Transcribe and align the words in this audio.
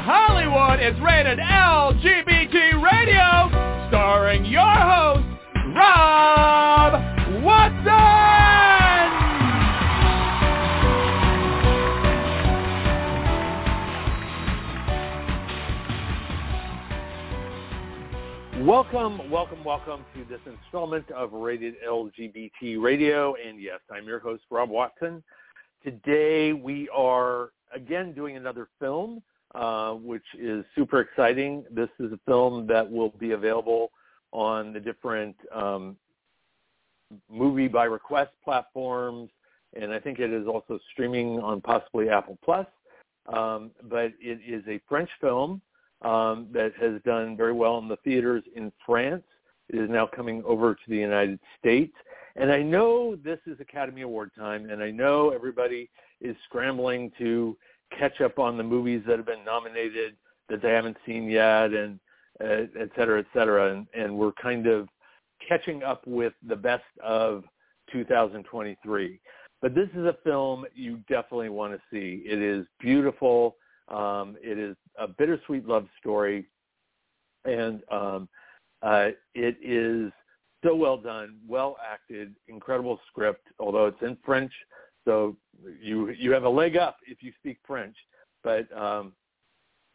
Hollywood 0.00 0.80
is 0.80 1.00
rated 1.00 1.38
LGBT 1.38 2.82
Radio, 2.82 3.86
starring 3.88 4.44
your 4.44 4.60
host, 4.60 5.24
Rob 5.76 6.94
Watson! 7.44 7.84
Welcome, 18.66 19.30
welcome, 19.30 19.62
welcome 19.62 20.04
to 20.16 20.24
this 20.28 20.40
installment 20.44 21.08
of 21.12 21.32
Rated 21.32 21.74
LGBT 21.88 22.82
Radio. 22.82 23.36
And 23.36 23.60
yes, 23.60 23.78
I'm 23.92 24.06
your 24.06 24.18
host, 24.18 24.42
Rob 24.50 24.70
Watson. 24.70 25.22
Today 25.84 26.52
we 26.52 26.88
are 26.88 27.50
again 27.72 28.12
doing 28.12 28.36
another 28.36 28.66
film, 28.80 29.22
uh, 29.54 29.92
which 29.92 30.24
is 30.38 30.64
super 30.74 31.00
exciting. 31.00 31.64
This 31.70 31.88
is 32.00 32.12
a 32.12 32.18
film 32.26 32.66
that 32.66 32.90
will 32.90 33.10
be 33.10 33.32
available 33.32 33.90
on 34.32 34.72
the 34.72 34.80
different 34.80 35.36
um, 35.54 35.96
movie 37.30 37.68
by 37.68 37.84
request 37.84 38.32
platforms, 38.42 39.30
and 39.80 39.92
I 39.92 40.00
think 40.00 40.18
it 40.18 40.32
is 40.32 40.46
also 40.46 40.78
streaming 40.92 41.38
on 41.40 41.60
possibly 41.60 42.08
Apple 42.08 42.38
Plus. 42.44 42.66
Um, 43.32 43.70
but 43.84 44.12
it 44.20 44.40
is 44.46 44.62
a 44.68 44.80
French 44.88 45.08
film 45.20 45.62
um, 46.02 46.48
that 46.52 46.72
has 46.80 47.00
done 47.04 47.36
very 47.36 47.52
well 47.52 47.78
in 47.78 47.88
the 47.88 47.96
theaters 47.98 48.42
in 48.54 48.70
France. 48.84 49.22
It 49.70 49.76
is 49.78 49.88
now 49.88 50.06
coming 50.06 50.42
over 50.44 50.74
to 50.74 50.80
the 50.88 50.96
United 50.96 51.38
States. 51.58 51.94
And 52.36 52.52
I 52.52 52.60
know 52.62 53.16
this 53.16 53.38
is 53.46 53.58
Academy 53.60 54.02
Award 54.02 54.32
time, 54.36 54.68
and 54.68 54.82
I 54.82 54.90
know 54.90 55.30
everybody 55.30 55.88
is 56.20 56.36
scrambling 56.44 57.12
to 57.18 57.56
catch 57.98 58.20
up 58.20 58.38
on 58.38 58.56
the 58.56 58.62
movies 58.62 59.02
that 59.06 59.16
have 59.16 59.26
been 59.26 59.44
nominated 59.44 60.16
that 60.48 60.62
they 60.62 60.70
haven't 60.70 60.96
seen 61.06 61.28
yet, 61.28 61.72
and 61.72 61.98
uh, 62.42 62.66
et 62.78 62.90
cetera, 62.96 63.20
et 63.20 63.26
cetera. 63.32 63.72
And, 63.72 63.86
and 63.94 64.16
we're 64.16 64.32
kind 64.32 64.66
of 64.66 64.88
catching 65.46 65.82
up 65.82 66.06
with 66.06 66.32
the 66.46 66.56
best 66.56 66.84
of 67.02 67.44
2023. 67.92 69.20
But 69.62 69.74
this 69.74 69.88
is 69.96 70.04
a 70.04 70.16
film 70.24 70.66
you 70.74 70.98
definitely 71.08 71.48
want 71.48 71.72
to 71.72 71.80
see. 71.90 72.22
It 72.26 72.40
is 72.40 72.66
beautiful. 72.80 73.56
Um, 73.88 74.36
it 74.42 74.58
is 74.58 74.76
a 74.98 75.08
bittersweet 75.08 75.66
love 75.66 75.86
story, 76.00 76.46
and 77.44 77.82
um, 77.90 78.28
uh, 78.82 79.08
it 79.34 79.56
is 79.62 80.12
so 80.64 80.74
well 80.74 80.96
done, 80.96 81.36
well 81.46 81.76
acted, 81.86 82.34
incredible 82.48 82.98
script. 83.10 83.46
Although 83.58 83.86
it's 83.86 84.02
in 84.02 84.16
French, 84.24 84.52
so 85.04 85.36
you 85.80 86.10
you 86.10 86.32
have 86.32 86.44
a 86.44 86.48
leg 86.48 86.76
up 86.76 86.96
if 87.06 87.22
you 87.22 87.32
speak 87.38 87.58
French. 87.66 87.96
But 88.42 88.70
um, 88.76 89.12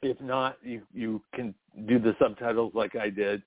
if 0.02 0.20
not, 0.22 0.58
you 0.64 0.82
you 0.94 1.22
can 1.34 1.54
do 1.88 2.00
the 2.00 2.16
subtitles 2.20 2.74
like 2.76 2.96
I 2.96 3.10
did. 3.10 3.42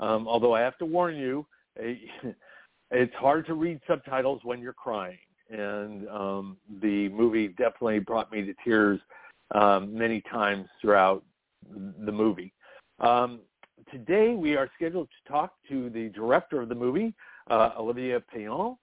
Um, 0.00 0.28
although 0.28 0.54
I 0.54 0.60
have 0.60 0.78
to 0.78 0.84
warn 0.84 1.16
you, 1.16 1.46
it's 1.76 3.14
hard 3.14 3.46
to 3.46 3.54
read 3.54 3.80
subtitles 3.86 4.40
when 4.44 4.60
you're 4.60 4.72
crying, 4.72 5.18
and 5.50 6.08
um, 6.08 6.56
the 6.80 7.08
movie 7.10 7.48
definitely 7.48 8.00
brought 8.00 8.30
me 8.32 8.42
to 8.42 8.54
tears 8.64 9.00
um, 9.54 9.96
many 9.96 10.22
times 10.30 10.66
throughout 10.80 11.24
the 12.04 12.12
movie. 12.12 12.52
Um, 13.00 13.40
today 13.90 14.34
we 14.34 14.56
are 14.56 14.70
scheduled 14.76 15.08
to 15.08 15.32
talk 15.32 15.54
to 15.68 15.90
the 15.90 16.08
director 16.10 16.60
of 16.60 16.68
the 16.68 16.74
movie, 16.74 17.14
uh, 17.50 17.70
Olivier 17.78 18.18
Peyon. 18.34 18.76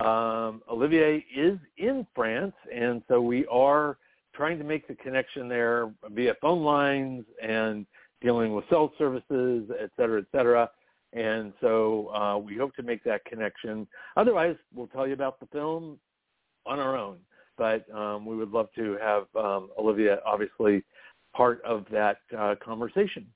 Um, 0.00 0.62
Olivier 0.70 1.24
is 1.34 1.58
in 1.76 2.06
France, 2.14 2.54
and 2.74 3.02
so 3.08 3.20
we 3.20 3.46
are 3.46 3.98
trying 4.34 4.58
to 4.58 4.64
make 4.64 4.88
the 4.88 4.94
connection 4.94 5.48
there 5.48 5.92
via 6.10 6.34
phone 6.40 6.62
lines 6.62 7.24
and 7.42 7.86
dealing 8.22 8.54
with 8.54 8.64
cell 8.70 8.92
services, 8.98 9.70
et 9.78 9.90
cetera, 9.96 10.20
et 10.20 10.26
cetera. 10.32 10.70
And 11.12 11.52
so 11.60 12.08
uh, 12.14 12.38
we 12.38 12.56
hope 12.56 12.74
to 12.76 12.82
make 12.82 13.02
that 13.04 13.24
connection. 13.24 13.86
Otherwise, 14.16 14.56
we'll 14.74 14.86
tell 14.86 15.06
you 15.06 15.14
about 15.14 15.40
the 15.40 15.46
film 15.46 15.98
on 16.66 16.78
our 16.78 16.96
own 16.96 17.18
but 17.60 17.84
um, 17.94 18.24
we 18.24 18.34
would 18.34 18.50
love 18.50 18.68
to 18.74 18.96
have 19.02 19.24
um, 19.36 19.68
Olivia 19.78 20.18
obviously 20.24 20.82
part 21.36 21.62
of 21.62 21.84
that 21.92 22.16
uh, 22.36 22.54
conversation. 22.64 23.26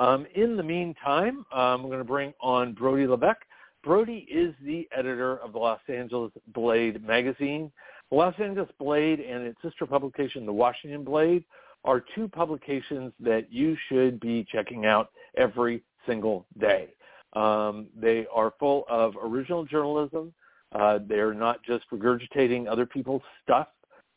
Um, 0.00 0.26
in 0.34 0.56
the 0.56 0.64
meantime, 0.64 1.46
I'm 1.52 1.82
going 1.82 1.98
to 1.98 2.04
bring 2.04 2.34
on 2.40 2.72
Brody 2.72 3.06
Levesque. 3.06 3.44
Brody 3.82 4.26
is 4.30 4.54
the 4.64 4.88
editor 4.96 5.38
of 5.38 5.52
the 5.52 5.58
Los 5.58 5.80
Angeles 5.88 6.32
Blade 6.54 7.04
magazine. 7.04 7.70
The 8.10 8.16
Los 8.16 8.34
Angeles 8.38 8.70
Blade 8.78 9.20
and 9.20 9.44
its 9.44 9.60
sister 9.62 9.86
publication, 9.86 10.46
the 10.46 10.52
Washington 10.52 11.04
Blade, 11.04 11.44
are 11.84 12.04
two 12.14 12.28
publications 12.28 13.12
that 13.18 13.52
you 13.52 13.76
should 13.88 14.20
be 14.20 14.46
checking 14.50 14.86
out 14.86 15.10
every 15.36 15.82
single 16.06 16.46
day. 16.58 16.94
Um, 17.32 17.88
they 17.98 18.26
are 18.32 18.52
full 18.60 18.84
of 18.88 19.14
original 19.20 19.64
journalism, 19.64 20.32
uh, 20.74 20.98
they're 21.06 21.34
not 21.34 21.62
just 21.62 21.84
regurgitating 21.90 22.66
other 22.68 22.86
people's 22.86 23.22
stuff 23.42 23.68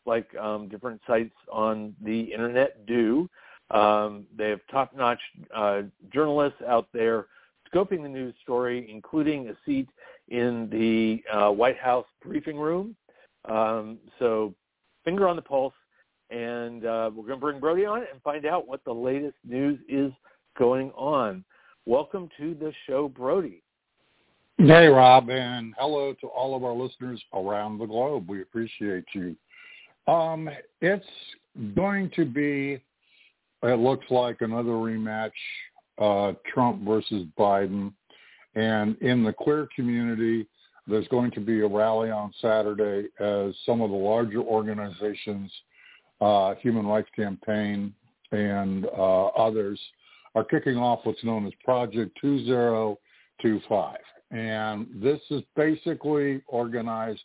like 0.06 0.34
um, 0.36 0.68
different 0.70 1.02
sites 1.08 1.34
on 1.52 1.96
the 2.02 2.22
internet 2.22 2.86
do. 2.86 3.30
Um, 3.72 4.26
they 4.38 4.50
have 4.50 4.60
top-notch 4.70 5.20
uh, 5.54 5.82
journalists 6.14 6.62
out 6.68 6.88
there 6.94 7.26
scoping 7.76 8.02
the 8.02 8.10
news 8.10 8.34
story, 8.42 8.90
including 8.90 9.50
a 9.50 9.54
seat 9.66 9.90
in 10.30 10.70
the 10.72 11.22
uh, 11.36 11.52
White 11.52 11.78
House 11.78 12.06
briefing 12.24 12.58
room. 12.58 12.96
Um, 13.46 13.98
so 14.18 14.54
finger 15.04 15.28
on 15.28 15.36
the 15.36 15.42
pulse, 15.42 15.74
and 16.30 16.86
uh, 16.86 17.12
we're 17.14 17.24
going 17.24 17.40
to 17.40 17.46
bring 17.46 17.60
Brody 17.60 17.86
on 17.86 18.00
and 18.00 18.22
find 18.24 18.46
out 18.46 18.68
what 18.68 18.84
the 18.86 18.94
latest 18.94 19.36
news 19.48 19.80
is 19.90 20.12
going 20.58 20.92
on. 20.92 21.44
Welcome 21.86 22.30
to 22.40 22.56
the 22.56 22.74
show, 22.88 23.10
Brody. 23.10 23.62
Hey, 24.58 24.88
Rob, 24.88 25.30
and 25.30 25.74
hello 25.78 26.14
to 26.22 26.28
all 26.28 26.56
of 26.56 26.64
our 26.64 26.74
listeners 26.74 27.22
around 27.34 27.78
the 27.78 27.86
globe. 27.86 28.30
We 28.30 28.42
appreciate 28.42 29.04
you. 29.14 29.36
Um, 30.08 30.50
it's 30.82 31.06
going 31.76 32.10
to 32.16 32.26
be, 32.26 32.82
it 33.64 33.80
looks 33.80 34.06
like 34.10 34.38
another 34.40 34.72
rematch, 34.72 35.32
uh, 35.98 36.34
Trump 36.54 36.84
versus 36.84 37.26
Biden. 37.38 37.94
And 38.56 38.98
in 39.02 39.24
the 39.24 39.34
queer 39.34 39.68
community, 39.76 40.48
there's 40.88 41.08
going 41.08 41.32
to 41.32 41.40
be 41.40 41.62
a 41.62 41.68
rally 41.68 42.12
on 42.12 42.34
Saturday 42.42 43.08
as 43.20 43.56
some 43.66 43.82
of 43.82 43.90
the 43.90 43.96
larger 43.96 44.40
organizations, 44.40 45.52
uh, 46.22 46.56
Human 46.56 46.86
Rights 46.86 47.10
Campaign 47.16 47.94
and 48.32 48.86
uh, 48.86 49.28
others, 49.28 49.80
are 50.36 50.44
kicking 50.44 50.78
off 50.78 51.00
what's 51.04 51.24
known 51.24 51.48
as 51.48 51.54
Project 51.64 52.18
2025. 52.22 53.98
And 54.32 54.88
this 55.02 55.22
is 55.32 55.42
basically 55.56 56.42
organized 56.48 57.24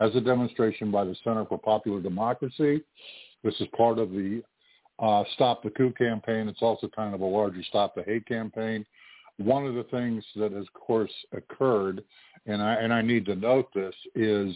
as 0.00 0.14
a 0.14 0.20
demonstration 0.20 0.90
by 0.90 1.04
the 1.04 1.16
Center 1.22 1.44
for 1.44 1.58
Popular 1.58 2.00
Democracy. 2.00 2.82
This 3.44 3.54
is 3.60 3.66
part 3.76 3.98
of 3.98 4.10
the 4.10 4.42
uh, 4.98 5.24
Stop 5.34 5.62
the 5.62 5.70
Coup 5.70 5.92
campaign. 5.92 6.48
It's 6.48 6.62
also 6.62 6.88
kind 6.88 7.14
of 7.14 7.20
a 7.20 7.24
larger 7.26 7.62
Stop 7.64 7.94
the 7.94 8.02
Hate 8.02 8.26
campaign. 8.26 8.84
One 9.38 9.66
of 9.66 9.74
the 9.74 9.84
things 9.84 10.24
that, 10.36 10.52
has, 10.52 10.66
of 10.66 10.72
course, 10.74 11.12
occurred, 11.32 12.04
and 12.46 12.62
I, 12.62 12.74
and 12.74 12.92
I 12.92 13.02
need 13.02 13.24
to 13.26 13.34
note 13.34 13.68
this, 13.74 13.94
is 14.14 14.54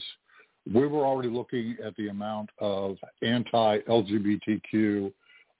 we 0.72 0.86
were 0.86 1.04
already 1.04 1.30
looking 1.30 1.76
at 1.84 1.96
the 1.96 2.08
amount 2.08 2.50
of 2.58 2.96
anti-LGBTQ 3.22 5.12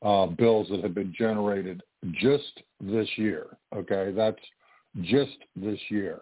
uh, 0.03 0.26
bills 0.26 0.69
that 0.70 0.82
have 0.82 0.94
been 0.94 1.14
generated 1.16 1.82
just 2.12 2.62
this 2.81 3.08
year. 3.16 3.56
Okay, 3.75 4.12
that's 4.14 4.41
just 5.03 5.38
this 5.56 5.81
year. 5.88 6.20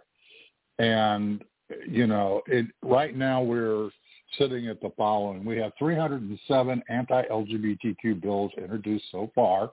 And, 0.79 1.45
you 1.89 2.07
know, 2.07 2.43
it, 2.47 2.67
right 2.83 3.17
now 3.17 3.43
we're 3.43 3.91
sitting 4.39 4.69
at 4.69 4.81
the 4.81 4.91
following. 4.97 5.45
We 5.45 5.57
have 5.59 5.73
307 5.79 6.83
anti-LGBTQ 6.89 8.21
bills 8.21 8.53
introduced 8.57 9.05
so 9.11 9.31
far. 9.35 9.73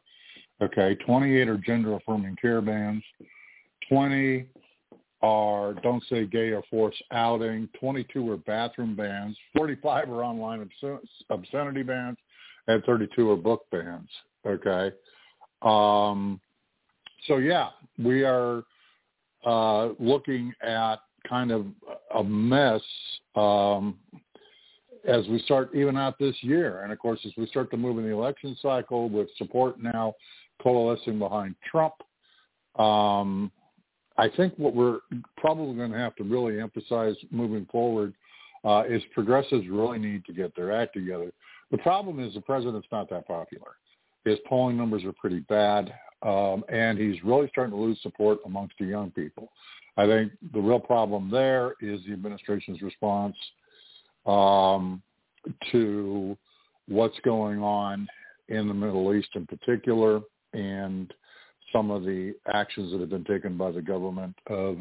Okay, 0.62 0.96
28 1.06 1.48
are 1.48 1.58
gender-affirming 1.58 2.36
care 2.42 2.62
bans. 2.62 3.04
20 3.90 4.46
are 5.24 5.74
don't 5.76 6.04
say 6.10 6.26
gay 6.26 6.52
or 6.52 6.64
forced 6.70 7.02
outing. 7.12 7.70
22 7.80 8.32
are 8.32 8.38
bathroom 8.38 8.96
bans. 8.96 9.36
45 9.56 10.10
are 10.10 10.24
online 10.24 10.68
obscenity 11.30 11.84
bans. 11.84 12.18
And 12.68 12.84
32 12.84 13.32
are 13.32 13.36
book 13.36 13.66
bans. 13.72 14.10
Okay. 14.46 14.92
Um, 15.62 16.40
so 17.28 17.38
yeah, 17.38 17.70
we 18.00 18.24
are 18.24 18.64
uh, 19.46 19.90
looking 20.00 20.54
at 20.64 20.98
kind 21.28 21.52
of 21.52 21.66
a 22.16 22.24
mess 22.24 22.82
um, 23.36 23.98
as 25.06 25.28
we 25.28 25.40
start 25.40 25.74
even 25.76 25.98
out 25.98 26.20
this 26.20 26.36
year. 26.42 26.84
And 26.84 26.92
of 26.92 27.00
course, 27.00 27.20
as 27.26 27.32
we 27.38 27.48
start 27.48 27.72
to 27.72 27.78
move 27.78 27.98
in 27.98 28.04
the 28.04 28.12
election 28.12 28.58
cycle 28.62 29.10
with 29.10 29.28
support 29.38 29.82
now 29.82 30.16
coalescing 30.62 31.20
behind 31.20 31.56
Trump, 31.70 31.94
um, 32.78 33.52
I 34.18 34.30
think 34.30 34.54
what 34.58 34.76
we're 34.76 35.00
probably 35.38 35.76
going 35.76 35.92
to 35.92 35.98
have 35.98 36.16
to 36.18 36.24
really 36.24 36.60
emphasize 36.60 37.16
moving 37.32 37.66
forward 37.72 38.14
uh, 38.64 38.84
is 38.88 39.02
progressives 39.14 39.68
really 39.68 39.98
need 39.98 40.26
to 40.26 40.34
get 40.34 40.56
their 40.56 40.72
act 40.72 40.94
together. 40.94 41.32
The 41.72 41.80
problem 41.80 42.20
is 42.20 42.34
the 42.34 42.42
president's 42.42 42.88
not 42.92 43.10
that 43.10 43.28
popular. 43.28 43.72
His 44.26 44.38
polling 44.48 44.78
numbers 44.78 45.04
are 45.04 45.14
pretty 45.14 45.40
bad, 45.40 45.94
um, 46.22 46.64
and 46.70 47.00
he's 47.00 47.24
really 47.24 47.48
starting 47.50 47.74
to 47.74 47.82
lose 47.82 48.00
support 48.04 48.40
amongst 48.46 48.76
the 48.80 48.86
young 48.86 49.10
people. 49.12 49.52
I 49.98 50.06
think 50.06 50.32
the 50.54 50.60
real 50.60 50.80
problem 50.80 51.32
there 51.32 51.76
is 51.82 52.02
the 52.06 52.14
administration's 52.14 52.82
response 52.82 53.36
um, 54.26 55.02
to 55.72 56.38
what's 56.88 57.20
going 57.24 57.62
on 57.62 58.08
in 58.50 58.68
the 58.68 58.74
Middle 58.74 59.14
East 59.14 59.30
in 59.36 59.46
particular, 59.48 60.22
and 60.54 61.14
some 61.72 61.90
of 61.90 62.04
the 62.04 62.34
actions 62.54 62.92
that 62.92 63.00
have 63.00 63.10
been 63.10 63.24
taken 63.24 63.58
by 63.58 63.72
the 63.72 63.82
government 63.82 64.36
of 64.48 64.78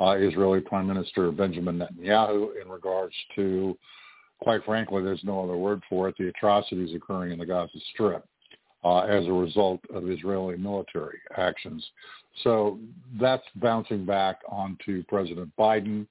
uh, 0.00 0.16
Israeli 0.18 0.60
Prime 0.60 0.86
Minister 0.86 1.30
Benjamin 1.30 1.78
Netanyahu 1.78 2.60
in 2.60 2.68
regards 2.68 3.14
to, 3.36 3.76
quite 4.40 4.64
frankly, 4.64 5.02
there's 5.02 5.22
no 5.24 5.44
other 5.44 5.56
word 5.56 5.82
for 5.88 6.08
it, 6.08 6.14
the 6.18 6.28
atrocities 6.28 6.94
occurring 6.94 7.32
in 7.32 7.38
the 7.38 7.46
Gaza 7.46 7.78
Strip 7.92 8.24
uh, 8.84 9.00
as 9.00 9.26
a 9.26 9.32
result 9.32 9.80
of 9.94 10.10
Israeli 10.10 10.56
military 10.56 11.18
actions. 11.36 11.86
So 12.42 12.78
that's 13.20 13.44
bouncing 13.56 14.04
back 14.04 14.40
onto 14.48 15.04
President 15.04 15.52
Biden. 15.58 16.06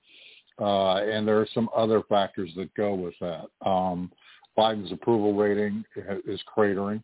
Uh, 0.61 0.97
and 0.97 1.27
there 1.27 1.39
are 1.39 1.47
some 1.53 1.69
other 1.75 2.03
factors 2.07 2.51
that 2.55 2.71
go 2.75 2.93
with 2.93 3.15
that. 3.19 3.47
Um, 3.67 4.11
Biden's 4.55 4.91
approval 4.91 5.33
rating 5.33 5.83
is 6.27 6.39
cratering. 6.55 7.01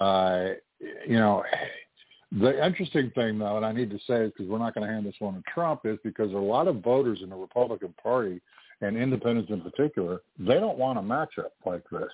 Uh, 0.00 0.50
you 1.06 1.18
know, 1.18 1.44
the 2.32 2.64
interesting 2.64 3.10
thing, 3.14 3.38
though, 3.38 3.56
and 3.58 3.66
I 3.66 3.72
need 3.72 3.90
to 3.90 3.98
say 4.06 4.24
it 4.24 4.34
because 4.34 4.50
we're 4.50 4.58
not 4.58 4.74
going 4.74 4.86
to 4.86 4.92
hand 4.92 5.04
this 5.04 5.14
one 5.18 5.34
to 5.34 5.42
Trump, 5.52 5.80
is 5.84 5.98
because 6.02 6.32
a 6.32 6.36
lot 6.36 6.68
of 6.68 6.76
voters 6.76 7.20
in 7.22 7.28
the 7.28 7.36
Republican 7.36 7.92
Party 8.02 8.40
and 8.80 8.96
independents 8.96 9.50
in 9.50 9.60
particular, 9.60 10.20
they 10.38 10.54
don't 10.54 10.78
want 10.78 10.98
a 10.98 11.02
matchup 11.02 11.50
like 11.66 11.82
this. 11.90 12.10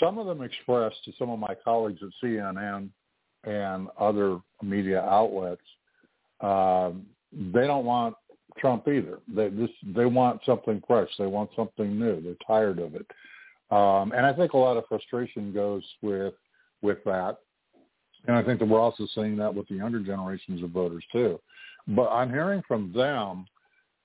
Some 0.00 0.18
of 0.18 0.26
them 0.26 0.42
expressed 0.42 1.04
to 1.04 1.12
some 1.16 1.30
of 1.30 1.38
my 1.38 1.54
colleagues 1.62 2.00
at 2.02 2.08
CNN 2.22 2.88
and 3.44 3.88
other 4.00 4.40
media 4.62 5.02
outlets, 5.02 5.62
um, 6.40 7.06
they 7.32 7.66
don't 7.66 7.84
want 7.84 8.16
Trump 8.58 8.86
either. 8.88 9.18
They 9.34 9.50
just 9.50 9.72
they 9.94 10.06
want 10.06 10.40
something 10.44 10.82
fresh. 10.86 11.08
They 11.18 11.26
want 11.26 11.50
something 11.56 11.98
new. 11.98 12.20
They're 12.20 12.34
tired 12.46 12.78
of 12.78 12.94
it, 12.94 13.06
um, 13.70 14.12
and 14.12 14.26
I 14.26 14.32
think 14.32 14.52
a 14.52 14.58
lot 14.58 14.76
of 14.76 14.84
frustration 14.88 15.52
goes 15.52 15.82
with 16.02 16.34
with 16.82 16.98
that. 17.04 17.38
And 18.26 18.36
I 18.36 18.42
think 18.42 18.60
that 18.60 18.68
we're 18.68 18.80
also 18.80 19.06
seeing 19.14 19.36
that 19.38 19.52
with 19.52 19.66
the 19.68 19.74
younger 19.74 20.00
generations 20.00 20.62
of 20.62 20.70
voters 20.70 21.04
too. 21.10 21.40
But 21.88 22.08
I'm 22.08 22.30
hearing 22.30 22.62
from 22.68 22.92
them 22.92 23.46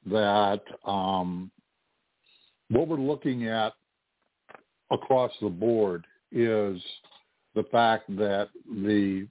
that 0.08 0.62
um, 0.86 1.52
what 2.70 2.88
we're 2.88 2.98
looking 2.98 3.48
at 3.48 3.74
across 4.92 5.32
the 5.42 5.50
board 5.50 6.06
is 6.32 6.82
the 7.56 7.64
fact 7.72 8.08
that 8.18 8.50
the 8.70 9.28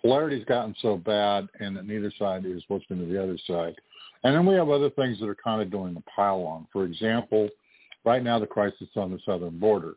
polarity's 0.00 0.44
gotten 0.46 0.74
so 0.80 0.96
bad 0.96 1.48
and 1.60 1.76
that 1.76 1.86
neither 1.86 2.12
side 2.18 2.44
is 2.46 2.62
listening 2.68 3.00
to 3.00 3.12
the 3.12 3.22
other 3.22 3.38
side. 3.46 3.74
And 4.22 4.34
then 4.34 4.46
we 4.46 4.54
have 4.54 4.68
other 4.68 4.90
things 4.90 5.18
that 5.20 5.28
are 5.28 5.36
kind 5.36 5.62
of 5.62 5.70
doing 5.70 5.94
the 5.94 6.02
pile 6.14 6.42
on. 6.42 6.66
For 6.72 6.84
example, 6.84 7.48
right 8.04 8.22
now 8.22 8.38
the 8.38 8.46
crisis 8.46 8.88
on 8.96 9.10
the 9.10 9.18
southern 9.24 9.58
border. 9.58 9.94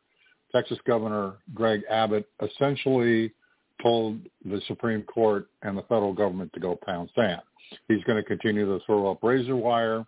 Texas 0.53 0.77
Governor 0.85 1.33
Greg 1.53 1.81
Abbott 1.89 2.27
essentially 2.41 3.31
told 3.81 4.19
the 4.45 4.61
Supreme 4.67 5.01
Court 5.03 5.47
and 5.63 5.77
the 5.77 5.81
federal 5.83 6.13
government 6.13 6.51
to 6.53 6.59
go 6.59 6.79
pound 6.85 7.09
sand. 7.15 7.41
He's 7.87 8.03
going 8.03 8.21
to 8.21 8.23
continue 8.23 8.65
to 8.65 8.83
throw 8.85 9.09
up 9.09 9.23
razor 9.23 9.55
wire. 9.55 10.05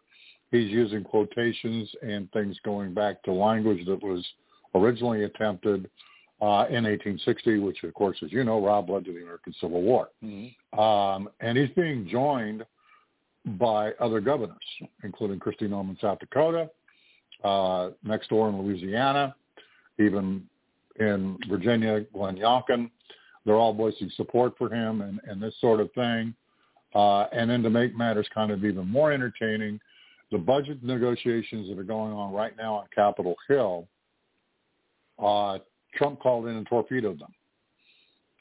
He's 0.52 0.70
using 0.70 1.04
quotations 1.04 1.90
and 2.02 2.32
things 2.32 2.58
going 2.64 2.94
back 2.94 3.24
to 3.24 3.34
language 3.34 3.86
that 3.88 4.02
was 4.02 4.26
originally 4.76 5.24
attempted 5.24 5.90
uh, 6.42 6.68
in 6.70 6.84
1860, 6.84 7.60
which, 7.60 7.84
of 7.84 7.94
course, 7.94 8.18
as 8.24 8.32
you 8.32 8.44
know, 8.44 8.64
Rob 8.64 8.90
led 8.90 9.06
to 9.06 9.14
the 9.14 9.22
American 9.22 9.54
Civil 9.60 9.82
War. 9.82 10.10
Mm-hmm. 10.24 10.80
Um, 10.80 11.30
and 11.40 11.58
he's 11.58 11.70
being 11.76 12.08
joined 12.08 12.66
by 13.46 13.92
other 13.94 14.20
governors, 14.20 14.58
including 15.04 15.40
Kristi 15.40 15.64
Noem 15.64 15.90
in 15.90 15.98
South 16.02 16.20
Dakota, 16.20 16.70
uh, 17.44 17.92
next 18.04 18.30
door 18.30 18.50
in 18.50 18.60
Louisiana, 18.60 19.36
even 20.00 20.44
in 21.00 21.38
Virginia, 21.48 22.02
Glenn 22.14 22.38
Youngkin. 22.38 22.90
They're 23.46 23.56
all 23.56 23.74
voicing 23.74 24.10
support 24.16 24.58
for 24.58 24.74
him 24.74 25.02
and, 25.02 25.20
and 25.28 25.42
this 25.42 25.54
sort 25.62 25.80
of 25.80 25.92
thing. 25.94 26.34
Uh, 26.96 27.26
and 27.34 27.50
then 27.50 27.62
to 27.62 27.70
make 27.70 27.96
matters 27.96 28.28
kind 28.34 28.52
of 28.52 28.64
even 28.64 28.88
more 28.88 29.12
entertaining, 29.12 29.80
the 30.32 30.38
budget 30.38 30.82
negotiations 30.84 31.70
that 31.70 31.78
are 31.78 31.84
going 31.84 32.14
on 32.14 32.34
right 32.34 32.58
now 32.58 32.76
on 32.76 32.86
Capitol 32.96 33.36
Hill, 33.48 33.88
uh, 35.20 35.60
Trump 35.96 36.20
called 36.20 36.48
in 36.48 36.56
and 36.56 36.66
torpedoed 36.66 37.20
them. 37.20 37.34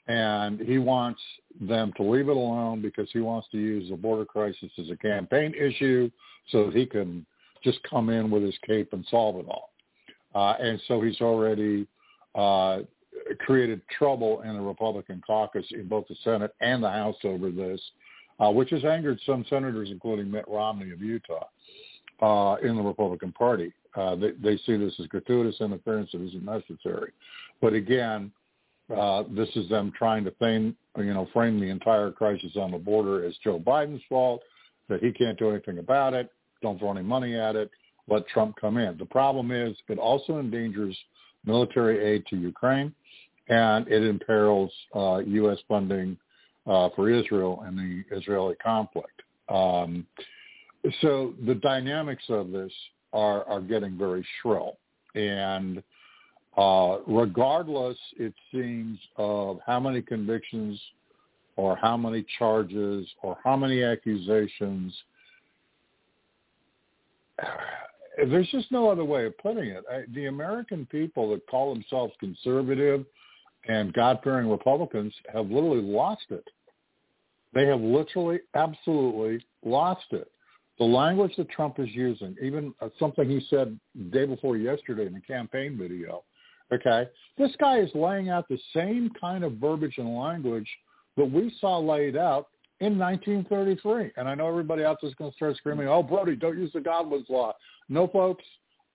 And 0.07 0.61
he 0.61 0.79
wants 0.79 1.21
them 1.61 1.93
to 1.97 2.03
leave 2.03 2.29
it 2.29 2.37
alone 2.37 2.83
because 2.83 3.09
he 3.13 3.21
wants 3.21 3.49
to 3.53 3.59
use 3.59 3.89
the 3.89 3.97
border 3.97 4.25
crisis 4.25 4.71
as 4.79 4.91
a 4.91 4.97
campaign 4.97 5.55
issue 5.55 6.11
so 6.51 6.67
that 6.67 6.75
he 6.75 6.87
can 6.87 7.25
just 7.63 7.79
come 7.89 8.11
in 8.11 8.31
with 8.31 8.43
his 8.43 8.57
cape 8.67 8.93
and 8.93 9.07
solve 9.11 9.37
it 9.37 9.47
all. 9.49 9.71
Uh, 10.35 10.57
and 10.61 10.81
so 10.89 11.01
he's 11.01 11.21
already 11.21 11.87
uh, 12.35 12.81
created 13.41 13.81
trouble 13.97 14.43
in 14.43 14.55
the 14.55 14.61
Republican 14.61 15.23
caucus 15.27 15.65
in 15.71 15.89
both 15.89 16.07
the 16.09 16.17
Senate 16.25 16.55
and 16.61 16.83
the 16.83 16.91
House 16.91 17.17
over 17.25 17.51
this, 17.51 17.81
uh, 18.41 18.51
which 18.51 18.71
has 18.71 18.85
angered 18.85 19.21
some 19.25 19.45
senators, 19.49 19.91
including 19.91 20.31
Mitt 20.31 20.45
Romney 20.49 20.91
of 20.91 21.01
Utah, 21.01 21.47
uh, 22.21 22.57
in 22.63 22.77
the 22.77 22.83
Republican 22.83 23.33
Party. 23.33 23.73
Uh, 23.97 24.17
they, 24.17 24.33
they 24.43 24.57
see 24.67 24.77
this 24.77 24.95
as 24.99 25.07
gratuitous 25.07 25.61
interference 25.61 26.11
that 26.13 26.21
isn't 26.21 26.45
necessary. 26.45 27.13
But 27.61 27.75
again, 27.75 28.33
uh, 28.95 29.25
this 29.31 29.49
is 29.57 29.69
them 29.69 29.93
trying 29.97 30.25
to 30.25 30.31
frame, 30.33 30.77
you 30.99 31.15
know, 31.15 31.29
frame 31.33 31.61
the 31.61 31.69
entire 31.69 32.11
crisis 32.11 32.53
on 32.57 32.71
the 32.71 32.79
border 32.79 33.25
as 33.25 33.35
Joe 33.43 33.59
Biden's 33.59 34.03
fault, 34.09 34.43
that 34.89 35.03
he 35.03 35.13
can't 35.13 35.39
do 35.39 35.51
anything 35.51 35.79
about 35.79 36.15
it, 36.15 36.31
don't 36.63 36.79
throw 36.79 36.91
any 36.91 37.03
money 37.03 37.39
at 37.39 37.57
it, 37.57 37.71
let 38.09 38.27
Trump 38.29 38.57
come 38.61 38.77
in. 38.77 38.99
The 38.99 39.07
problem 39.07 39.51
is 39.51 39.77
it 39.89 39.99
also 39.99 40.39
endangers 40.39 40.97
military 41.47 42.05
aid 42.05 42.25
to 42.27 42.37
Ukraine 42.37 42.95
and 43.49 43.87
it 43.89 44.03
imperils 44.03 44.73
uh, 44.95 45.19
U.S. 45.19 45.59
funding 45.69 46.17
uh, 46.67 46.89
for 46.97 47.11
Israel 47.11 47.63
and 47.67 47.77
the 47.77 48.05
Israeli 48.17 48.55
conflict. 48.57 49.23
Um, 49.49 50.07
so 51.01 51.35
the 51.47 51.55
dynamics 51.57 52.25
of 52.29 52.51
this 52.51 52.73
are, 53.13 53.45
are 53.45 53.61
getting 53.61 53.99
very 53.99 54.27
shrill. 54.41 54.79
And 55.15 55.83
uh, 56.57 56.99
regardless, 57.07 57.99
it 58.17 58.35
seems, 58.53 58.99
of 59.17 59.59
how 59.67 59.81
many 59.81 60.01
convictions 60.01 60.81
or 61.57 61.77
how 61.77 61.97
many 61.97 62.25
charges 62.39 63.07
or 63.23 63.37
how 63.43 63.57
many 63.57 63.83
accusations, 63.83 64.95
there's 68.31 68.49
just 68.51 68.71
no 68.71 68.89
other 68.89 69.05
way 69.05 69.27
of 69.27 69.37
putting 69.39 69.69
it. 69.69 69.85
I, 69.91 70.05
the 70.15 70.27
American 70.27 70.87
people 70.87 71.31
that 71.31 71.47
call 71.49 71.75
themselves 71.75 72.13
conservative 72.21 73.05
and 73.67 73.93
God-fearing 73.93 74.49
Republicans 74.49 75.15
have 75.33 75.51
literally 75.51 75.83
lost 75.83 76.27
it. 76.31 76.45
They 77.55 77.67
have 77.67 77.81
literally, 77.81 78.41
absolutely 78.55 79.45
lost 79.65 80.07
it. 80.11 80.31
The 80.79 80.85
language 80.85 81.33
that 81.37 81.49
Trump 81.51 81.79
is 81.79 81.89
using, 81.93 82.37
even 82.43 82.75
uh, 82.81 82.89
something 82.99 83.29
he 83.29 83.47
said 83.49 83.79
day 84.11 84.27
before 84.27 84.57
yesterday 84.57 85.07
in 85.07 85.15
a 85.15 85.21
campaign 85.21 85.79
video, 85.79 86.25
okay, 86.75 87.09
this 87.39 87.53
guy 87.59 87.79
is 87.79 87.91
laying 87.95 88.29
out 88.29 88.49
the 88.49 88.59
same 88.75 89.11
kind 89.21 89.45
of 89.45 89.55
verbiage 89.55 89.99
and 89.99 90.17
language 90.17 90.69
that 91.17 91.31
we 91.31 91.55
saw 91.61 91.79
laid 91.79 92.17
out 92.17 92.49
in 92.81 92.99
1933. 92.99 94.13
And 94.17 94.29
I 94.29 94.35
know 94.35 94.49
everybody 94.49 94.85
out 94.85 94.99
there 95.01 95.09
is 95.09 95.15
going 95.17 95.31
to 95.31 95.37
start 95.37 95.57
screaming, 95.57 95.89
oh, 95.89 96.03
Brody, 96.03 96.37
don't 96.37 96.59
use 96.59 96.73
the 96.73 96.81
Godwin's 96.81 97.29
Law. 97.29 97.55
No, 97.89 98.09
folks, 98.09 98.45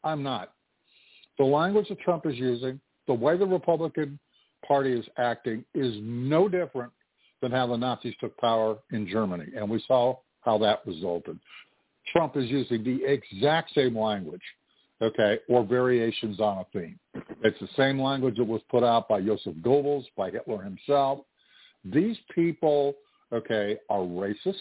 I'm 0.04 0.24
not. 0.24 0.54
The 1.38 1.46
language 1.46 1.88
that 1.90 2.00
Trump 2.00 2.26
is 2.26 2.36
using, 2.36 2.80
the 3.08 3.14
way 3.14 3.38
the 3.38 3.46
Republican 3.46 4.20
party 4.68 4.94
is 4.94 5.06
acting 5.18 5.64
is 5.74 5.96
no 6.02 6.50
different 6.50 6.92
than 7.42 7.52
how 7.52 7.68
the 7.68 7.78
Nazis 7.78 8.16
took 8.20 8.38
power 8.38 8.78
in 8.92 9.08
Germany. 9.08 9.46
And 9.56 9.70
we 9.70 9.84
saw 9.88 10.18
how 10.42 10.58
that 10.60 10.82
resulted. 10.86 11.40
Trump 12.12 12.36
is 12.36 12.50
using 12.50 12.84
the 12.84 13.04
exact 13.06 13.74
same 13.74 13.98
language, 13.98 14.42
okay, 15.02 15.40
or 15.48 15.64
variations 15.64 16.40
on 16.40 16.60
a 16.60 16.66
theme. 16.74 17.00
It's 17.44 17.60
the 17.60 17.70
same 17.78 18.02
language 18.02 18.38
that 18.38 18.46
was 18.46 18.62
put 18.70 18.84
out 18.84 19.08
by 19.08 19.22
Joseph 19.22 19.56
Goebbels, 19.62 20.06
by 20.18 20.30
Hitler 20.32 20.62
himself. 20.62 21.20
These 21.86 22.18
people, 22.34 22.96
okay, 23.34 23.78
are 23.90 24.00
racist, 24.02 24.56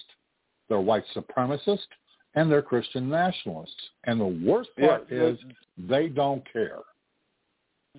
they're 0.68 0.80
white 0.80 1.04
supremacist, 1.14 1.86
and 2.34 2.50
they're 2.50 2.62
Christian 2.62 3.08
nationalists. 3.08 3.74
And 4.04 4.20
the 4.20 4.26
worst 4.46 4.70
part 4.78 5.06
yeah, 5.10 5.22
is 5.22 5.38
they 5.76 6.08
don't 6.08 6.44
care 6.52 6.80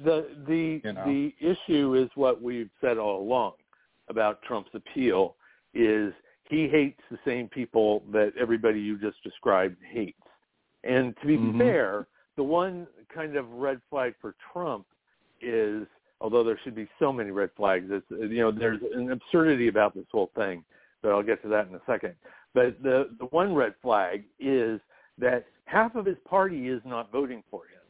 the 0.04 0.28
the 0.48 0.82
you 0.84 0.94
know? 0.94 1.04
the 1.06 1.34
issue 1.40 1.96
is 1.96 2.10
what 2.16 2.42
we've 2.42 2.70
said 2.82 2.98
all 2.98 3.22
along 3.22 3.54
about 4.10 4.42
Trump's 4.44 4.72
appeal 4.74 5.36
is 5.74 6.14
he 6.50 6.68
hates 6.68 7.00
the 7.12 7.20
same 7.26 7.48
people 7.48 8.04
that 8.12 8.34
everybody 8.40 8.80
you 8.80 8.98
just 8.98 9.22
described 9.24 9.78
hates. 9.92 10.18
And 10.84 11.16
to 11.22 11.28
be 11.28 11.38
mm-hmm. 11.38 11.60
fair, 11.60 12.08
the 12.40 12.44
one 12.44 12.88
kind 13.14 13.36
of 13.36 13.50
red 13.50 13.82
flag 13.90 14.14
for 14.22 14.34
Trump 14.54 14.86
is 15.42 15.86
although 16.22 16.42
there 16.42 16.58
should 16.64 16.74
be 16.74 16.88
so 16.98 17.12
many 17.12 17.32
red 17.32 17.50
flags. 17.58 17.88
It's 17.90 18.06
you 18.10 18.40
know 18.40 18.50
there's 18.50 18.80
an 18.96 19.12
absurdity 19.12 19.68
about 19.68 19.94
this 19.94 20.06
whole 20.10 20.32
thing, 20.38 20.64
but 21.02 21.12
I'll 21.12 21.22
get 21.22 21.42
to 21.42 21.50
that 21.50 21.68
in 21.68 21.76
a 21.76 21.82
second. 21.86 22.14
But 22.54 22.82
the 22.82 23.10
the 23.20 23.26
one 23.26 23.54
red 23.54 23.74
flag 23.82 24.24
is 24.40 24.80
that 25.18 25.48
half 25.66 25.96
of 25.96 26.06
his 26.06 26.16
party 26.24 26.70
is 26.70 26.82
not 26.86 27.12
voting 27.12 27.44
for 27.52 27.64
him. 27.64 27.82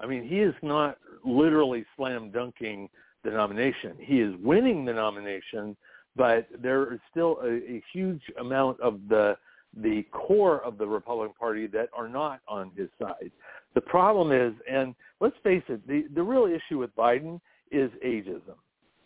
I 0.00 0.06
mean, 0.06 0.26
he 0.26 0.40
is 0.40 0.54
not 0.62 0.96
literally 1.22 1.84
slam 1.94 2.30
dunking 2.30 2.88
the 3.22 3.32
nomination. 3.32 3.96
He 3.98 4.22
is 4.22 4.34
winning 4.42 4.86
the 4.86 4.94
nomination, 4.94 5.76
but 6.16 6.48
there 6.58 6.94
is 6.94 7.00
still 7.10 7.36
a, 7.42 7.50
a 7.50 7.82
huge 7.92 8.22
amount 8.40 8.80
of 8.80 8.98
the 9.10 9.36
the 9.76 10.04
core 10.10 10.64
of 10.64 10.78
the 10.78 10.86
Republican 10.86 11.34
Party 11.38 11.66
that 11.68 11.90
are 11.92 12.08
not 12.08 12.40
on 12.48 12.70
his 12.76 12.88
side. 12.98 13.30
The 13.74 13.80
problem 13.80 14.32
is, 14.32 14.52
and 14.70 14.94
let's 15.20 15.36
face 15.42 15.62
it, 15.68 15.86
the 15.86 16.04
the 16.14 16.22
real 16.22 16.46
issue 16.46 16.78
with 16.78 16.94
Biden 16.96 17.40
is 17.70 17.90
ageism. 18.04 18.56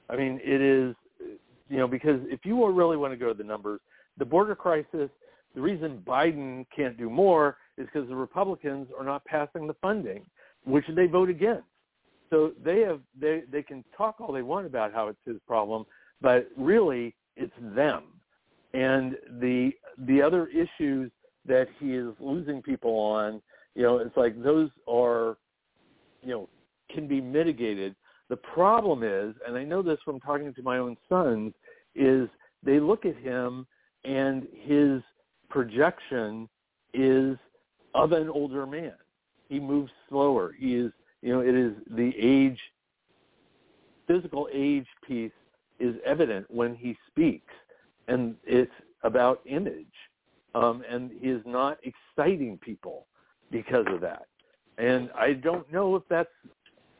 I 0.09 0.17
mean, 0.17 0.41
it 0.43 0.61
is, 0.61 0.95
you 1.69 1.79
know, 1.79 1.89
because 1.89 2.21
if 2.25 2.41
you 2.45 2.67
really 2.71 2.97
want 2.97 3.13
to 3.13 3.17
go 3.17 3.29
to 3.29 3.35
the 3.35 3.45
numbers, 3.45 3.81
the 4.19 4.25
border 4.25 4.55
crisis, 4.55 5.11
the 5.55 5.61
reason 5.61 6.03
Biden 6.07 6.67
can't 6.75 6.97
do 6.97 7.09
more 7.11 7.57
is 7.77 7.87
because 7.87 8.09
the 8.09 8.17
Republicans 8.17 8.89
are 8.99 9.05
not 9.05 9.25
passing 9.25 9.67
the 9.67 9.75
funding, 9.81 10.25
which 10.65 10.85
they 10.95 11.07
vote 11.07 11.29
against. 11.29 11.65
So 12.31 12.53
they 12.65 12.81
have 12.81 13.01
they 13.19 13.43
they 13.51 13.63
can 13.63 13.85
talk 13.97 14.21
all 14.21 14.33
they 14.33 14.43
want 14.43 14.67
about 14.67 14.93
how 14.93 15.09
it's 15.09 15.19
his 15.25 15.37
problem, 15.47 15.85
but 16.21 16.49
really 16.57 17.15
it's 17.37 17.53
them. 17.61 18.05
And 18.73 19.17
the 19.41 19.73
the 19.99 20.21
other 20.21 20.49
issues 20.49 21.11
that 21.47 21.69
he 21.79 21.95
is 21.95 22.15
losing 22.19 22.63
people 22.63 22.93
on, 22.99 23.41
you 23.75 23.83
know, 23.83 23.99
it's 23.99 24.17
like 24.17 24.41
those 24.43 24.71
are, 24.89 25.37
you 26.23 26.31
know, 26.31 26.49
can 26.93 27.07
be 27.07 27.21
mitigated. 27.21 27.95
The 28.29 28.37
problem 28.37 29.03
is, 29.03 29.35
and 29.47 29.57
I 29.57 29.65
know 29.65 29.83
this 29.83 29.99
from 30.05 30.21
talking 30.21 30.53
to 30.55 30.63
my 30.63 30.79
own 30.79 30.97
sons, 31.09 31.53
is 31.95 32.29
they 32.63 32.81
look 32.81 33.05
at 33.05 33.17
him 33.17 33.67
and 34.05 34.47
his 34.63 35.03
projection 35.49 36.49
is 36.93 37.37
of 37.95 38.13
an 38.13 38.29
older 38.29 38.67
man. 38.67 38.95
He 39.49 39.61
moves 39.61 39.93
slower. 40.09 40.55
He 40.59 40.75
is, 40.75 40.93
you 41.23 41.33
know, 41.33 41.41
it 41.41 41.55
is 41.55 41.73
the 41.91 42.13
age, 42.19 42.59
physical 44.07 44.49
age 44.53 44.87
piece 45.07 45.33
is 45.79 45.97
evident 46.05 46.47
when 46.51 46.75
he 46.75 46.97
speaks, 47.11 47.53
and 48.09 48.37
it's 48.45 48.73
about 49.03 49.41
image. 49.47 49.87
Um, 50.55 50.85
and 50.89 51.11
he 51.21 51.31
is 51.31 51.43
not 51.45 51.79
exciting 51.83 52.59
people 52.59 53.07
because 53.55 53.87
of 53.89 54.01
that. 54.01 54.27
And 54.79 55.11
I 55.17 55.35
don't 55.35 55.73
know 55.73 55.95
if 55.95 56.03
that's 56.11 56.29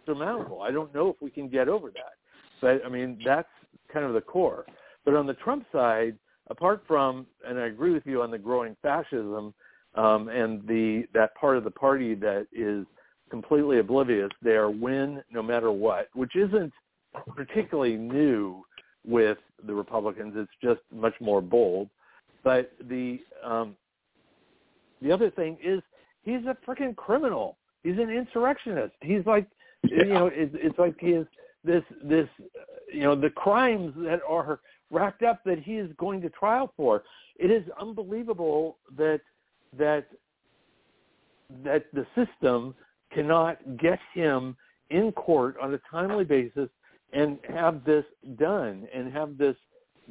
surmountable. 0.07 0.63
I 0.63 0.71
don't 0.71 0.95
know 0.95 1.09
if 1.09 1.17
we 1.21 1.29
can 1.29 1.49
get 1.49 1.69
over 1.69 1.91
that. 1.91 2.15
But 2.63 2.87
I 2.87 2.89
mean, 2.89 3.21
that's 3.25 3.49
kind 3.93 4.07
of 4.07 4.15
the 4.15 4.21
core. 4.21 4.65
But 5.05 5.15
on 5.15 5.27
the 5.27 5.35
Trump 5.35 5.67
side, 5.73 6.17
apart 6.49 6.85
from, 6.87 7.27
and 7.47 7.59
I 7.59 7.67
agree 7.67 7.91
with 7.91 8.07
you 8.07 8.23
on 8.23 8.31
the 8.31 8.39
growing 8.39 8.77
fascism 8.83 9.53
um, 9.97 10.29
and 10.29 10.65
the 10.69 11.05
that 11.13 11.35
part 11.35 11.57
of 11.57 11.65
the 11.65 11.73
party 11.73 12.15
that 12.15 12.47
is 12.53 12.87
completely 13.31 13.81
oblivious, 13.81 14.31
they 14.41 14.53
are 14.53 14.71
win 14.71 15.23
no 15.33 15.43
matter 15.43 15.73
what, 15.73 16.09
which 16.15 16.37
isn't 16.37 16.73
particularly 17.35 17.97
new 17.97 18.63
with 19.05 19.39
the 19.67 19.75
Republicans. 19.75 20.35
It's 20.37 20.51
just 20.63 20.81
much 20.93 21.15
more 21.21 21.41
bold. 21.41 21.89
But 22.45 22.73
the 22.89 23.19
um, 23.43 23.75
the 25.03 25.11
other 25.11 25.31
thing 25.31 25.59
is 25.63 25.83
he's 26.25 26.45
a 26.47 26.57
freaking 26.67 26.97
criminal. 26.97 27.59
He's 27.83 27.99
an 27.99 28.11
insurrectionist. 28.11 28.95
He's 29.01 29.25
like, 29.27 29.47
you 29.83 30.07
know, 30.07 30.31
it's, 30.33 30.55
it's 30.59 30.79
like 30.79 30.97
he 30.99 31.11
is 31.11 31.27
this 31.65 31.83
this 32.03 32.29
you 32.93 33.03
know 33.03 33.15
the 33.15 33.31
crimes 33.31 33.93
that 33.97 34.21
are 34.29 34.61
racked 34.91 35.23
up 35.23 35.43
that 35.45 35.59
he 35.59 35.77
is 35.77 35.91
going 35.99 36.21
to 36.23 36.31
trial 36.31 36.73
for. 36.77 37.05
It 37.37 37.51
is 37.51 37.65
unbelievable 37.81 38.79
that 38.97 39.21
that 39.77 40.07
that 41.65 41.87
the 41.93 42.07
system 42.15 42.75
cannot 43.13 43.59
get 43.79 43.99
him 44.13 44.57
in 44.91 45.13
court 45.13 45.57
on 45.63 45.75
a 45.75 45.81
timely 45.91 46.25
basis 46.25 46.69
and 47.13 47.39
have 47.49 47.85
this 47.85 48.05
done 48.39 48.87
and 48.95 49.13
have 49.13 49.39
this 49.39 49.57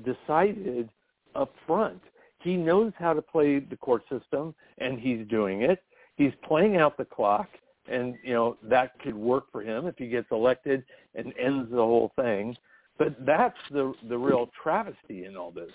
decided 0.05 0.89
up 1.35 1.53
front. 1.67 2.01
He 2.39 2.55
knows 2.55 2.91
how 2.97 3.13
to 3.13 3.21
play 3.21 3.59
the 3.59 3.77
court 3.77 4.03
system 4.09 4.53
and 4.77 4.99
he's 4.99 5.27
doing 5.27 5.61
it. 5.61 5.81
He's 6.15 6.33
playing 6.43 6.77
out 6.77 6.97
the 6.97 7.05
clock 7.05 7.47
and 7.87 8.15
you 8.23 8.33
know 8.33 8.57
that 8.63 8.97
could 8.99 9.15
work 9.15 9.51
for 9.51 9.61
him 9.61 9.87
if 9.87 9.95
he 9.97 10.07
gets 10.07 10.27
elected 10.31 10.83
and 11.15 11.33
ends 11.37 11.69
the 11.69 11.77
whole 11.77 12.11
thing. 12.15 12.55
But 12.97 13.25
that's 13.25 13.57
the 13.71 13.93
the 14.07 14.17
real 14.17 14.49
travesty 14.61 15.25
in 15.25 15.35
all 15.35 15.51
this. 15.51 15.71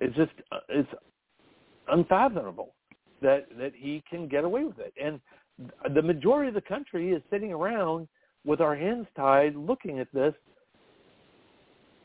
It's 0.00 0.16
just 0.16 0.32
uh, 0.52 0.60
it's 0.68 0.88
unfathomable 1.88 2.74
that 3.22 3.46
that 3.58 3.72
he 3.74 4.02
can 4.08 4.28
get 4.28 4.44
away 4.44 4.64
with 4.64 4.78
it. 4.78 4.92
And 5.02 5.20
the 5.94 6.02
majority 6.02 6.48
of 6.48 6.54
the 6.54 6.60
country 6.60 7.12
is 7.12 7.22
sitting 7.30 7.52
around 7.52 8.06
with 8.44 8.60
our 8.60 8.76
hands 8.76 9.06
tied, 9.16 9.56
looking 9.56 9.98
at 9.98 10.12
this 10.12 10.34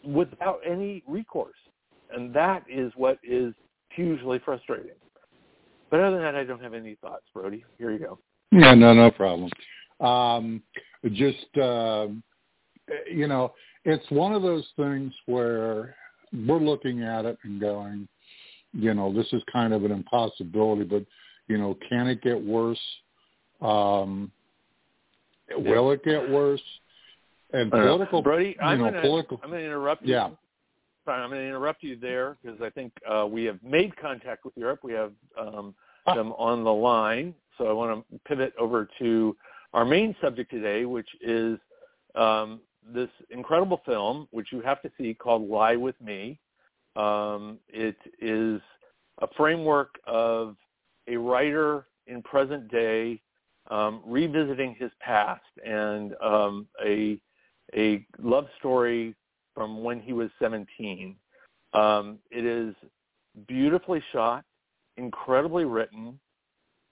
without 0.04 0.60
any 0.68 1.04
recourse, 1.08 1.54
and 2.12 2.34
that 2.34 2.64
is 2.68 2.92
what 2.96 3.20
is 3.24 3.54
hugely 3.90 4.40
frustrating. 4.44 4.96
But 5.94 6.00
other 6.00 6.16
than 6.16 6.24
that, 6.24 6.34
I 6.34 6.44
don't 6.44 6.60
have 6.64 6.74
any 6.74 6.96
thoughts, 6.96 7.26
Brody. 7.36 7.64
Here 7.78 7.92
you 7.92 8.00
go. 8.00 8.18
Yeah, 8.52 8.74
no, 8.74 8.96
no 8.96 9.12
problem. 9.12 9.52
Um, 10.00 10.64
just 11.12 11.56
uh, 11.56 12.08
you 13.08 13.28
know, 13.28 13.54
it's 13.86 14.10
one 14.10 14.34
of 14.34 14.42
those 14.42 14.66
things 14.76 15.14
where 15.28 15.96
we're 16.48 16.58
looking 16.58 17.04
at 17.04 17.26
it 17.26 17.38
and 17.44 17.62
going, 17.62 18.08
you 18.72 18.96
know, 18.96 19.14
this 19.14 19.28
is 19.34 19.44
kind 19.54 19.72
of 19.72 19.86
an 19.86 19.92
impossibility, 19.92 20.84
but 20.84 21.06
you 21.48 21.60
know, 21.60 21.78
can 21.88 22.08
it 22.08 22.24
get 22.24 22.44
worse? 22.44 22.82
Um, 23.62 24.32
will 25.56 25.92
it 25.92 26.04
get 26.04 26.28
worse? 26.28 26.64
And 27.52 27.70
political, 27.70 28.24
Brody, 28.24 28.58
I'm 28.60 28.80
you 28.80 28.86
know, 28.86 28.90
gonna, 28.90 29.02
political. 29.02 29.40
I'm 29.44 29.52
going 29.52 29.62
to 29.62 29.68
interrupt 29.68 30.08
you. 30.08 30.16
Yeah. 30.16 30.30
Sorry, 31.06 31.22
I'm 31.22 31.30
going 31.30 31.42
to 31.42 31.48
interrupt 31.48 31.84
you 31.84 31.98
there 31.98 32.38
because 32.42 32.62
I 32.62 32.70
think 32.70 32.94
uh, 33.10 33.28
we 33.30 33.44
have 33.46 33.62
made 33.62 33.96
contact 33.98 34.46
with 34.46 34.56
Europe. 34.56 34.80
We 34.84 34.94
have 34.94 35.12
um, 35.40 35.76
Ah. 36.06 36.16
them 36.16 36.34
on 36.34 36.64
the 36.66 36.74
line, 36.74 37.34
so 37.58 37.68
I 37.68 37.72
want 37.72 38.06
to 38.12 38.20
pivot 38.28 38.54
over 38.60 38.90
to 39.00 39.38
our 39.74 39.86
main 39.86 40.14
subject 40.22 40.52
today, 40.52 40.84
which 40.86 41.08
is 41.22 41.58
um, 42.16 42.60
this 42.86 43.10
incredible 43.30 43.82
film, 43.86 44.28
which 44.32 44.52
you 44.52 44.60
have 44.62 44.82
to 44.82 44.92
see, 44.98 45.14
called 45.14 45.48
Lie 45.48 45.78
with 45.78 45.96
Me. 46.02 46.40
Um, 46.98 47.58
it 47.70 47.96
is 48.20 48.62
a 49.22 49.28
framework 49.38 49.96
of 50.06 50.58
a 51.08 51.16
writer 51.16 51.88
in 52.08 52.22
present 52.22 52.70
day 52.70 53.22
um, 53.72 54.02
revisiting 54.06 54.76
his 54.78 54.92
past 55.00 55.42
and 55.66 56.16
um, 56.22 56.68
a 56.86 57.20
a 57.76 58.06
love 58.22 58.48
story 58.60 59.16
from 59.54 59.84
when 59.84 60.00
he 60.00 60.14
was 60.14 60.30
17. 60.40 61.16
Um, 61.74 62.20
it 62.32 62.46
is 62.46 62.76
beautifully 63.48 64.02
shot, 64.12 64.44
incredibly 64.98 65.66
written, 65.66 66.20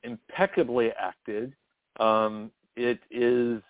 impeccably 0.04 0.92
acted. 1.00 1.54
Um, 2.00 2.52
it 2.76 3.00
is 3.12 3.62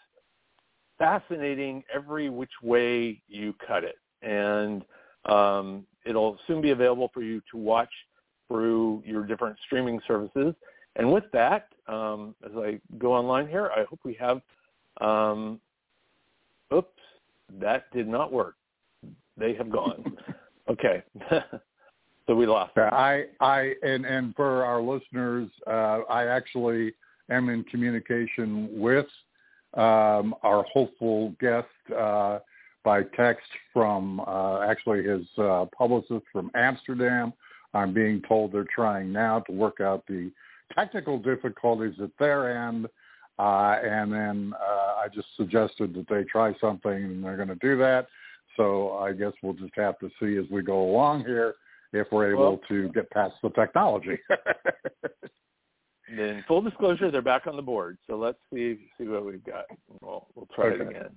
fascinating 0.97 1.83
every 1.93 2.29
which 2.29 2.51
way 2.61 3.21
you 3.27 3.53
cut 3.65 3.83
it, 3.83 3.97
and 4.21 4.83
um, 5.25 5.85
it'll 6.05 6.37
soon 6.47 6.61
be 6.61 6.71
available 6.71 7.09
for 7.13 7.21
you 7.21 7.41
to 7.51 7.57
watch 7.57 7.89
through 8.47 9.01
your 9.05 9.25
different 9.25 9.57
streaming 9.65 9.99
services. 10.07 10.53
And 10.97 11.11
with 11.11 11.23
that, 11.33 11.69
um, 11.87 12.35
as 12.45 12.51
I 12.55 12.79
go 12.97 13.13
online 13.13 13.47
here, 13.47 13.71
I 13.75 13.83
hope 13.89 13.99
we 14.03 14.13
have. 14.15 14.41
Um, 14.99 15.59
oops, 16.73 16.89
that 17.59 17.85
did 17.91 18.07
not 18.07 18.31
work. 18.31 18.55
They 19.41 19.55
have 19.55 19.71
gone. 19.71 20.15
okay, 20.69 21.01
so 22.27 22.35
we 22.35 22.45
lost. 22.45 22.73
Yeah, 22.77 22.89
I, 22.93 23.25
I, 23.41 23.73
and 23.81 24.05
and 24.05 24.35
for 24.35 24.63
our 24.63 24.81
listeners, 24.81 25.49
uh, 25.65 26.01
I 26.09 26.27
actually 26.27 26.93
am 27.31 27.49
in 27.49 27.63
communication 27.63 28.69
with 28.79 29.07
um, 29.73 30.35
our 30.43 30.63
hopeful 30.71 31.33
guest 31.41 31.67
uh, 31.97 32.37
by 32.83 33.01
text 33.17 33.47
from 33.73 34.19
uh, 34.27 34.59
actually 34.61 35.03
his 35.03 35.25
uh, 35.39 35.65
publicist 35.75 36.25
from 36.31 36.51
Amsterdam. 36.53 37.33
I'm 37.73 37.93
being 37.93 38.21
told 38.27 38.51
they're 38.51 38.65
trying 38.73 39.11
now 39.11 39.39
to 39.41 39.51
work 39.51 39.81
out 39.81 40.05
the 40.07 40.31
technical 40.75 41.17
difficulties 41.17 41.95
at 41.99 42.11
their 42.19 42.67
end. 42.67 42.87
Uh, 43.39 43.79
and 43.83 44.11
then 44.11 44.53
uh, 44.61 45.01
I 45.03 45.07
just 45.11 45.27
suggested 45.35 45.95
that 45.95 46.07
they 46.09 46.23
try 46.25 46.53
something, 46.61 46.91
and 46.91 47.23
they're 47.23 47.37
going 47.37 47.47
to 47.47 47.55
do 47.55 47.75
that. 47.77 48.07
So 48.57 48.97
I 48.97 49.13
guess 49.13 49.31
we'll 49.41 49.53
just 49.53 49.73
have 49.75 49.97
to 49.99 50.09
see 50.19 50.37
as 50.37 50.45
we 50.51 50.61
go 50.61 50.81
along 50.83 51.25
here 51.25 51.55
if 51.93 52.07
we're 52.11 52.31
able 52.31 52.41
Well- 52.41 52.61
to 52.69 52.89
get 52.89 53.09
past 53.11 53.35
the 53.41 53.49
technology. 53.51 54.17
In 56.09 56.43
full 56.45 56.61
disclosure, 56.61 57.09
they're 57.09 57.21
back 57.21 57.47
on 57.47 57.55
the 57.55 57.61
board. 57.61 57.97
So 58.05 58.17
let's 58.17 58.37
see 58.53 58.89
see 58.97 59.07
what 59.07 59.23
we've 59.25 59.43
got. 59.45 59.63
We'll 60.01 60.27
we'll 60.35 60.47
try 60.53 60.67
it 60.71 60.81
again. 60.81 61.15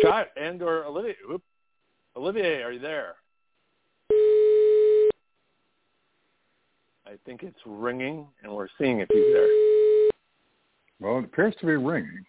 Scott 0.00 0.28
and 0.40 0.62
or 0.62 0.84
Olivier. 0.86 1.16
Oop. 1.30 1.42
Olivier, 2.16 2.62
are 2.62 2.72
you 2.72 2.78
there? 2.78 3.16
I 7.06 7.16
think 7.26 7.42
it's 7.42 7.58
ringing, 7.66 8.26
and 8.42 8.52
we're 8.52 8.68
seeing 8.78 9.00
if 9.00 9.08
he's 9.12 9.32
there. 9.32 9.48
Well, 11.00 11.18
it 11.18 11.24
appears 11.24 11.54
to 11.60 11.66
be 11.66 11.76
ringing. 11.76 12.24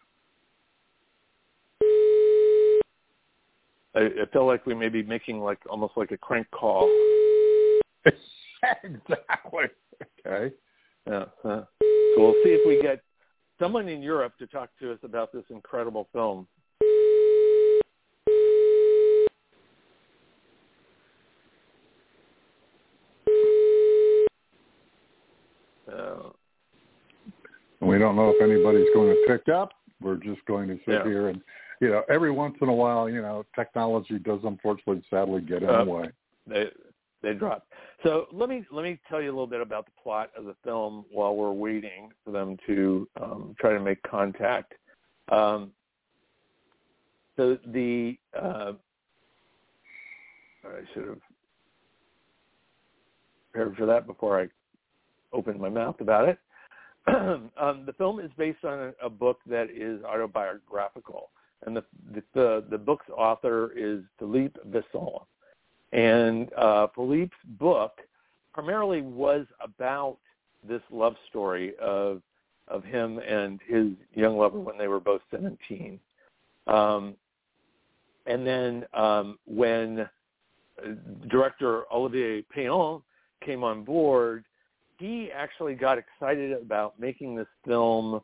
I, 3.96 4.00
I 4.00 4.26
feel 4.32 4.46
like 4.46 4.66
we 4.66 4.74
may 4.74 4.90
be 4.90 5.04
making 5.04 5.42
like 5.42 5.60
almost 5.70 5.94
like 5.98 6.12
a 6.12 6.18
crank 6.18 6.48
call. 6.52 6.90
exactly. 8.84 9.66
Okay. 10.26 10.54
Yeah. 11.08 11.26
Uh, 11.44 11.64
so 11.82 12.18
we'll 12.18 12.36
see 12.44 12.52
if 12.52 12.68
we 12.68 12.82
get 12.82 13.02
someone 13.60 13.88
in 13.88 14.02
Europe 14.02 14.34
to 14.40 14.48
talk 14.48 14.70
to 14.80 14.92
us 14.92 15.00
about 15.04 15.32
this 15.34 15.44
incredible 15.50 16.08
film. 16.14 16.48
Uh, 25.92 26.30
we 27.82 27.98
don't 27.98 28.16
know 28.16 28.30
if 28.30 28.42
anybody's 28.42 28.88
going 28.94 29.10
to 29.10 29.26
pick 29.28 29.50
up. 29.54 29.72
We're 30.02 30.16
just 30.16 30.44
going 30.46 30.68
to 30.70 30.76
sit 30.86 30.94
Yeah. 30.94 31.04
here 31.04 31.28
and, 31.30 31.42
you 31.82 31.90
know, 31.90 32.04
every 32.10 32.32
once 32.32 32.56
in 32.62 32.70
a 32.70 32.74
while, 32.74 33.10
you 33.10 33.22
know, 33.22 33.44
technology 33.56 34.20
does 34.20 34.40
unfortunately, 34.44 35.04
sadly, 35.10 35.42
get 35.42 35.64
in 35.64 35.70
Uh, 35.70 35.84
the 35.84 35.92
way. 35.92 36.10
they 36.48 36.72
they 37.22 37.34
dropped. 37.34 37.72
So 38.04 38.28
let 38.32 38.50
me 38.50 38.66
let 38.72 38.84
me 38.84 39.00
tell 39.10 39.22
you 39.22 39.30
a 39.30 39.34
little 39.34 39.48
bit 39.48 39.62
about 39.62 39.86
the 39.86 39.92
plot 40.02 40.32
of 40.38 40.46
the 40.46 40.56
film 40.64 41.06
while 41.12 41.36
we're 41.36 41.52
waiting 41.52 42.12
for 42.24 42.32
them 42.32 42.58
to 42.68 43.08
um, 43.22 43.56
try 43.60 43.74
to 43.74 43.80
make 43.80 44.02
contact. 44.04 44.74
Um, 45.30 45.72
so 47.36 47.58
the 47.68 48.18
uh, 48.40 48.74
I 50.64 50.82
should 50.94 51.08
have 51.08 51.22
prepared 53.52 53.76
for 53.76 53.86
that 53.88 54.08
before 54.08 54.40
I 54.40 54.48
opened 55.34 55.60
my 55.60 55.70
mouth 55.70 56.00
about 56.00 56.30
it. 56.30 56.40
um, 57.08 57.86
the 57.86 57.94
film 57.98 58.20
is 58.20 58.32
based 58.38 58.64
on 58.64 58.94
a, 59.02 59.06
a 59.06 59.10
book 59.10 59.40
that 59.48 59.70
is 59.72 60.04
autobiographical, 60.04 61.30
and 61.66 61.76
the 61.76 61.84
the 62.14 62.64
the, 62.70 62.78
book's 62.78 63.10
author 63.16 63.72
is 63.76 64.02
Philippe 64.20 64.60
Besson. 64.70 65.24
And 65.94 66.52
uh, 66.54 66.88
Philippe's 66.96 67.36
book 67.60 67.92
primarily 68.54 69.02
was 69.02 69.46
about 69.62 70.18
this 70.68 70.82
love 70.92 71.16
story 71.30 71.74
of 71.82 72.22
of 72.68 72.84
him 72.84 73.20
and 73.20 73.60
his 73.68 73.88
young 74.14 74.38
lover 74.38 74.60
when 74.60 74.78
they 74.78 74.88
were 74.88 75.00
both 75.00 75.22
17. 75.30 76.00
Um, 76.68 77.16
and 78.26 78.48
then 78.48 78.86
um, 78.94 79.38
when 79.46 80.00
uh, 80.00 80.08
director 81.30 81.84
Olivier 81.92 82.44
Peyon 82.56 83.02
came 83.44 83.64
on 83.64 83.84
board, 83.84 84.46
he 84.98 85.30
actually 85.34 85.74
got 85.74 85.98
excited 85.98 86.52
about 86.54 87.00
making 87.00 87.36
this 87.36 87.48
film 87.66 88.22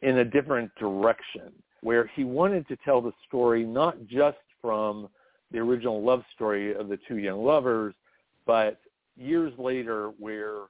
in 0.00 0.18
a 0.18 0.24
different 0.24 0.74
direction, 0.76 1.52
where 1.82 2.10
he 2.14 2.24
wanted 2.24 2.66
to 2.68 2.76
tell 2.84 3.00
the 3.00 3.12
story 3.26 3.64
not 3.64 3.96
just 4.06 4.38
from 4.60 5.08
the 5.50 5.58
original 5.58 6.02
love 6.02 6.22
story 6.34 6.74
of 6.74 6.88
the 6.88 6.98
two 7.08 7.18
young 7.18 7.44
lovers, 7.44 7.94
but 8.46 8.80
years 9.16 9.52
later 9.58 10.08
where 10.18 10.62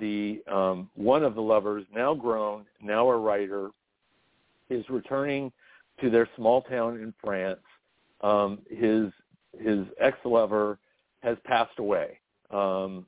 the 0.00 0.42
um, 0.50 0.88
one 0.94 1.22
of 1.22 1.34
the 1.34 1.42
lovers, 1.42 1.84
now 1.94 2.14
grown, 2.14 2.64
now 2.80 3.08
a 3.08 3.16
writer, 3.16 3.70
is 4.70 4.88
returning 4.88 5.52
to 6.00 6.08
their 6.08 6.28
small 6.36 6.62
town 6.62 6.96
in 6.96 7.12
France. 7.22 7.60
Um, 8.22 8.60
his 8.70 9.10
his 9.60 9.84
ex-lover 10.00 10.78
has 11.22 11.36
passed 11.44 11.78
away, 11.78 12.18
um, 12.50 13.04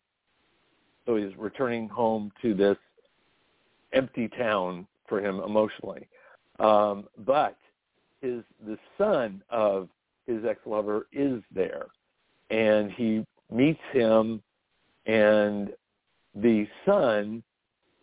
so 1.06 1.16
he's 1.16 1.34
returning 1.38 1.88
home 1.88 2.30
to 2.42 2.52
this 2.52 2.76
empty 3.94 4.28
town 4.28 4.86
for 5.08 5.20
him 5.24 5.40
emotionally. 5.40 6.06
Um, 6.58 7.04
but 7.18 7.56
his 8.20 8.42
the 8.66 8.78
son 8.96 9.42
of 9.50 9.88
his 10.26 10.44
ex-lover 10.44 11.06
is 11.12 11.42
there 11.54 11.86
and 12.50 12.90
he 12.92 13.26
meets 13.50 13.80
him 13.92 14.42
and 15.06 15.72
the 16.34 16.66
son 16.86 17.42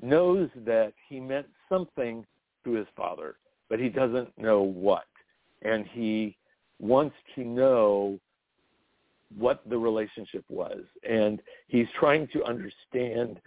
knows 0.01 0.49
that 0.65 0.93
he 1.07 1.19
meant 1.19 1.47
something 1.69 2.25
to 2.63 2.71
his 2.73 2.87
father 2.95 3.35
but 3.71 3.79
he 3.79 3.87
doesn't 3.87 4.37
know 4.37 4.61
what. 4.61 5.05
And 5.61 5.85
he 5.93 6.35
wants 6.79 7.15
to 7.35 7.45
know 7.45 8.19
what 9.37 9.61
the 9.69 9.77
relationship 9.77 10.43
was. 10.49 10.81
And 11.09 11.41
he's 11.67 11.87
trying 11.97 12.27
to 12.33 12.43
understand 12.43 13.39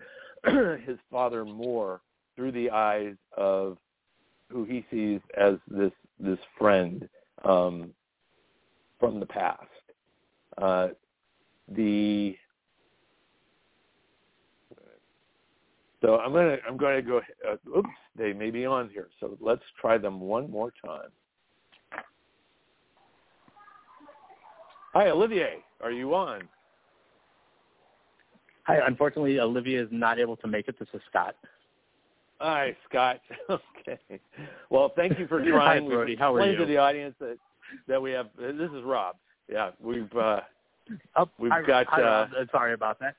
his 0.87 0.97
father 1.11 1.45
more 1.45 2.01
through 2.35 2.53
the 2.53 2.71
eyes 2.71 3.17
of 3.37 3.77
who 4.51 4.65
he 4.65 4.85
sees 4.91 5.21
as 5.37 5.55
this 5.69 5.93
this 6.19 6.39
friend 6.59 7.09
um, 7.45 7.91
from 9.01 9.21
the 9.21 9.27
past. 9.27 9.63
Uh, 10.59 10.89
the 11.69 12.37
so 16.01 16.19
I'm 16.19 16.33
gonna 16.33 16.59
I'm 16.69 16.77
gonna 16.77 17.01
go. 17.01 17.21
Uh, 17.49 17.57
oops, 17.77 17.89
they 18.17 18.33
may 18.33 18.51
be 18.51 18.67
on 18.67 18.91
here. 18.91 19.09
So 19.21 19.39
let's 19.41 19.63
try 19.81 19.97
them 19.97 20.21
one 20.21 20.51
more 20.51 20.73
time. 20.85 21.09
Hi, 24.93 25.09
Olivier. 25.09 25.65
Are 25.83 25.91
you 25.91 26.15
on? 26.15 26.43
Hi. 28.65 28.79
Unfortunately, 28.87 29.41
Olivia 29.41 29.83
is 29.83 29.89
not 29.91 30.19
able 30.19 30.37
to 30.37 30.47
make 30.47 30.69
it. 30.69 30.79
This 30.79 30.89
is 30.93 31.01
Scott. 31.09 31.35
Hi, 32.41 32.77
Scott. 32.89 33.21
okay. 33.51 34.21
Well, 34.71 34.93
thank 34.97 35.19
you 35.19 35.27
for 35.27 35.41
Hi, 35.45 35.51
trying. 35.51 35.89
Brody. 35.89 36.13
We've 36.13 36.19
How 36.19 36.35
are 36.35 36.51
you? 36.51 36.57
to 36.59 36.67
the 36.67 36.77
audience 36.79 37.15
that 37.21 37.39
that 37.89 38.01
we 38.01 38.11
have. 38.13 38.29
This 38.39 38.71
is 38.71 38.83
Rob. 38.85 39.17
Yeah, 39.49 39.71
we've 39.81 40.15
uh, 40.17 40.41
Oh, 41.17 41.29
We've 41.39 41.53
hi, 41.53 41.63
got, 41.63 41.87
Hi, 41.87 42.03
uh, 42.03 42.29
Uh, 42.37 42.45
Sorry 42.53 42.75
about 42.75 42.99
that. 43.01 43.17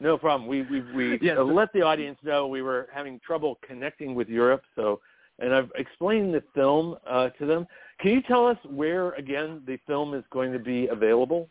No 0.00 0.18
problem. 0.18 0.48
We 0.48 0.62
we 0.62 0.80
we 0.92 1.18
Yes. 1.22 1.38
uh, 1.38 1.44
let 1.44 1.72
the 1.72 1.82
audience 1.82 2.18
know 2.22 2.46
we 2.46 2.62
were 2.62 2.88
having 2.92 3.20
trouble 3.20 3.58
connecting 3.66 4.14
with 4.14 4.28
Europe. 4.28 4.62
So, 4.76 5.00
and 5.38 5.54
I've 5.54 5.70
explained 5.76 6.34
the 6.34 6.42
film 6.54 6.96
uh, 7.06 7.30
to 7.30 7.46
them. 7.46 7.66
Can 8.00 8.10
you 8.12 8.22
tell 8.22 8.46
us 8.46 8.58
where 8.68 9.12
again 9.12 9.62
the 9.66 9.78
film 9.86 10.14
is 10.14 10.24
going 10.30 10.52
to 10.52 10.58
be 10.58 10.88
available? 10.88 11.48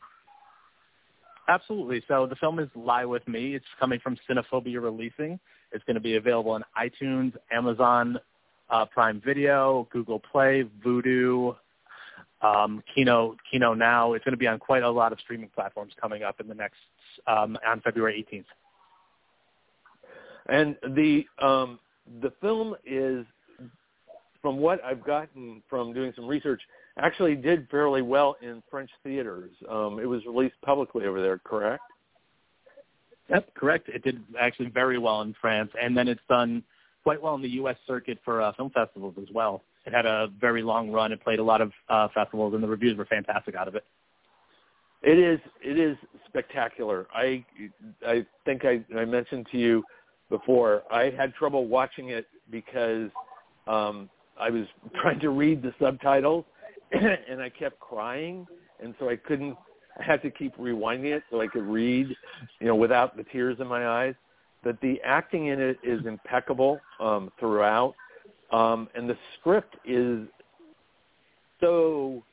Absolutely. 1.50 2.02
So 2.08 2.26
the 2.26 2.36
film 2.38 2.60
is 2.60 2.70
Lie 2.76 3.06
With 3.06 3.28
Me. 3.28 3.56
It's 3.56 3.66
coming 3.80 4.00
from 4.00 4.18
Cinephobia 4.30 4.82
Releasing. 4.82 5.40
It's 5.74 5.84
going 5.86 5.96
to 5.96 6.02
be 6.02 6.16
available 6.16 6.52
on 6.52 6.64
iTunes, 6.78 7.34
Amazon 7.52 8.20
uh, 8.70 8.86
Prime 8.86 9.22
Video, 9.24 9.88
Google 9.92 10.20
Play, 10.20 10.66
Vudu, 10.86 11.56
um, 12.42 12.84
Kino, 12.94 13.36
Kino 13.50 13.74
Now. 13.74 14.14
It's 14.14 14.24
going 14.26 14.34
to 14.34 14.38
be 14.38 14.48
on 14.48 14.60
quite 14.60 14.84
a 14.84 14.90
lot 14.90 15.12
of 15.12 15.20
streaming 15.20 15.50
platforms 15.50 15.94
coming 16.00 16.24
up 16.24 16.40
in 16.40 16.48
the 16.48 16.56
next 16.56 16.78
um, 17.28 17.58
on 17.66 17.82
February 17.82 18.26
18th. 18.32 18.46
And 20.48 20.76
the 20.96 21.26
um, 21.42 21.80
the 22.22 22.34
film 22.42 22.76
is, 22.86 23.26
from 24.42 24.58
what 24.58 24.84
I've 24.84 25.06
gotten 25.06 25.64
from 25.70 25.94
doing 25.94 26.12
some 26.16 26.28
research, 26.28 26.62
actually 26.98 27.36
did 27.36 27.68
fairly 27.70 28.02
well 28.02 28.36
in 28.42 28.62
French 28.70 28.90
theaters. 29.04 29.52
Um, 29.70 30.00
it 30.00 30.06
was 30.06 30.26
released 30.26 30.56
publicly 30.64 31.06
over 31.06 31.22
there, 31.22 31.40
correct? 31.40 31.84
Yep, 33.30 33.56
correct. 33.56 33.90
It 33.90 34.04
did 34.04 34.22
actually 34.40 34.70
very 34.70 34.98
well 34.98 35.22
in 35.22 35.34
France, 35.40 35.72
and 35.82 35.96
then 35.98 36.08
it's 36.08 36.22
done 36.30 36.64
quite 37.04 37.22
well 37.22 37.36
in 37.36 37.42
the 37.42 37.50
U.S. 37.50 37.76
circuit 37.88 38.18
for 38.24 38.42
uh, 38.42 38.54
film 38.54 38.70
festivals 38.72 39.16
as 39.22 39.28
well. 39.34 39.62
It 39.86 39.94
had 39.94 40.06
a 40.06 40.28
very 40.40 40.62
long 40.62 40.92
run. 40.92 41.12
It 41.12 41.24
played 41.24 41.40
a 41.40 41.44
lot 41.44 41.62
of 41.62 41.72
uh, 41.90 42.08
festivals, 42.14 42.54
and 42.54 42.64
the 42.64 42.68
reviews 42.68 42.98
were 42.98 43.06
fantastic 43.06 43.56
out 43.56 43.68
of 43.68 43.76
it. 43.76 43.84
It 45.02 45.20
is 45.20 45.40
it 45.62 45.78
is 45.78 45.98
spectacular. 46.28 47.08
I 47.14 47.46
I 48.08 48.26
think 48.46 48.64
I, 48.64 48.84
I 48.98 49.04
mentioned 49.04 49.48
to 49.52 49.58
you 49.58 49.84
before 50.30 50.84
I 50.90 51.10
had 51.10 51.34
trouble 51.34 51.68
watching 51.68 52.10
it 52.10 52.26
because 52.50 53.10
um, 53.68 54.10
I 54.40 54.50
was 54.50 54.66
trying 55.02 55.20
to 55.20 55.30
read 55.30 55.62
the 55.62 55.74
subtitles 55.80 56.46
and 56.92 57.42
I 57.42 57.50
kept 57.50 57.80
crying, 57.80 58.48
and 58.82 58.96
so 59.00 59.10
I 59.10 59.18
couldn't. 59.18 59.58
I 60.00 60.04
had 60.04 60.22
to 60.24 60.32
keep 60.32 60.56
rewinding 60.58 61.16
it 61.16 61.24
so 61.30 61.42
I 61.42 61.48
could 61.48 61.64
read, 61.64 62.08
you 62.60 62.68
know, 62.68 62.76
without 62.76 63.16
the 63.16 63.24
tears 63.24 63.58
in 63.60 63.68
my 63.68 63.88
eyes. 63.88 64.16
But 64.64 64.80
the 64.82 65.00
acting 65.04 65.48
in 65.48 65.60
it 65.60 65.78
is 65.84 66.06
impeccable 66.06 66.80
um, 67.00 67.32
throughout, 67.40 67.94
um, 68.52 68.88
and 68.96 69.10
the 69.10 69.18
script 69.40 69.76
is 69.86 70.28
so 71.60 72.24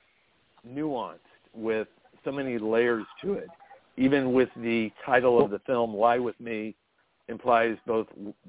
nuanced 0.66 1.18
with 1.54 1.88
so 2.24 2.30
many 2.30 2.58
layers 2.58 3.04
to 3.22 3.34
it. 3.34 3.48
Even 3.96 4.32
with 4.32 4.48
the 4.56 4.90
title 5.04 5.42
of 5.42 5.50
the 5.50 5.58
film, 5.60 5.94
"Lie 5.94 6.18
with 6.18 6.38
Me," 6.40 6.74
implies 7.28 7.76
both 7.86 8.06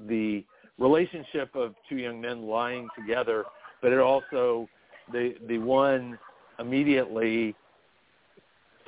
the 0.07 0.45
relationship 0.77 1.55
of 1.55 1.75
two 1.89 1.97
young 1.97 2.21
men 2.21 2.43
lying 2.43 2.87
together, 2.97 3.45
but 3.81 3.91
it 3.91 3.99
also 3.99 4.69
the 5.11 5.35
the 5.47 5.57
one 5.57 6.17
immediately 6.59 7.55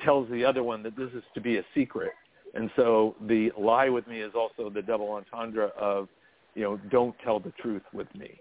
tells 0.04 0.30
the 0.30 0.44
other 0.44 0.62
one 0.62 0.82
that 0.82 0.96
this 0.96 1.10
is 1.14 1.22
to 1.34 1.40
be 1.40 1.58
a 1.58 1.62
secret. 1.74 2.12
And 2.54 2.70
so 2.76 3.16
the 3.26 3.50
lie 3.58 3.88
with 3.88 4.06
me 4.06 4.20
is 4.20 4.32
also 4.34 4.70
the 4.70 4.82
double 4.82 5.10
entendre 5.12 5.66
of, 5.78 6.08
you 6.54 6.62
know, 6.62 6.76
don't 6.90 7.14
tell 7.24 7.40
the 7.40 7.52
truth 7.60 7.82
with 7.92 8.12
me. 8.14 8.38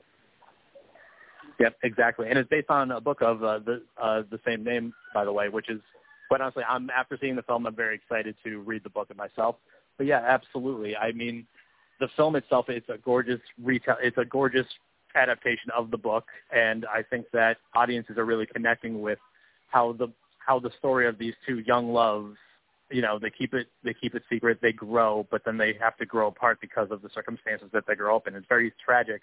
Yep, 1.60 1.78
exactly. 1.84 2.30
And 2.30 2.38
it's 2.38 2.50
based 2.50 2.70
on 2.70 2.92
a 2.92 3.02
book 3.02 3.22
of 3.22 3.44
uh, 3.44 3.60
the 3.60 3.82
uh, 4.02 4.24
the 4.32 4.40
same 4.46 4.64
name, 4.64 4.94
by 5.14 5.24
the 5.24 5.32
way, 5.32 5.50
which 5.50 5.70
is 5.70 5.80
quite 6.28 6.42
honestly, 6.42 6.64
I'm 6.68 6.90
after 6.90 7.18
seeing 7.20 7.36
the 7.36 7.44
film, 7.44 7.66
I'm 7.68 7.76
very 7.76 7.96
excited 7.96 8.36
to 8.44 8.60
read 8.62 8.84
the 8.84 8.90
book 8.90 9.10
of 9.10 9.18
myself. 9.18 9.56
But 9.98 10.08
yeah, 10.08 10.24
absolutely. 10.28 10.96
I 10.96 11.12
mean, 11.12 11.46
the 12.00 12.08
film 12.16 12.36
itself, 12.36 12.70
is 12.70 12.84
a 12.90 12.98
gorgeous 12.98 13.40
retail, 13.62 13.98
it's 14.02 14.18
a 14.18 14.26
gorgeous 14.26 14.66
adaptation 15.16 15.70
of 15.78 15.92
the 15.92 15.98
book, 15.98 16.26
and 16.52 16.86
I 16.86 17.04
think 17.04 17.28
that 17.34 17.58
audiences 17.76 18.18
are 18.18 18.26
really 18.26 18.48
connecting 18.48 19.02
with 19.02 19.20
how 19.68 19.94
the 19.94 20.08
how 20.46 20.60
the 20.60 20.72
story 20.78 21.08
of 21.08 21.18
these 21.18 21.34
two 21.48 21.60
young 21.60 21.92
loves 21.92 22.38
you 22.92 23.02
know 23.02 23.18
they 23.20 23.30
keep 23.30 23.54
it 23.54 23.68
they 23.84 23.94
keep 23.94 24.16
it 24.16 24.24
secret 24.30 24.60
they 24.62 24.72
grow 24.72 25.28
but 25.32 25.44
then 25.46 25.58
they 25.58 25.74
have 25.80 25.98
to 25.98 26.06
grow 26.06 26.28
apart 26.28 26.60
because 26.62 26.90
of 26.92 27.02
the 27.02 27.10
circumstances 27.14 27.68
that 27.74 27.84
they 27.88 27.96
grow 27.96 28.16
up 28.16 28.28
in. 28.28 28.36
It's 28.36 28.46
very 28.48 28.74
tragic 28.84 29.22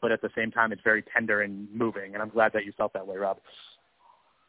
but 0.00 0.10
at 0.10 0.20
the 0.20 0.30
same 0.36 0.50
time 0.50 0.72
it's 0.72 0.82
very 0.82 1.04
tender 1.14 1.42
and 1.42 1.68
moving 1.72 2.14
and 2.14 2.22
i'm 2.22 2.30
glad 2.30 2.52
that 2.52 2.64
you 2.64 2.72
felt 2.76 2.92
that 2.94 3.06
way 3.06 3.16
rob. 3.16 3.38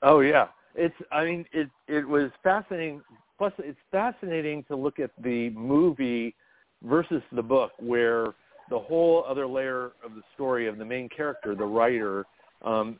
Oh 0.01 0.21
yeah. 0.21 0.47
It's 0.75 0.95
i 1.12 1.23
mean 1.23 1.45
it 1.51 1.69
it 1.88 2.07
was 2.07 2.31
fascinating 2.41 3.01
plus 3.38 3.53
it's 3.59 3.79
fascinating 3.91 4.63
to 4.65 4.75
look 4.75 4.99
at 4.99 5.12
the 5.23 5.49
movie 5.51 6.36
versus 6.83 7.21
the 7.31 7.43
book 7.43 7.71
where 7.79 8.33
the 8.69 8.79
whole 8.79 9.25
other 9.27 9.45
layer 9.45 9.91
of 10.03 10.15
the 10.15 10.23
story 10.33 10.67
of 10.67 10.77
the 10.77 10.86
main 10.86 11.09
character 11.09 11.53
the 11.55 11.65
writer 11.65 12.25
um 12.63 12.97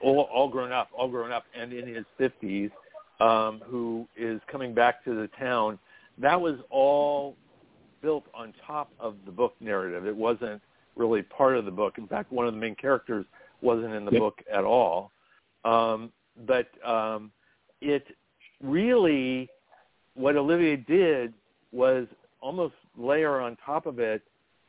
all, 0.00 0.28
all 0.32 0.48
grown 0.48 0.72
up 0.72 0.88
all 0.96 1.08
grown 1.08 1.30
up 1.30 1.44
and 1.58 1.72
in 1.72 1.86
his 1.86 2.04
fifties 2.16 2.70
um, 3.20 3.62
who 3.64 4.06
is 4.16 4.40
coming 4.50 4.74
back 4.74 5.04
to 5.04 5.14
the 5.14 5.28
town. 5.38 5.78
That 6.18 6.40
was 6.40 6.56
all 6.70 7.36
built 8.02 8.24
on 8.34 8.52
top 8.66 8.90
of 9.00 9.16
the 9.24 9.32
book 9.32 9.54
narrative. 9.60 10.06
It 10.06 10.14
wasn't 10.14 10.60
really 10.96 11.22
part 11.22 11.56
of 11.56 11.64
the 11.64 11.70
book. 11.70 11.98
In 11.98 12.06
fact, 12.06 12.32
one 12.32 12.46
of 12.46 12.54
the 12.54 12.60
main 12.60 12.74
characters 12.74 13.24
wasn't 13.62 13.94
in 13.94 14.04
the 14.04 14.12
yep. 14.12 14.20
book 14.20 14.42
at 14.52 14.64
all. 14.64 15.10
Um, 15.64 16.12
but 16.46 16.68
um, 16.86 17.30
it 17.80 18.04
really, 18.62 19.48
what 20.14 20.36
Olivier 20.36 20.76
did 20.76 21.32
was 21.72 22.06
almost 22.40 22.74
layer 22.96 23.40
on 23.40 23.56
top 23.64 23.86
of 23.86 23.98
it 23.98 24.22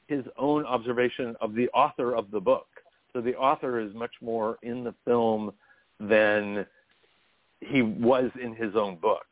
his 0.08 0.24
own 0.38 0.66
observation 0.66 1.36
of 1.42 1.56
the 1.56 1.68
author 1.70 2.16
of 2.16 2.32
the 2.32 2.40
book. 2.40 2.68
So 3.16 3.22
the 3.22 3.36
author 3.38 3.80
is 3.80 3.94
much 3.94 4.12
more 4.22 4.58
in 4.62 4.84
the 4.84 4.94
film 5.06 5.54
than 6.02 6.66
he 7.62 7.82
was 7.82 8.30
in 8.44 8.54
his 8.54 8.76
own 8.76 8.98
book, 8.98 9.26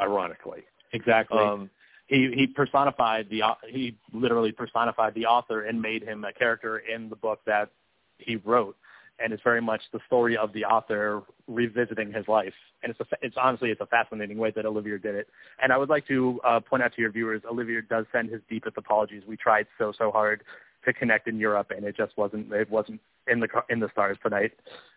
ironically. 0.00 0.62
Exactly. 0.94 1.38
Um, 1.38 1.68
he 2.06 2.32
he 2.34 2.46
personified 2.46 3.28
the 3.28 3.42
he 3.68 3.98
literally 4.14 4.50
personified 4.50 5.12
the 5.12 5.26
author 5.26 5.64
and 5.64 5.80
made 5.80 6.02
him 6.02 6.24
a 6.24 6.32
character 6.32 6.78
in 6.78 7.10
the 7.10 7.16
book 7.16 7.40
that 7.44 7.68
he 8.16 8.36
wrote, 8.36 8.78
and 9.18 9.30
it's 9.34 9.42
very 9.42 9.60
much 9.60 9.82
the 9.92 10.00
story 10.06 10.34
of 10.34 10.54
the 10.54 10.64
author 10.64 11.22
revisiting 11.46 12.10
his 12.10 12.26
life. 12.28 12.54
And 12.82 12.90
it's 12.90 13.00
a, 13.00 13.16
it's 13.20 13.36
honestly 13.36 13.70
it's 13.70 13.82
a 13.82 13.86
fascinating 13.86 14.38
way 14.38 14.52
that 14.52 14.64
Olivier 14.64 14.96
did 14.96 15.16
it. 15.16 15.28
And 15.62 15.70
I 15.70 15.76
would 15.76 15.90
like 15.90 16.06
to 16.06 16.40
uh, 16.44 16.60
point 16.60 16.82
out 16.82 16.94
to 16.94 17.02
your 17.02 17.12
viewers, 17.12 17.42
Olivier 17.44 17.82
does 17.82 18.06
send 18.10 18.30
his 18.30 18.40
deepest 18.48 18.78
apologies. 18.78 19.24
We 19.28 19.36
tried 19.36 19.66
so 19.76 19.92
so 19.98 20.10
hard 20.10 20.44
to 20.88 20.98
connect 20.98 21.28
in 21.28 21.38
Europe, 21.38 21.72
and 21.74 21.84
it 21.84 21.96
just 21.96 22.16
wasn't 22.16 22.52
it 22.52 22.70
wasn't 22.70 23.00
in 23.26 23.40
the 23.40 23.48
in 23.68 23.80
the 23.80 23.88
stars 23.92 24.18
tonight. 24.22 24.52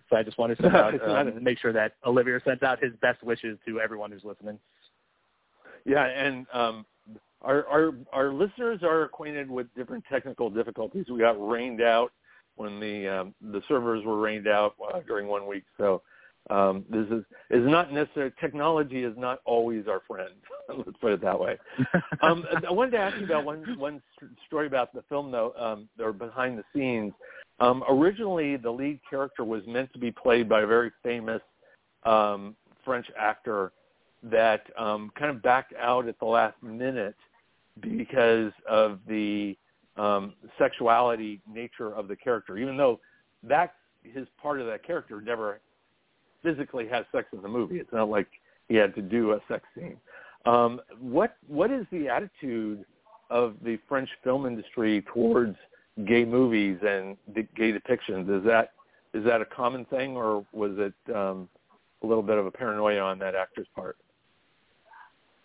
So 0.10 0.17
I 0.17 0.23
just 0.23 0.38
wanted 0.38 0.58
to 0.60 0.67
out, 0.75 1.08
um, 1.08 1.43
make 1.43 1.60
sure 1.60 1.73
that 1.73 1.93
Olivier 2.06 2.39
sends 2.43 2.63
out 2.63 2.84
his 2.84 2.93
best 3.01 3.23
wishes 3.23 3.58
to 3.65 3.80
everyone 3.80 4.12
who's 4.12 4.23
listening. 4.23 4.60
Yeah, 5.86 6.06
and 6.06 6.45
um, 6.54 6.86
our, 7.41 7.65
our 7.67 7.91
our 8.12 8.34
listeners 8.34 8.82
are 8.84 9.04
acquainted 9.04 9.49
with 9.49 9.67
different 9.75 10.04
technical 10.12 10.49
difficulties. 10.49 11.06
We 11.10 11.19
got 11.19 11.36
rained 11.45 11.82
out 11.82 12.12
when 12.56 12.80
the 12.80 13.08
um, 13.08 13.36
the 13.41 13.62
servers 13.67 14.06
were 14.06 14.19
rained 14.19 14.47
out 14.47 14.75
uh, 14.93 14.99
during 15.08 15.27
one 15.27 15.47
week. 15.47 15.63
So 15.77 16.01
um, 16.49 16.86
this 16.89 17.06
is 17.08 17.23
is 17.49 17.69
not 17.69 17.93
necessarily 17.93 18.34
technology 18.41 19.04
is 19.04 19.13
not 19.17 19.39
always 19.45 19.88
our 19.88 20.01
friend. 20.08 20.34
Let's 20.69 20.97
put 20.99 21.13
it 21.13 21.21
that 21.21 21.39
way. 21.39 21.58
um, 22.21 22.45
I 22.67 22.71
wanted 22.71 22.91
to 22.91 22.97
ask 22.97 23.17
you 23.17 23.25
about 23.25 23.45
one 23.45 23.63
one 23.77 24.01
story 24.47 24.67
about 24.67 24.93
the 24.93 25.04
film 25.08 25.32
though, 25.32 25.54
um, 25.58 25.88
or 25.99 26.13
behind 26.13 26.58
the 26.58 26.63
scenes. 26.73 27.13
Um, 27.60 27.84
originally, 27.88 28.58
the 28.58 28.71
lead 28.71 28.99
character 29.08 29.43
was 29.43 29.62
meant 29.67 29.93
to 29.93 29.99
be 29.99 30.12
played 30.12 30.49
by 30.49 30.62
a 30.62 30.67
very 30.67 30.91
famous 31.04 31.41
um, 32.04 32.56
French 32.84 33.06
actor 33.17 33.71
that 34.23 34.63
um, 34.77 35.12
kind 35.17 35.30
of 35.30 35.43
backed 35.43 35.73
out 35.80 36.08
at 36.08 36.19
the 36.19 36.25
last 36.25 36.56
minute 36.63 37.15
because 37.80 38.51
of 38.67 38.99
the 39.08 39.56
um, 39.95 40.34
sexuality 40.58 41.39
nature 41.51 41.93
of 41.93 42.08
the 42.08 42.15
character. 42.15 42.58
Even 42.58 42.77
though 42.77 42.99
that 43.43 43.75
his 44.04 44.27
part 44.41 44.60
of 44.60 44.65
that 44.67 44.86
character 44.86 45.21
never 45.21 45.60
physically 46.43 46.88
has 46.88 47.06
sex 47.12 47.27
in 47.34 47.41
the 47.41 47.49
movie. 47.49 47.80
It's 47.80 47.93
not 47.93 48.10
like 48.10 48.27
he 48.67 48.75
had 48.75 48.95
to 48.95 49.01
do 49.01 49.32
a 49.32 49.39
sex 49.47 49.63
scene. 49.75 49.97
Um, 50.45 50.82
what 50.99 51.38
what 51.47 51.71
is 51.71 51.86
the 51.91 52.10
attitude 52.10 52.86
of 53.30 53.56
the 53.63 53.80
French 53.88 54.10
film 54.23 54.45
industry 54.45 55.04
towards 55.13 55.56
gay 56.06 56.25
movies 56.25 56.77
and 56.86 57.17
the 57.34 57.43
gay 57.56 57.71
depictions. 57.71 58.38
Is 58.38 58.45
that 58.45 58.73
is 59.13 59.25
that 59.25 59.41
a 59.41 59.45
common 59.45 59.86
thing, 59.86 60.15
or 60.15 60.45
was 60.54 60.71
it 60.77 60.93
um, 61.13 61.49
a 62.01 62.08
little 62.08 62.23
bit 62.23 62.38
of 62.38 62.45
a 62.45 62.51
paranoia 62.51 63.01
on 63.01 63.19
that 63.19 63.36
actor's 63.36 63.67
part? 63.75 63.97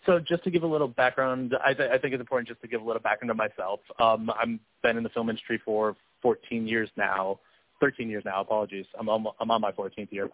So 0.05 0.19
just 0.19 0.43
to 0.45 0.51
give 0.51 0.63
a 0.63 0.67
little 0.67 0.87
background, 0.87 1.53
I, 1.65 1.73
th- 1.73 1.89
I 1.91 1.97
think 1.97 2.13
it's 2.13 2.21
important 2.21 2.47
just 2.47 2.61
to 2.61 2.67
give 2.69 2.81
a 2.81 2.85
little 2.85 3.01
background 3.01 3.29
to 3.29 3.33
myself. 3.33 3.81
Um, 3.99 4.31
I've 4.41 4.57
been 4.81 4.95
in 4.95 5.03
the 5.03 5.09
film 5.09 5.29
industry 5.29 5.61
for 5.65 5.97
14 6.21 6.65
years 6.65 6.89
now, 6.95 7.41
13 7.79 8.09
years 8.09 8.23
now. 8.25 8.41
Apologies, 8.41 8.85
I'm 8.99 9.09
on, 9.09 9.25
I'm 9.39 9.51
on 9.51 9.61
my 9.61 9.71
14th 9.71 10.11
year, 10.11 10.29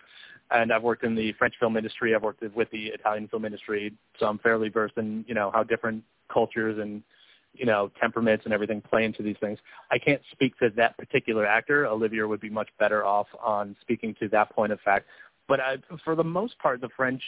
and 0.52 0.72
I've 0.72 0.84
worked 0.84 1.04
in 1.04 1.16
the 1.16 1.34
French 1.34 1.56
film 1.60 1.78
industry. 1.78 2.16
I've 2.16 2.24
worked 2.24 2.44
with 2.56 2.70
the 2.72 2.88
Italian 2.88 3.28
film 3.28 3.46
industry, 3.46 3.94
so 4.20 4.28
I'm 4.28 4.40
fairly 4.40 4.70
versed 4.70 4.98
in 4.98 5.26
you 5.28 5.34
know 5.34 5.52
how 5.54 5.64
different 5.64 6.04
cultures 6.32 6.80
and 6.80 7.04
you 7.54 7.66
know, 7.66 7.92
temperaments 8.02 8.46
and 8.46 8.54
everything 8.54 8.82
play 8.82 9.06
into 9.06 9.22
these 9.22 9.36
things. 9.40 9.60
I 9.92 10.00
can't 10.00 10.22
speak 10.32 10.58
to 10.58 10.70
that 10.76 10.98
particular 10.98 11.46
actor. 11.46 11.86
Olivier 11.86 12.24
would 12.24 12.42
be 12.42 12.50
much 12.50 12.70
better 12.80 13.06
off 13.06 13.28
on 13.42 13.76
speaking 13.82 14.16
to 14.20 14.28
that 14.30 14.50
point 14.50 14.72
of 14.72 14.80
fact. 14.82 15.06
But 15.48 15.60
I, 15.60 15.78
for 16.04 16.16
the 16.16 16.24
most 16.24 16.58
part, 16.60 16.82
the 16.82 16.90
French 16.96 17.22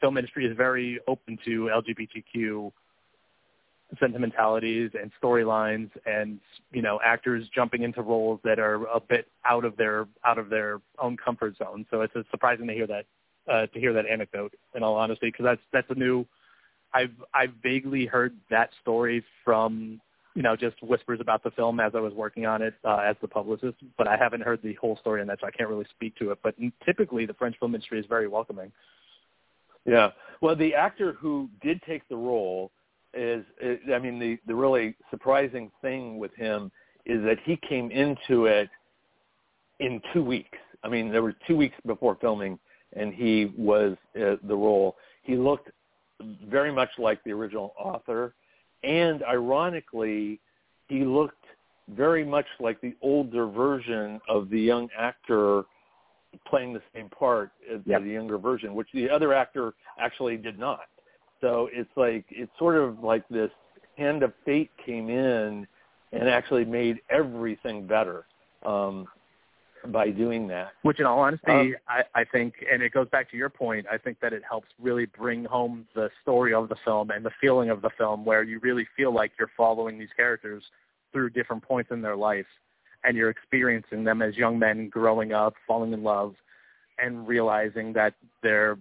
film 0.00 0.16
industry 0.16 0.46
is 0.46 0.56
very 0.56 0.98
open 1.06 1.38
to 1.44 1.70
LGBTQ 1.74 2.72
sentimentalities 4.00 4.90
and 5.00 5.10
storylines 5.22 5.90
and 6.06 6.40
you 6.72 6.82
know 6.82 6.98
actors 7.04 7.46
jumping 7.54 7.82
into 7.82 8.02
roles 8.02 8.40
that 8.42 8.58
are 8.58 8.86
a 8.86 9.00
bit 9.00 9.28
out 9.44 9.64
of 9.64 9.76
their 9.76 10.06
out 10.24 10.38
of 10.38 10.48
their 10.48 10.80
own 10.98 11.16
comfort 11.16 11.56
zone 11.58 11.86
so 11.90 12.00
it's, 12.00 12.12
surprising 12.30 12.66
to 12.66 12.72
hear 12.72 12.86
that 12.86 13.04
uh, 13.48 13.66
to 13.66 13.78
hear 13.78 13.92
that 13.92 14.06
anecdote 14.06 14.52
in 14.74 14.82
all 14.82 14.96
honesty 14.96 15.26
because 15.26 15.44
that's 15.44 15.60
that's 15.72 15.90
a 15.90 15.94
new 15.94 16.26
I've 16.94 17.12
I've 17.34 17.52
vaguely 17.62 18.06
heard 18.06 18.36
that 18.50 18.70
story 18.80 19.24
from 19.44 20.00
you 20.34 20.42
know 20.42 20.56
just 20.56 20.80
whispers 20.82 21.20
about 21.20 21.42
the 21.42 21.50
film 21.50 21.80
as 21.80 21.92
I 21.94 22.00
was 22.00 22.14
working 22.14 22.46
on 22.46 22.62
it 22.62 22.74
uh, 22.84 23.02
as 23.04 23.16
the 23.20 23.28
publicist, 23.28 23.76
but 23.98 24.06
I 24.06 24.16
haven't 24.16 24.42
heard 24.42 24.62
the 24.62 24.74
whole 24.74 24.96
story 24.98 25.20
on 25.20 25.26
that, 25.26 25.40
so 25.40 25.46
I 25.46 25.50
can't 25.50 25.68
really 25.68 25.86
speak 25.90 26.16
to 26.16 26.30
it. 26.30 26.38
But 26.42 26.54
typically, 26.86 27.26
the 27.26 27.34
French 27.34 27.56
film 27.58 27.74
industry 27.74 27.98
is 27.98 28.06
very 28.06 28.28
welcoming. 28.28 28.70
Yeah, 29.84 30.10
well, 30.40 30.56
the 30.56 30.74
actor 30.74 31.12
who 31.12 31.50
did 31.60 31.82
take 31.82 32.08
the 32.08 32.16
role 32.16 32.70
is, 33.16 33.44
is 33.60 33.78
I 33.92 33.98
mean, 33.98 34.18
the 34.18 34.38
the 34.46 34.54
really 34.54 34.96
surprising 35.10 35.70
thing 35.82 36.18
with 36.18 36.34
him 36.34 36.70
is 37.06 37.22
that 37.24 37.38
he 37.44 37.58
came 37.68 37.90
into 37.90 38.46
it 38.46 38.68
in 39.80 40.00
two 40.12 40.24
weeks. 40.24 40.58
I 40.82 40.88
mean, 40.88 41.10
there 41.10 41.22
were 41.22 41.34
two 41.46 41.56
weeks 41.56 41.76
before 41.86 42.16
filming, 42.20 42.58
and 42.94 43.12
he 43.14 43.52
was 43.56 43.96
uh, 44.16 44.36
the 44.42 44.54
role. 44.54 44.96
He 45.22 45.36
looked 45.36 45.70
very 46.48 46.72
much 46.72 46.90
like 46.98 47.22
the 47.24 47.32
original 47.32 47.74
author, 47.78 48.34
and 48.82 49.22
ironically, 49.24 50.40
he 50.88 51.04
looked 51.04 51.44
very 51.90 52.24
much 52.24 52.46
like 52.60 52.80
the 52.80 52.94
older 53.02 53.46
version 53.46 54.20
of 54.28 54.48
the 54.48 54.60
young 54.60 54.88
actor 54.98 55.64
playing 56.46 56.72
the 56.72 56.82
same 56.94 57.08
part 57.10 57.50
as 57.72 57.80
yep. 57.84 58.02
the 58.02 58.10
younger 58.10 58.38
version, 58.38 58.74
which 58.74 58.88
the 58.94 59.08
other 59.08 59.32
actor 59.32 59.74
actually 59.98 60.36
did 60.36 60.58
not. 60.58 60.80
So 61.40 61.68
it's 61.72 61.90
like 61.96 62.24
it's 62.30 62.52
sort 62.58 62.76
of 62.76 63.02
like 63.02 63.26
this 63.28 63.50
hand 63.96 64.22
of 64.22 64.32
fate 64.44 64.70
came 64.84 65.08
in 65.08 65.66
and 66.12 66.28
actually 66.28 66.64
made 66.64 67.00
everything 67.10 67.86
better. 67.86 68.24
Um, 68.64 69.06
by 69.92 70.10
doing 70.10 70.46
that. 70.48 70.72
Which, 70.82 71.00
in 71.00 71.06
all 71.06 71.20
honesty, 71.20 71.50
um, 71.50 71.74
I, 71.88 72.02
I 72.14 72.24
think, 72.24 72.54
and 72.70 72.82
it 72.82 72.92
goes 72.92 73.08
back 73.10 73.30
to 73.30 73.36
your 73.36 73.50
point, 73.50 73.86
I 73.90 73.98
think 73.98 74.18
that 74.20 74.32
it 74.32 74.42
helps 74.48 74.68
really 74.80 75.06
bring 75.06 75.44
home 75.44 75.86
the 75.94 76.10
story 76.22 76.54
of 76.54 76.68
the 76.68 76.76
film 76.84 77.10
and 77.10 77.24
the 77.24 77.30
feeling 77.40 77.70
of 77.70 77.82
the 77.82 77.90
film, 77.98 78.24
where 78.24 78.42
you 78.42 78.58
really 78.60 78.86
feel 78.96 79.12
like 79.12 79.32
you're 79.38 79.50
following 79.56 79.98
these 79.98 80.08
characters 80.16 80.62
through 81.12 81.30
different 81.30 81.62
points 81.62 81.90
in 81.90 82.02
their 82.02 82.16
life, 82.16 82.46
and 83.04 83.16
you're 83.16 83.30
experiencing 83.30 84.04
them 84.04 84.22
as 84.22 84.36
young 84.36 84.58
men 84.58 84.88
growing 84.88 85.32
up, 85.32 85.54
falling 85.66 85.92
in 85.92 86.02
love, 86.02 86.34
and 86.98 87.26
realizing 87.26 87.92
that 87.92 88.14
they're 88.42 88.78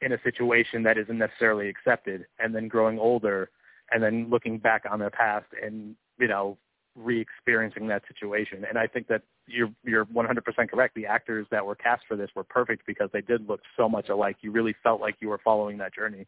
in 0.00 0.12
a 0.12 0.18
situation 0.22 0.82
that 0.82 0.98
isn't 0.98 1.18
necessarily 1.18 1.68
accepted 1.68 2.26
and 2.38 2.54
then 2.54 2.68
growing 2.68 2.98
older 2.98 3.50
and 3.90 4.02
then 4.02 4.28
looking 4.30 4.58
back 4.58 4.84
on 4.90 4.98
their 4.98 5.10
past 5.10 5.46
and 5.62 5.94
you 6.18 6.28
know 6.28 6.58
re-experiencing 6.96 7.88
that 7.88 8.02
situation. 8.06 8.64
And 8.68 8.78
i 8.78 8.86
think 8.86 9.08
that 9.08 9.22
you're 9.46 9.70
you're 9.84 10.06
100% 10.06 10.70
correct. 10.70 10.94
The 10.94 11.06
actors 11.06 11.46
that 11.50 11.64
were 11.64 11.74
cast 11.74 12.04
for 12.06 12.16
this 12.16 12.30
were 12.34 12.44
perfect 12.44 12.86
because 12.86 13.10
they 13.12 13.20
did 13.20 13.48
look 13.48 13.60
so 13.76 13.88
much 13.88 14.08
alike. 14.08 14.36
You 14.40 14.52
really 14.52 14.74
felt 14.82 15.00
like 15.00 15.16
you 15.20 15.28
were 15.28 15.40
following 15.44 15.78
that 15.78 15.94
journey. 15.94 16.26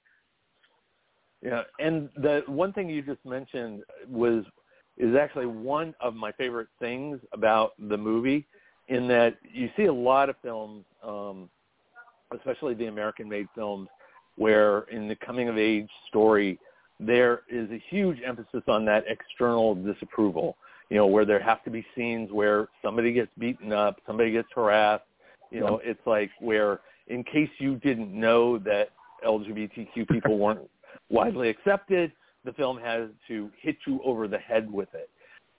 Yeah 1.42 1.62
and 1.78 2.08
the 2.16 2.42
one 2.46 2.72
thing 2.72 2.88
you 2.88 3.02
just 3.02 3.24
mentioned 3.24 3.82
was 4.08 4.44
is 4.96 5.14
actually 5.14 5.46
one 5.46 5.94
of 6.00 6.14
my 6.14 6.32
favorite 6.32 6.68
things 6.78 7.20
about 7.32 7.72
the 7.78 7.96
movie 7.96 8.46
in 8.88 9.06
that 9.08 9.36
you 9.52 9.68
see 9.76 9.84
a 9.84 9.92
lot 9.92 10.28
of 10.28 10.36
films 10.42 10.84
um 11.02 11.48
especially 12.34 12.74
the 12.74 12.86
American 12.86 13.28
made 13.28 13.46
films 13.54 13.88
where 14.36 14.80
in 14.90 15.08
the 15.08 15.16
coming 15.16 15.48
of 15.48 15.58
age 15.58 15.88
story 16.08 16.58
there 16.98 17.42
is 17.50 17.70
a 17.70 17.82
huge 17.90 18.18
emphasis 18.26 18.62
on 18.68 18.84
that 18.84 19.04
external 19.08 19.74
disapproval 19.74 20.56
you 20.90 20.96
know 20.96 21.06
where 21.06 21.24
there 21.24 21.40
have 21.40 21.62
to 21.64 21.70
be 21.70 21.84
scenes 21.94 22.30
where 22.32 22.68
somebody 22.82 23.12
gets 23.12 23.30
beaten 23.38 23.72
up 23.72 24.00
somebody 24.06 24.30
gets 24.30 24.48
harassed. 24.54 25.04
You 25.50 25.60
know 25.60 25.80
it's 25.84 26.04
like 26.06 26.30
where 26.40 26.80
in 27.08 27.22
case 27.24 27.50
you 27.58 27.76
didn't 27.76 28.12
know 28.12 28.58
that 28.58 28.90
lgbtq 29.26 30.08
people 30.08 30.38
weren't 30.38 30.68
widely 31.08 31.48
accepted 31.48 32.12
the 32.44 32.52
film 32.52 32.78
has 32.78 33.08
to 33.28 33.50
hit 33.60 33.76
you 33.86 34.00
over 34.04 34.28
the 34.28 34.38
head 34.38 34.70
with 34.72 34.88
it. 34.94 35.10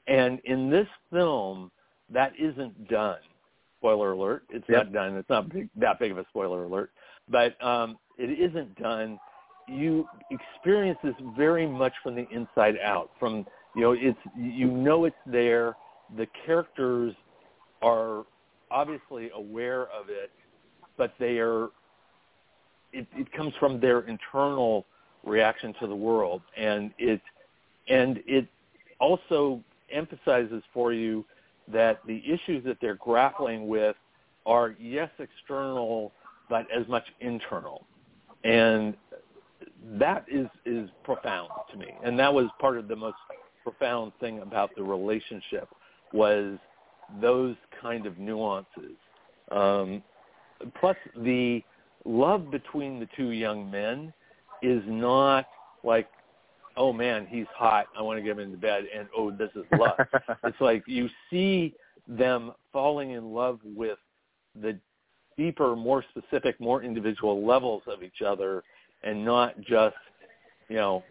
And 0.08 0.40
in 0.46 0.70
this 0.70 0.88
film 1.12 1.72
that 2.10 2.32
isn't 2.40 2.88
done 2.88 3.20
spoiler 3.80 4.12
alert. 4.14 4.44
It's 4.50 4.66
yep. 4.68 4.86
not 4.86 4.94
done. 4.94 5.18
It's 5.18 5.30
not 5.30 5.50
big, 5.50 5.70
that 5.76 6.00
big 6.00 6.12
of 6.12 6.18
a 6.18 6.26
spoiler 6.30 6.64
alert, 6.64 6.92
but 7.30 7.62
um, 7.66 7.98
it 8.18 8.30
isn't 8.40 8.76
done. 8.82 9.20
You 9.68 10.08
experience 10.32 10.98
this 11.04 11.16
very 11.36 11.68
much 11.68 11.94
from 12.04 12.16
the 12.16 12.28
inside 12.30 12.76
out. 12.84 13.12
From 13.20 13.46
you 13.76 13.82
know, 13.82 13.92
it's 13.94 14.20
you 14.38 14.68
know 14.68 15.06
it's 15.06 15.16
there. 15.26 15.76
The 16.16 16.28
characters 16.46 17.14
are 17.82 18.26
obviously 18.72 19.30
aware 19.34 19.84
of 19.84 20.10
it, 20.10 20.32
but 20.98 21.14
they 21.20 21.40
are. 21.40 21.70
It, 22.94 23.06
it 23.14 23.32
comes 23.34 23.54
from 23.60 23.82
their 23.82 24.02
internal 24.02 24.86
reaction 25.24 25.74
to 25.82 25.88
the 25.88 25.96
world, 25.96 26.42
and 26.56 26.92
it 26.98 27.22
and 27.90 28.24
it 28.26 28.48
also 29.00 29.62
emphasizes 29.92 30.64
for 30.74 30.94
you 30.94 31.26
that 31.72 32.00
the 32.08 32.22
issues 32.26 32.64
that 32.66 32.78
they're 32.82 32.96
grappling 32.96 33.68
with 33.68 33.96
are 34.46 34.76
yes 34.80 35.10
external 35.20 36.14
but 36.50 36.66
as 36.72 36.88
much 36.88 37.04
internal. 37.20 37.86
And 38.44 38.96
that 40.00 40.26
is 40.32 40.48
is 40.66 40.90
profound 41.04 41.50
to 41.72 41.78
me. 41.78 41.88
And 42.04 42.18
that 42.20 42.34
was 42.34 42.48
part 42.60 42.78
of 42.78 42.88
the 42.88 42.96
most 42.96 43.18
profound 43.64 44.14
thing 44.20 44.40
about 44.40 44.72
the 44.76 44.84
relationship 44.84 45.68
was 46.14 46.58
those 47.22 47.56
kind 47.82 48.06
of 48.06 48.18
nuances. 48.18 48.96
Um, 49.52 50.04
plus 50.80 50.96
the 51.18 51.62
love 52.06 52.50
between 52.52 53.00
the 53.00 53.08
two 53.16 53.32
young 53.32 53.70
men 53.70 54.14
is 54.62 54.82
not 54.88 55.46
like 55.84 56.08
oh 56.78 56.94
man, 56.94 57.28
he's 57.30 57.48
hot. 57.56 57.88
I 57.98 58.02
want 58.02 58.18
to 58.20 58.24
get 58.24 58.32
him 58.32 58.40
into 58.40 58.58
bed. 58.58 58.86
And 58.96 59.08
oh, 59.18 59.32
this 59.32 59.50
is 59.56 59.66
love. 59.80 59.98
it's 60.44 60.62
like 60.62 60.84
you 60.88 61.10
see 61.30 61.74
them 62.08 62.54
falling 62.72 63.12
in 63.12 63.34
love 63.34 63.60
with 63.64 63.98
the 64.60 64.80
deeper, 65.38 65.76
more 65.76 66.04
specific, 66.10 66.60
more 66.60 66.84
individual 66.84 67.46
levels 67.46 67.84
of 67.88 68.04
each 68.04 68.22
other, 68.26 68.64
and 69.04 69.26
not 69.26 69.60
just 69.62 69.96
you 70.70 70.78
know 70.78 71.04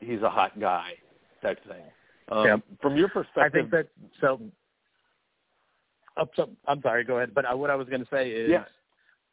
he's 0.00 0.22
a 0.22 0.30
hot 0.30 0.58
guy 0.60 0.92
type 1.42 1.58
thing. 1.66 1.82
Um, 2.30 2.46
yeah. 2.46 2.56
From 2.80 2.96
your 2.96 3.08
perspective, 3.08 3.42
I 3.44 3.48
think 3.50 3.70
that 3.70 3.88
so. 4.20 4.40
Oh, 6.16 6.28
so 6.36 6.50
I'm 6.68 6.80
sorry. 6.82 7.04
Go 7.04 7.16
ahead. 7.16 7.34
But 7.34 7.44
uh, 7.50 7.56
what 7.56 7.70
I 7.70 7.74
was 7.74 7.88
going 7.88 8.02
to 8.02 8.08
say 8.10 8.30
is, 8.30 8.50
yeah. 8.50 8.64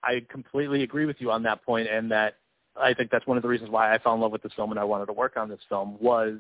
I 0.04 0.26
completely 0.30 0.82
agree 0.82 1.06
with 1.06 1.18
you 1.20 1.30
on 1.30 1.44
that 1.44 1.64
point, 1.64 1.88
and 1.88 2.12
that 2.12 2.38
I 2.80 2.94
think 2.94 3.12
that's 3.12 3.28
one 3.28 3.38
of 3.38 3.44
the 3.44 3.50
reasons 3.50 3.70
why 3.70 3.94
I 3.94 3.98
fell 4.00 4.14
in 4.14 4.22
love 4.22 4.32
with 4.32 4.44
this 4.44 4.54
film 4.56 4.72
and 4.72 4.80
I 4.80 4.84
wanted 4.84 5.08
to 5.08 5.14
work 5.14 5.38
on 5.38 5.50
this 5.50 5.60
film 5.68 5.98
was 6.00 6.36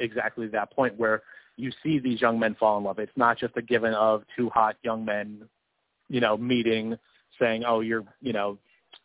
exactly 0.00 0.46
that 0.48 0.72
point 0.72 0.98
where 0.98 1.22
you 1.56 1.70
see 1.82 1.98
these 1.98 2.20
young 2.20 2.38
men 2.38 2.56
fall 2.58 2.78
in 2.78 2.84
love. 2.84 2.98
It's 2.98 3.12
not 3.16 3.38
just 3.38 3.56
a 3.56 3.62
given 3.62 3.94
of 3.94 4.24
two 4.36 4.50
hot 4.50 4.76
young 4.82 5.04
men, 5.04 5.42
you 6.08 6.20
know, 6.20 6.36
meeting, 6.36 6.98
saying, 7.38 7.64
"Oh, 7.64 7.80
you're, 7.80 8.04
you 8.20 8.32
know, 8.32 8.58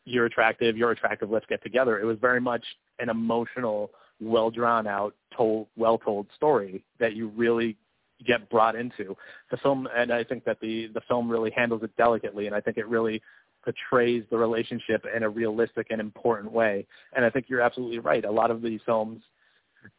you're 0.05 0.25
attractive, 0.25 0.77
you're 0.77 0.91
attractive, 0.91 1.29
let's 1.29 1.45
get 1.45 1.61
together." 1.61 1.99
It 1.99 2.05
was 2.05 2.17
very 2.19 2.41
much 2.41 2.63
an 2.99 3.09
emotional, 3.09 3.91
well 4.19 4.49
drawn 4.49 4.87
out, 4.87 5.13
told, 5.35 5.67
well 5.77 5.97
told 5.97 6.27
story 6.35 6.83
that 6.99 7.15
you 7.15 7.27
really 7.29 7.77
get 8.25 8.49
brought 8.49 8.75
into 8.75 9.15
the 9.51 9.57
film, 9.57 9.87
and 9.95 10.11
I 10.11 10.23
think 10.23 10.43
that 10.45 10.59
the 10.59 10.87
the 10.87 11.01
film 11.07 11.29
really 11.29 11.51
handles 11.51 11.83
it 11.83 11.95
delicately, 11.97 12.47
and 12.47 12.55
I 12.55 12.61
think 12.61 12.77
it 12.77 12.87
really 12.87 13.21
portrays 13.69 14.23
the 14.29 14.37
relationship 14.37 15.05
in 15.15 15.23
a 15.23 15.29
realistic 15.29 15.87
and 15.89 16.01
important 16.01 16.51
way. 16.51 16.87
And 17.15 17.23
I 17.23 17.29
think 17.29 17.45
you're 17.49 17.61
absolutely 17.61 17.99
right. 17.99 18.25
A 18.25 18.31
lot 18.31 18.51
of 18.51 18.61
these 18.61 18.79
films 18.85 19.21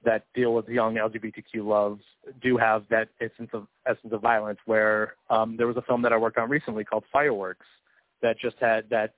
that 0.04 0.24
deal 0.34 0.54
with 0.54 0.68
young 0.68 0.96
LGBTQ 0.96 1.64
loves 1.64 2.02
do 2.42 2.56
have 2.56 2.84
that 2.90 3.08
essence 3.20 3.50
of 3.52 3.66
essence 3.86 4.12
of 4.12 4.20
violence. 4.20 4.58
Where 4.66 5.14
um, 5.30 5.56
there 5.56 5.66
was 5.66 5.76
a 5.76 5.82
film 5.82 6.02
that 6.02 6.12
I 6.12 6.16
worked 6.16 6.38
on 6.38 6.50
recently 6.50 6.84
called 6.84 7.04
Fireworks 7.12 7.66
that 8.22 8.38
just 8.38 8.56
had 8.60 8.90
that 8.90 9.14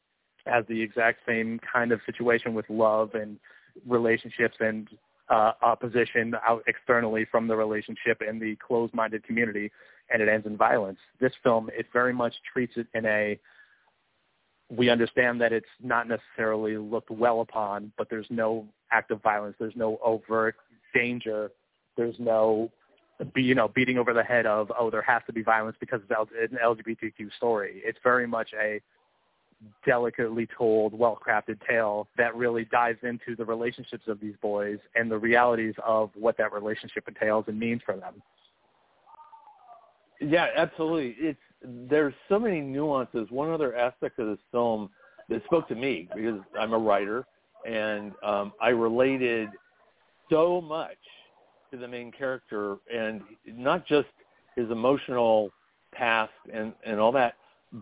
has 0.47 0.65
the 0.69 0.81
exact 0.81 1.21
same 1.27 1.59
kind 1.73 1.93
of 1.93 2.01
situation 2.05 2.55
with 2.55 2.69
love 2.69 3.15
and 3.15 3.39
relationships 3.87 4.57
and 4.61 4.89
uh, 5.29 5.53
opposition 5.63 6.35
out 6.47 6.63
externally 6.67 7.27
from 7.31 7.47
the 7.47 7.57
relationship 7.57 8.21
and 8.27 8.41
the 8.41 8.57
closed-minded 8.57 9.25
community, 9.25 9.71
and 10.11 10.21
it 10.21 10.29
ends 10.29 10.47
in 10.47 10.57
violence. 10.57 10.99
This 11.21 11.33
film, 11.43 11.71
it 11.73 11.87
very 11.93 12.13
much 12.13 12.35
treats 12.53 12.75
it 12.77 12.87
in 12.93 13.07
a 13.07 13.39
we 14.77 14.89
understand 14.89 15.41
that 15.41 15.53
it's 15.53 15.67
not 15.83 16.09
necessarily 16.09 16.79
looked 16.79 17.11
well 17.11 17.43
upon, 17.43 17.93
but 17.99 18.09
there's 18.09 18.27
no 18.31 18.67
act 18.91 19.11
of 19.11 19.23
violence. 19.23 19.55
There's 19.59 19.77
no 19.77 19.99
overt 20.03 20.57
danger. 20.95 21.51
There's 21.97 22.17
no, 22.19 22.71
you 23.37 23.55
know, 23.55 23.69
beating 23.69 23.99
over 23.99 24.15
the 24.15 24.23
head 24.23 24.47
of, 24.47 24.73
oh, 24.79 24.91
there 24.91 25.03
has 25.03 25.23
to 25.27 25.33
be 25.33 25.43
violence 25.43 25.77
because 25.79 26.01
it's 26.09 26.53
an 26.53 26.59
LGBTQ 26.65 27.35
story. 27.37 27.83
It's 27.85 27.99
very 28.03 28.27
much 28.27 28.51
a 28.59 28.81
delicately 29.87 30.49
told, 30.57 30.93
well-crafted 30.99 31.59
tale 31.69 32.09
that 32.17 32.35
really 32.35 32.65
dives 32.65 32.99
into 33.03 33.37
the 33.37 33.45
relationships 33.45 34.05
of 34.09 34.21
these 34.21 34.35
boys 34.41 34.79
and 34.97 35.11
the 35.11 35.19
realities 35.19 35.75
of 35.85 36.11
what 36.15 36.37
that 36.39 36.53
relationship 36.53 37.07
entails 37.07 37.45
and 37.47 37.59
means 37.59 37.83
for 37.85 37.97
them. 37.97 38.15
Yeah, 40.21 40.49
absolutely. 40.57 41.15
It's 41.19 41.39
there's 41.65 42.15
so 42.29 42.39
many 42.39 42.61
nuances. 42.61 43.27
One 43.31 43.51
other 43.51 43.77
aspect 43.77 44.19
of 44.19 44.29
this 44.29 44.39
film 44.51 44.91
that 45.29 45.45
spoke 45.45 45.69
to 45.69 45.75
me 45.75 46.09
because 46.15 46.41
I'm 46.59 46.73
a 46.73 46.79
writer 46.79 47.25
and 47.67 48.13
um, 48.23 48.53
I 48.61 48.71
related 48.71 49.49
so 50.31 50.61
much 50.61 50.97
to 51.71 51.77
the 51.79 51.89
main 51.89 52.13
character 52.13 52.77
and 52.93 53.23
not 53.47 53.87
just 53.87 54.09
his 54.57 54.71
emotional 54.71 55.51
past 55.93 56.33
and, 56.53 56.73
and 56.85 56.99
all 56.99 57.13
that, 57.13 57.35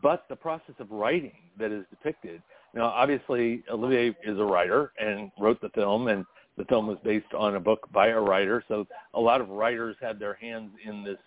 but 0.02 0.24
the 0.28 0.36
process 0.36 0.74
of 0.78 0.90
writing 0.90 1.32
that 1.58 1.72
is 1.72 1.84
depicted. 1.90 2.42
Now, 2.74 2.86
obviously, 2.86 3.64
Olivier 3.70 4.14
is 4.24 4.38
a 4.38 4.44
writer 4.44 4.92
and 5.00 5.32
wrote 5.38 5.60
the 5.60 5.70
film, 5.70 6.08
and 6.08 6.24
the 6.56 6.64
film 6.66 6.86
was 6.86 6.98
based 7.02 7.32
on 7.36 7.56
a 7.56 7.60
book 7.60 7.88
by 7.92 8.08
a 8.08 8.20
writer. 8.20 8.62
So 8.68 8.86
a 9.14 9.20
lot 9.20 9.40
of 9.40 9.48
writers 9.48 9.96
had 10.00 10.18
their 10.18 10.34
hands 10.34 10.70
in 10.84 11.02
this 11.02 11.18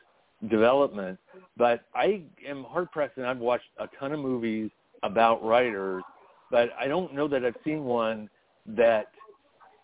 development. 0.49 1.19
But 1.57 1.85
I 1.93 2.23
am 2.47 2.63
hard 2.63 2.91
pressed, 2.91 3.17
and 3.17 3.25
I've 3.25 3.39
watched 3.39 3.65
a 3.77 3.87
ton 3.99 4.11
of 4.11 4.19
movies 4.19 4.69
about 5.03 5.43
writers, 5.43 6.03
but 6.49 6.69
I 6.79 6.87
don't 6.87 7.13
know 7.13 7.27
that 7.27 7.45
I've 7.45 7.55
seen 7.63 7.83
one 7.83 8.29
that 8.65 9.07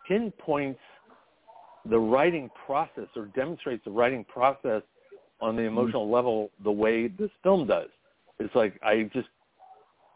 pinpoints 0.07 0.79
the 1.85 1.99
writing 1.99 2.49
process 2.65 3.07
or 3.15 3.25
demonstrates 3.27 3.83
the 3.85 3.91
writing 3.91 4.25
process 4.25 4.81
on 5.41 5.55
the 5.55 5.63
emotional 5.63 6.03
mm-hmm. 6.03 6.13
level 6.13 6.51
the 6.63 6.71
way 6.71 7.07
this 7.07 7.29
film 7.43 7.67
does. 7.67 7.89
It's 8.39 8.53
like 8.55 8.79
I 8.83 9.09
just 9.13 9.27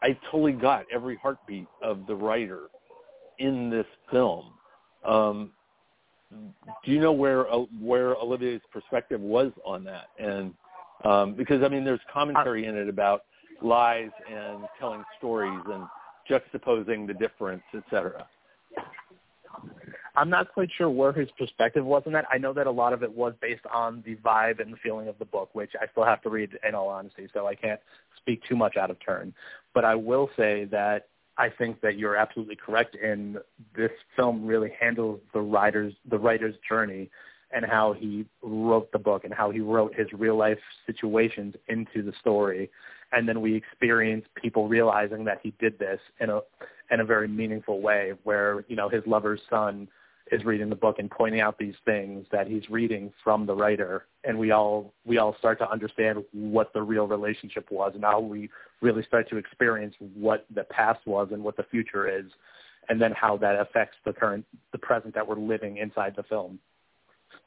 I 0.02 0.18
totally 0.30 0.52
got 0.52 0.84
every 0.92 1.16
heartbeat 1.16 1.66
of 1.82 2.06
the 2.06 2.14
writer 2.14 2.68
in 3.38 3.70
this 3.70 3.86
film. 4.10 4.52
Um, 5.04 5.52
do 6.84 6.90
you 6.90 7.00
know 7.00 7.12
where 7.12 7.52
uh, 7.52 7.58
where 7.80 8.16
Olivier's 8.16 8.62
perspective 8.72 9.20
was 9.20 9.52
on 9.64 9.84
that? 9.84 10.08
And 10.18 10.54
um, 11.04 11.34
because 11.34 11.62
I 11.62 11.68
mean, 11.68 11.84
there's 11.84 12.00
commentary 12.12 12.66
in 12.66 12.76
it 12.76 12.88
about 12.88 13.24
lies 13.62 14.10
and 14.30 14.64
telling 14.78 15.04
stories 15.18 15.60
and 15.66 15.84
juxtaposing 16.30 17.06
the 17.06 17.14
difference, 17.14 17.62
et 17.74 17.82
cetera. 17.90 18.26
I'm 20.16 20.30
not 20.30 20.52
quite 20.52 20.68
sure 20.76 20.88
where 20.88 21.12
his 21.12 21.28
perspective 21.36 21.84
was 21.84 22.02
on 22.06 22.12
that. 22.12 22.24
I 22.30 22.38
know 22.38 22.52
that 22.52 22.66
a 22.66 22.70
lot 22.70 22.92
of 22.92 23.02
it 23.02 23.12
was 23.12 23.34
based 23.40 23.64
on 23.72 24.02
the 24.06 24.14
vibe 24.16 24.60
and 24.60 24.72
the 24.72 24.76
feeling 24.76 25.08
of 25.08 25.18
the 25.18 25.24
book, 25.24 25.50
which 25.54 25.72
I 25.80 25.86
still 25.90 26.04
have 26.04 26.22
to 26.22 26.30
read 26.30 26.50
in 26.66 26.74
all 26.74 26.88
honesty, 26.88 27.28
so 27.34 27.46
I 27.46 27.54
can't 27.54 27.80
speak 28.16 28.40
too 28.48 28.54
much 28.54 28.76
out 28.76 28.90
of 28.90 28.96
turn. 29.04 29.34
But 29.74 29.84
I 29.84 29.96
will 29.96 30.30
say 30.36 30.66
that 30.66 31.08
I 31.36 31.48
think 31.48 31.80
that 31.80 31.98
you're 31.98 32.16
absolutely 32.16 32.56
correct 32.56 32.94
in 32.94 33.38
this 33.76 33.90
film 34.16 34.46
really 34.46 34.72
handles 34.80 35.20
the 35.32 35.40
writer's 35.40 35.94
the 36.08 36.18
writer's 36.18 36.54
journey 36.68 37.10
and 37.52 37.64
how 37.64 37.92
he 37.92 38.26
wrote 38.42 38.90
the 38.92 38.98
book 38.98 39.24
and 39.24 39.32
how 39.32 39.50
he 39.50 39.60
wrote 39.60 39.94
his 39.94 40.06
real 40.12 40.36
life 40.36 40.58
situations 40.86 41.54
into 41.68 42.02
the 42.02 42.12
story. 42.20 42.70
And 43.12 43.28
then 43.28 43.40
we 43.40 43.54
experience 43.54 44.24
people 44.40 44.68
realizing 44.68 45.24
that 45.24 45.38
he 45.42 45.54
did 45.60 45.78
this 45.78 46.00
in 46.20 46.30
a 46.30 46.40
in 46.90 47.00
a 47.00 47.04
very 47.04 47.28
meaningful 47.28 47.80
way 47.80 48.12
where 48.24 48.64
you 48.68 48.76
know 48.76 48.88
his 48.88 49.02
lover's 49.06 49.40
son 49.48 49.88
is 50.32 50.44
reading 50.44 50.70
the 50.70 50.76
book 50.76 50.98
and 50.98 51.10
pointing 51.10 51.40
out 51.40 51.58
these 51.58 51.74
things 51.84 52.26
that 52.32 52.46
he's 52.46 52.68
reading 52.70 53.12
from 53.22 53.44
the 53.46 53.54
writer 53.54 54.06
and 54.24 54.38
we 54.38 54.50
all 54.52 54.92
we 55.04 55.18
all 55.18 55.36
start 55.38 55.58
to 55.58 55.70
understand 55.70 56.24
what 56.32 56.72
the 56.72 56.82
real 56.82 57.06
relationship 57.06 57.70
was 57.70 57.92
and 57.94 58.02
how 58.02 58.20
we 58.20 58.48
really 58.80 59.02
start 59.02 59.28
to 59.28 59.36
experience 59.36 59.94
what 60.14 60.46
the 60.54 60.64
past 60.64 61.06
was 61.06 61.28
and 61.32 61.42
what 61.44 61.56
the 61.56 61.64
future 61.64 62.08
is 62.08 62.24
and 62.88 63.00
then 63.00 63.12
how 63.12 63.36
that 63.36 63.60
affects 63.60 63.96
the 64.06 64.12
current 64.12 64.46
the 64.72 64.78
present 64.78 65.14
that 65.14 65.26
we're 65.26 65.36
living 65.36 65.76
inside 65.76 66.14
the 66.16 66.22
film 66.22 66.58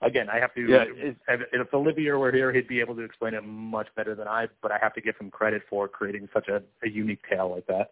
again, 0.01 0.27
I 0.29 0.39
have 0.39 0.53
to. 0.55 0.61
Yeah, 0.61 0.85
if, 0.87 1.15
if 1.27 1.73
Olivier 1.73 2.11
were 2.13 2.31
here, 2.31 2.53
he'd 2.53 2.67
be 2.67 2.79
able 2.79 2.95
to 2.95 3.01
explain 3.01 3.33
it 3.33 3.43
much 3.43 3.87
better 3.95 4.15
than 4.15 4.27
I. 4.27 4.47
But 4.61 4.71
I 4.71 4.77
have 4.81 4.93
to 4.95 5.01
give 5.01 5.15
him 5.17 5.31
credit 5.31 5.63
for 5.69 5.87
creating 5.87 6.29
such 6.33 6.47
a, 6.47 6.61
a 6.83 6.89
unique 6.89 7.21
tale 7.29 7.49
like 7.49 7.67
that. 7.67 7.91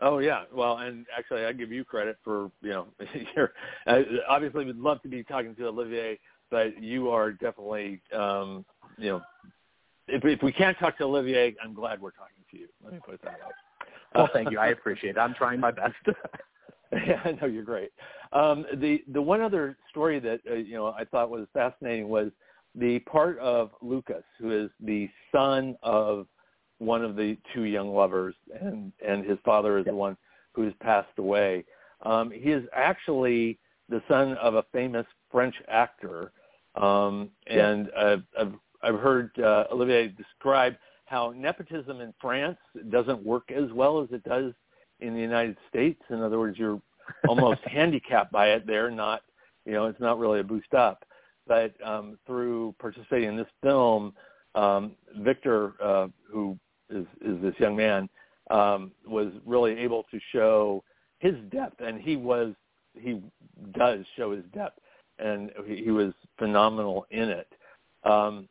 Oh 0.00 0.18
yeah, 0.18 0.44
well, 0.52 0.78
and 0.78 1.06
actually, 1.16 1.44
I 1.44 1.52
give 1.52 1.70
you 1.70 1.84
credit 1.84 2.16
for 2.24 2.50
you 2.62 2.70
know, 2.70 2.86
you're 3.36 3.52
obviously 4.28 4.64
would 4.64 4.78
love 4.78 5.02
to 5.02 5.08
be 5.08 5.22
talking 5.22 5.54
to 5.56 5.66
Olivier, 5.66 6.18
but 6.50 6.82
you 6.82 7.10
are 7.10 7.32
definitely 7.32 8.00
um, 8.12 8.64
you 8.98 9.10
know, 9.10 9.22
if 10.08 10.24
if 10.24 10.42
we 10.42 10.52
can't 10.52 10.78
talk 10.78 10.98
to 10.98 11.04
Olivier, 11.04 11.54
I'm 11.62 11.74
glad 11.74 12.00
we're 12.00 12.10
talking 12.10 12.42
to 12.50 12.58
you. 12.58 12.68
Let 12.82 12.94
me 12.94 13.00
put 13.04 13.14
it 13.14 13.22
that 13.22 13.32
way. 13.32 13.88
Well, 14.14 14.28
thank 14.32 14.50
you. 14.50 14.58
I 14.58 14.68
appreciate 14.68 15.16
it. 15.16 15.18
I'm 15.18 15.34
trying 15.34 15.60
my 15.60 15.70
best. 15.70 15.94
yeah, 16.92 17.20
I 17.24 17.32
know 17.32 17.46
you're 17.46 17.62
great. 17.62 17.90
Um, 18.32 18.64
the 18.76 19.02
the 19.12 19.22
one 19.22 19.40
other 19.40 19.76
story 19.90 20.18
that 20.20 20.40
uh, 20.50 20.54
you 20.54 20.74
know 20.74 20.88
I 20.88 21.04
thought 21.04 21.30
was 21.30 21.46
fascinating 21.52 22.08
was 22.08 22.30
the 22.74 22.98
part 23.00 23.38
of 23.38 23.70
Lucas, 23.82 24.24
who 24.38 24.50
is 24.50 24.70
the 24.80 25.08
son 25.30 25.76
of 25.82 26.26
one 26.82 27.04
of 27.04 27.16
the 27.16 27.38
two 27.54 27.62
young 27.62 27.94
lovers, 27.94 28.34
and 28.60 28.92
and 29.06 29.24
his 29.24 29.38
father 29.44 29.78
is 29.78 29.84
the 29.84 29.94
one 29.94 30.16
who 30.52 30.62
has 30.62 30.74
passed 30.80 31.18
away. 31.18 31.64
Um, 32.02 32.30
he 32.30 32.50
is 32.50 32.64
actually 32.74 33.58
the 33.88 34.02
son 34.08 34.34
of 34.34 34.54
a 34.54 34.64
famous 34.72 35.06
French 35.30 35.54
actor, 35.68 36.32
um, 36.74 37.30
and 37.46 37.90
uh, 37.96 38.16
I've 38.38 38.54
I've 38.82 38.98
heard 38.98 39.30
uh, 39.38 39.64
Olivier 39.72 40.08
describe 40.08 40.74
how 41.04 41.32
nepotism 41.36 42.00
in 42.00 42.12
France 42.20 42.58
doesn't 42.90 43.22
work 43.24 43.50
as 43.52 43.70
well 43.72 44.02
as 44.02 44.08
it 44.12 44.24
does 44.24 44.52
in 45.00 45.14
the 45.14 45.20
United 45.20 45.56
States. 45.68 46.00
In 46.10 46.22
other 46.22 46.38
words, 46.38 46.58
you're 46.58 46.80
almost 47.28 47.60
handicapped 47.64 48.32
by 48.32 48.48
it. 48.48 48.66
They're 48.66 48.90
not, 48.90 49.22
you 49.66 49.72
know, 49.72 49.86
it's 49.86 50.00
not 50.00 50.18
really 50.18 50.40
a 50.40 50.44
boost 50.44 50.74
up. 50.74 51.04
But 51.46 51.74
um, 51.84 52.18
through 52.26 52.74
participating 52.78 53.30
in 53.30 53.36
this 53.36 53.46
film, 53.62 54.14
um, 54.54 54.92
Victor, 55.18 55.74
uh, 55.82 56.08
who 56.30 56.56
is, 56.92 57.06
is 57.22 57.42
this 57.42 57.54
young 57.58 57.76
man, 57.76 58.08
um, 58.50 58.92
was 59.06 59.32
really 59.46 59.78
able 59.78 60.04
to 60.10 60.20
show 60.32 60.82
his 61.18 61.34
depth, 61.50 61.80
and 61.80 62.00
he 62.00 62.16
was 62.16 62.54
he 62.94 63.22
does 63.72 64.04
show 64.16 64.32
his 64.32 64.44
depth, 64.52 64.78
and 65.18 65.50
he, 65.66 65.84
he 65.84 65.90
was 65.90 66.12
phenomenal 66.38 67.06
in 67.10 67.30
it. 67.30 67.48
Um, 68.04 68.48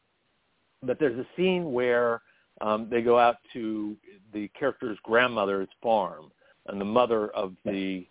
but 0.82 0.97
there's 0.99 1.19
a 1.19 1.27
scene 1.36 1.73
where 1.73 2.21
um, 2.62 2.88
they 2.89 3.01
go 3.01 3.19
out 3.19 3.38
to 3.54 3.95
the 4.34 4.47
character's 4.49 4.97
grandmother's 5.04 5.67
farm, 5.84 6.32
and 6.67 6.80
the 6.80 6.86
mother 6.86 7.30
of 7.30 7.54
the 7.65 8.06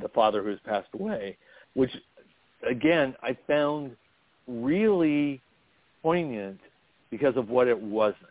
the 0.00 0.08
father 0.14 0.42
who 0.42 0.50
has 0.50 0.58
passed 0.64 0.88
away, 0.94 1.36
which 1.74 1.90
again 2.68 3.14
I 3.22 3.36
found 3.46 3.96
really 4.46 5.40
poignant 6.02 6.60
because 7.10 7.36
of 7.36 7.48
what 7.48 7.68
it 7.68 7.78
wasn't. 7.78 8.29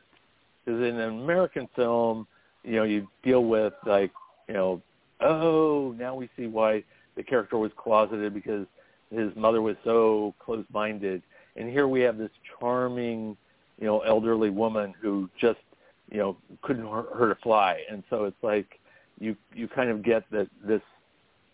Because 0.65 0.81
in 0.81 0.99
an 0.99 1.21
American 1.21 1.67
film, 1.75 2.27
you 2.63 2.75
know, 2.75 2.83
you 2.83 3.07
deal 3.23 3.45
with 3.45 3.73
like, 3.85 4.11
you 4.47 4.53
know, 4.53 4.81
oh, 5.21 5.95
now 5.97 6.15
we 6.15 6.29
see 6.37 6.47
why 6.47 6.83
the 7.15 7.23
character 7.23 7.57
was 7.57 7.71
closeted 7.77 8.33
because 8.33 8.65
his 9.11 9.35
mother 9.35 9.61
was 9.61 9.75
so 9.83 10.33
close-minded, 10.39 11.23
and 11.55 11.69
here 11.69 11.87
we 11.87 12.01
have 12.01 12.17
this 12.17 12.29
charming, 12.59 13.35
you 13.79 13.87
know, 13.87 13.99
elderly 14.01 14.49
woman 14.49 14.93
who 15.01 15.29
just, 15.39 15.59
you 16.11 16.17
know, 16.17 16.37
couldn't 16.61 16.87
hurt 16.87 17.31
a 17.31 17.35
fly, 17.41 17.81
and 17.89 18.03
so 18.09 18.25
it's 18.25 18.43
like 18.43 18.79
you 19.19 19.35
you 19.53 19.67
kind 19.67 19.89
of 19.89 20.03
get 20.03 20.23
that 20.31 20.47
this 20.63 20.81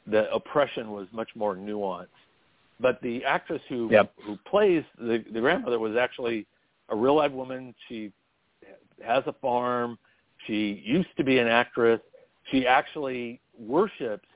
the 0.08 0.32
oppression 0.32 0.92
was 0.92 1.08
much 1.12 1.30
more 1.36 1.56
nuanced. 1.56 2.08
But 2.80 3.02
the 3.02 3.24
actress 3.24 3.62
who 3.70 3.90
yep. 3.92 4.14
who 4.24 4.38
plays 4.46 4.84
the, 4.98 5.24
the 5.32 5.40
grandmother 5.40 5.80
was 5.80 5.96
actually 5.96 6.46
a 6.90 6.96
real 6.96 7.16
live 7.16 7.32
woman. 7.32 7.74
She 7.88 8.12
has 9.04 9.24
a 9.28 9.34
farm. 9.34 9.98
She 10.48 10.82
used 10.86 11.10
to 11.18 11.24
be 11.24 11.40
an 11.40 11.48
actress. 11.48 12.00
She 12.52 12.68
actually 12.68 13.42
worships 13.58 14.28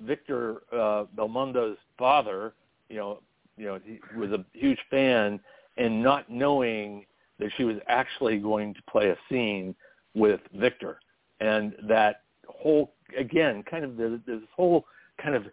Victor 0.00 0.62
uh, 0.72 1.04
Belmondo's 1.16 1.78
father. 1.98 2.52
You 2.88 2.96
know, 2.96 3.22
you 3.56 3.66
know, 3.66 3.80
he 3.84 4.00
was 4.18 4.30
a 4.32 4.44
huge 4.52 4.78
fan, 4.90 5.40
and 5.76 6.02
not 6.02 6.30
knowing 6.30 7.04
that 7.38 7.50
she 7.56 7.64
was 7.64 7.76
actually 7.88 8.38
going 8.38 8.74
to 8.74 8.82
play 8.90 9.10
a 9.10 9.16
scene 9.28 9.74
with 10.14 10.40
Victor, 10.54 11.00
and 11.40 11.74
that 11.88 12.22
whole 12.46 12.92
again 13.18 13.62
kind 13.68 13.84
of 13.84 13.96
this, 13.96 14.18
this 14.26 14.40
whole 14.54 14.84
kind 15.22 15.34
of 15.34 15.44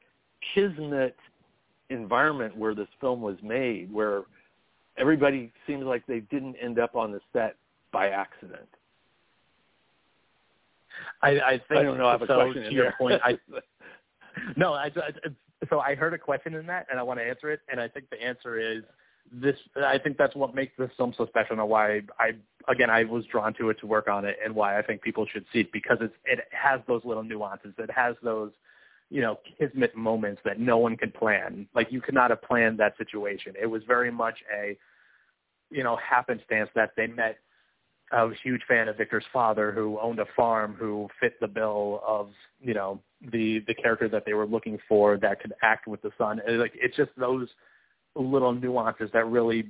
kismet 0.53 1.15
environment 1.89 2.55
where 2.55 2.75
this 2.75 2.87
film 2.99 3.21
was 3.21 3.37
made, 3.41 3.91
where 3.91 4.23
everybody 4.97 5.51
seems 5.65 5.83
like 5.83 6.05
they 6.07 6.19
didn't 6.19 6.55
end 6.61 6.79
up 6.79 6.95
on 6.95 7.11
the 7.11 7.19
set 7.33 7.55
by 7.91 8.09
accident. 8.09 8.67
I, 11.21 11.29
I 11.39 11.51
think 11.51 11.79
I 11.79 11.83
don't 11.83 11.97
know. 11.97 12.07
I 12.07 12.11
have 12.11 12.21
a 12.21 12.27
so 12.27 12.35
question 12.35 12.63
to 12.63 12.71
your 12.71 12.85
there. 12.85 12.95
point. 12.97 13.21
I, 13.23 13.37
no, 14.55 14.73
I, 14.73 14.85
I, 14.85 15.11
so 15.69 15.79
I 15.79 15.95
heard 15.95 16.13
a 16.13 16.17
question 16.17 16.53
in 16.53 16.65
that, 16.67 16.87
and 16.89 16.99
I 16.99 17.03
want 17.03 17.19
to 17.19 17.23
answer 17.23 17.51
it. 17.51 17.61
And 17.69 17.79
I 17.79 17.87
think 17.87 18.09
the 18.09 18.21
answer 18.21 18.59
is 18.59 18.83
this. 19.31 19.55
I 19.75 19.97
think 19.97 20.17
that's 20.17 20.35
what 20.35 20.55
makes 20.55 20.73
this 20.77 20.89
film 20.97 21.13
so 21.17 21.25
special, 21.27 21.59
and 21.59 21.69
why 21.69 22.01
I 22.19 22.31
again 22.67 22.89
I 22.89 23.03
was 23.03 23.25
drawn 23.25 23.53
to 23.55 23.69
it 23.69 23.79
to 23.79 23.87
work 23.87 24.07
on 24.07 24.25
it, 24.25 24.37
and 24.43 24.53
why 24.53 24.77
I 24.77 24.81
think 24.81 25.01
people 25.01 25.25
should 25.31 25.45
see 25.51 25.61
it 25.61 25.71
because 25.71 25.97
it's 26.01 26.15
it 26.25 26.39
has 26.51 26.81
those 26.87 27.01
little 27.05 27.23
nuances. 27.23 27.73
It 27.77 27.91
has 27.91 28.15
those 28.23 28.51
you 29.09 29.21
know, 29.21 29.39
kismet 29.57 29.95
moments 29.95 30.41
that 30.43 30.59
no 30.59 30.77
one 30.77 30.97
could 30.97 31.13
plan. 31.13 31.67
Like 31.73 31.91
you 31.91 32.01
could 32.01 32.13
not 32.13 32.29
have 32.29 32.41
planned 32.41 32.77
that 32.79 32.97
situation. 32.97 33.53
It 33.59 33.65
was 33.65 33.81
very 33.87 34.11
much 34.11 34.35
a, 34.53 34.77
you 35.69 35.83
know, 35.83 35.97
happenstance 35.97 36.69
that 36.75 36.91
they 36.97 37.07
met 37.07 37.37
a 38.11 38.29
huge 38.43 38.61
fan 38.67 38.87
of 38.87 38.97
Victor's 38.97 39.25
father 39.33 39.71
who 39.71 39.99
owned 39.99 40.19
a 40.19 40.25
farm 40.35 40.75
who 40.79 41.09
fit 41.19 41.39
the 41.39 41.47
bill 41.47 42.01
of, 42.05 42.29
you 42.61 42.73
know, 42.73 43.01
the 43.31 43.59
the 43.67 43.73
character 43.73 44.07
that 44.09 44.23
they 44.25 44.33
were 44.33 44.45
looking 44.45 44.77
for 44.87 45.17
that 45.17 45.41
could 45.41 45.53
act 45.61 45.87
with 45.87 46.01
the 46.01 46.11
son. 46.17 46.41
And 46.45 46.59
like 46.59 46.73
it's 46.75 46.95
just 46.95 47.11
those 47.17 47.47
little 48.15 48.53
nuances 48.53 49.09
that 49.13 49.27
really 49.27 49.69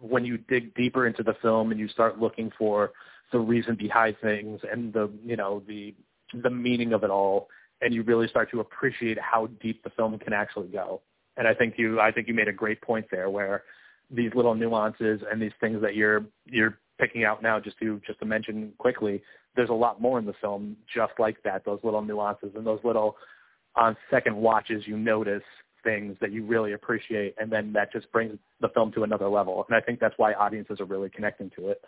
when 0.00 0.24
you 0.24 0.38
dig 0.38 0.74
deeper 0.74 1.06
into 1.06 1.22
the 1.22 1.34
film 1.40 1.70
and 1.70 1.80
you 1.80 1.88
start 1.88 2.18
looking 2.18 2.50
for 2.58 2.92
the 3.32 3.38
reason 3.38 3.74
behind 3.74 4.16
things 4.22 4.60
and 4.70 4.92
the 4.92 5.10
you 5.24 5.36
know 5.36 5.62
the 5.66 5.94
the 6.42 6.50
meaning 6.50 6.92
of 6.92 7.04
it 7.04 7.10
all 7.10 7.48
and 7.80 7.94
you 7.94 8.02
really 8.02 8.28
start 8.28 8.50
to 8.50 8.60
appreciate 8.60 9.18
how 9.20 9.46
deep 9.62 9.82
the 9.84 9.90
film 9.90 10.18
can 10.18 10.32
actually 10.32 10.68
go. 10.68 11.00
And 11.36 11.46
I 11.46 11.54
think 11.54 11.74
you 11.76 12.00
I 12.00 12.10
think 12.10 12.28
you 12.28 12.34
made 12.34 12.48
a 12.48 12.52
great 12.52 12.80
point 12.80 13.06
there 13.10 13.30
where 13.30 13.64
these 14.10 14.30
little 14.34 14.54
nuances 14.54 15.20
and 15.30 15.40
these 15.40 15.52
things 15.60 15.80
that 15.82 15.94
you're 15.94 16.24
you're 16.46 16.78
picking 16.98 17.24
out 17.24 17.42
now 17.42 17.60
just 17.60 17.78
to 17.78 18.00
just 18.06 18.18
to 18.20 18.26
mention 18.26 18.72
quickly, 18.78 19.22
there's 19.56 19.70
a 19.70 19.74
lot 19.74 20.00
more 20.00 20.18
in 20.18 20.26
the 20.26 20.34
film 20.40 20.76
just 20.94 21.12
like 21.18 21.36
that, 21.44 21.64
those 21.64 21.80
little 21.82 22.02
nuances 22.02 22.50
and 22.54 22.66
those 22.66 22.80
little 22.84 23.16
on 23.76 23.96
second 24.10 24.36
watches 24.36 24.82
you 24.86 24.96
notice 24.96 25.42
things 25.84 26.16
that 26.20 26.32
you 26.32 26.44
really 26.44 26.72
appreciate 26.72 27.34
and 27.38 27.50
then 27.50 27.72
that 27.72 27.92
just 27.92 28.10
brings 28.12 28.36
the 28.60 28.68
film 28.70 28.90
to 28.92 29.04
another 29.04 29.28
level. 29.28 29.64
And 29.68 29.76
I 29.76 29.80
think 29.80 30.00
that's 30.00 30.14
why 30.16 30.32
audiences 30.34 30.80
are 30.80 30.84
really 30.84 31.10
connecting 31.10 31.50
to 31.56 31.68
it. 31.68 31.80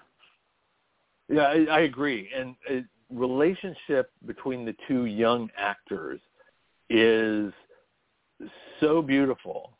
Yeah, 1.29 1.43
I, 1.43 1.67
I 1.71 1.81
agree. 1.81 2.29
And 2.35 2.55
it, 2.69 2.85
relationship 3.11 4.11
between 4.27 4.65
the 4.65 4.75
two 4.87 5.07
young 5.07 5.51
actors 5.57 6.21
is 6.89 7.53
so 8.81 9.03
beautiful 9.03 9.73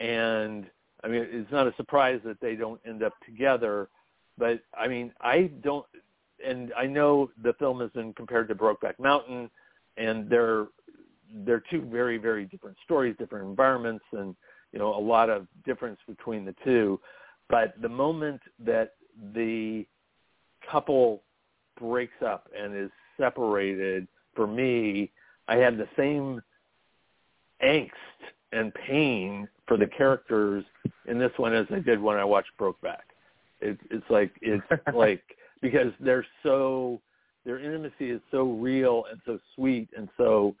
and 0.00 0.66
I 1.04 1.08
mean 1.08 1.26
it's 1.30 1.50
not 1.52 1.66
a 1.66 1.74
surprise 1.76 2.20
that 2.24 2.40
they 2.40 2.54
don't 2.54 2.80
end 2.86 3.02
up 3.02 3.12
together 3.24 3.88
but 4.38 4.60
I 4.78 4.88
mean 4.88 5.12
I 5.20 5.50
don't 5.62 5.86
and 6.46 6.72
I 6.78 6.86
know 6.86 7.30
the 7.42 7.52
film 7.54 7.80
has 7.80 7.90
been 7.90 8.12
compared 8.12 8.48
to 8.48 8.54
Brokeback 8.54 8.98
Mountain 8.98 9.50
and 9.96 10.28
they're 10.30 10.66
they're 11.44 11.62
two 11.70 11.82
very 11.82 12.18
very 12.18 12.46
different 12.46 12.76
stories, 12.84 13.14
different 13.18 13.48
environments, 13.48 14.04
and 14.12 14.34
you 14.72 14.78
know 14.78 14.94
a 14.94 15.00
lot 15.00 15.30
of 15.30 15.46
difference 15.64 15.98
between 16.06 16.44
the 16.44 16.54
two. 16.64 17.00
But 17.48 17.74
the 17.80 17.88
moment 17.88 18.40
that 18.64 18.94
the 19.34 19.86
couple 20.70 21.22
breaks 21.78 22.22
up 22.24 22.48
and 22.58 22.76
is 22.76 22.90
separated, 23.16 24.06
for 24.34 24.46
me, 24.46 25.10
I 25.48 25.56
had 25.56 25.78
the 25.78 25.88
same 25.96 26.40
angst 27.62 27.90
and 28.52 28.72
pain 28.74 29.48
for 29.66 29.76
the 29.76 29.86
characters 29.86 30.64
in 31.06 31.18
this 31.18 31.32
one 31.36 31.54
as 31.54 31.66
I 31.70 31.80
did 31.80 32.00
when 32.00 32.16
I 32.16 32.24
watched 32.24 32.50
Brokeback. 32.58 33.02
It's 33.60 33.80
it's 33.90 34.08
like 34.10 34.32
it's 34.40 34.62
like 34.94 35.22
because 35.60 35.92
they're 36.00 36.26
so 36.42 37.00
their 37.44 37.58
intimacy 37.58 38.10
is 38.10 38.20
so 38.30 38.44
real 38.52 39.04
and 39.10 39.20
so 39.24 39.38
sweet 39.54 39.88
and 39.96 40.08
so 40.16 40.54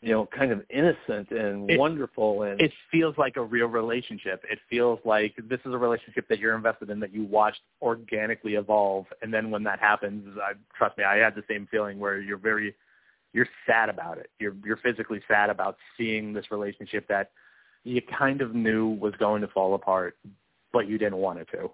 you 0.00 0.10
know 0.12 0.26
kind 0.26 0.52
of 0.52 0.62
innocent 0.70 1.30
and 1.30 1.70
It- 1.70 1.78
wonderful 1.78 2.42
and 2.42 2.60
it 2.60 2.72
feels 2.90 3.16
like 3.18 3.36
a 3.36 3.42
real 3.42 3.66
relationship. 3.66 4.44
It 4.50 4.58
feels 4.68 5.00
like 5.04 5.34
this 5.48 5.60
is 5.64 5.72
a 5.72 5.78
relationship 5.78 6.28
that 6.28 6.38
you're 6.38 6.54
invested 6.54 6.90
in 6.90 7.00
that 7.00 7.12
you 7.12 7.24
watched 7.24 7.60
organically 7.82 8.54
evolve. 8.54 9.06
And 9.22 9.32
then 9.32 9.50
when 9.50 9.62
that 9.64 9.80
happens, 9.80 10.36
I, 10.42 10.52
trust 10.76 10.98
me, 10.98 11.04
I 11.04 11.16
had 11.16 11.34
the 11.34 11.44
same 11.48 11.66
feeling 11.70 11.98
where 11.98 12.20
you're 12.20 12.38
very, 12.38 12.74
you're 13.32 13.48
sad 13.66 13.88
about 13.88 14.18
it. 14.18 14.30
You're 14.38 14.54
you're 14.64 14.76
physically 14.78 15.20
sad 15.28 15.50
about 15.50 15.76
seeing 15.96 16.32
this 16.32 16.50
relationship 16.50 17.08
that 17.08 17.30
you 17.84 18.00
kind 18.02 18.40
of 18.40 18.54
knew 18.54 18.88
was 18.88 19.14
going 19.18 19.40
to 19.42 19.48
fall 19.48 19.74
apart, 19.74 20.16
but 20.72 20.88
you 20.88 20.98
didn't 20.98 21.16
want 21.18 21.38
it 21.38 21.48
to. 21.52 21.70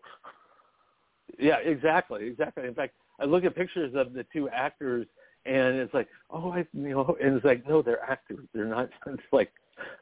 Yeah, 1.38 1.56
exactly, 1.58 2.26
exactly. 2.26 2.66
In 2.66 2.74
fact, 2.74 2.94
I 3.20 3.24
look 3.24 3.44
at 3.44 3.54
pictures 3.54 3.94
of 3.96 4.12
the 4.12 4.24
two 4.32 4.48
actors, 4.50 5.06
and 5.46 5.76
it's 5.76 5.94
like, 5.94 6.08
oh, 6.30 6.50
I, 6.52 6.66
you 6.72 6.90
know, 6.90 7.16
and 7.22 7.36
it's 7.36 7.44
like, 7.44 7.66
no, 7.68 7.82
they're 7.82 8.02
actors. 8.02 8.46
They're 8.54 8.64
not. 8.66 8.88
It's 9.06 9.22
like 9.32 9.52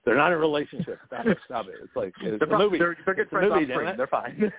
they're 0.05 0.17
not 0.17 0.29
in 0.29 0.35
a 0.35 0.39
relationship. 0.39 0.99
Stop 1.07 1.27
it, 1.27 1.39
stop 1.47 1.67
it. 1.67 1.77
It's 1.83 1.97
like 1.97 2.13
it's 2.23 2.39
They're, 2.39 2.47
a 2.47 2.51
pro- 2.51 2.59
movie. 2.59 2.79
they're, 2.79 2.97
they're 3.07 3.15
good 3.15 3.31
friends 3.31 3.51
movie, 3.53 3.65
off 3.65 3.69
damn 3.69 3.77
screen. 3.77 3.89
it. 3.89 3.97
They're 3.97 4.07
fine. 4.07 4.53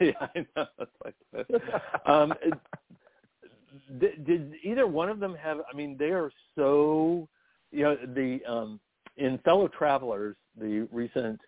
yeah, 0.00 0.28
I 0.34 0.46
know. 0.56 0.66
It's 0.78 0.90
like, 1.04 2.06
um, 2.06 2.32
did, 4.00 4.24
did 4.26 4.54
either 4.62 4.86
one 4.86 5.08
of 5.10 5.20
them 5.20 5.34
have? 5.34 5.58
I 5.70 5.76
mean, 5.76 5.96
they 5.98 6.10
are 6.10 6.30
so. 6.56 7.28
You 7.70 7.82
know, 7.82 7.96
the 8.14 8.40
um, 8.48 8.78
in 9.16 9.38
Fellow 9.38 9.66
Travelers, 9.68 10.36
the 10.58 10.88
recent 10.92 11.40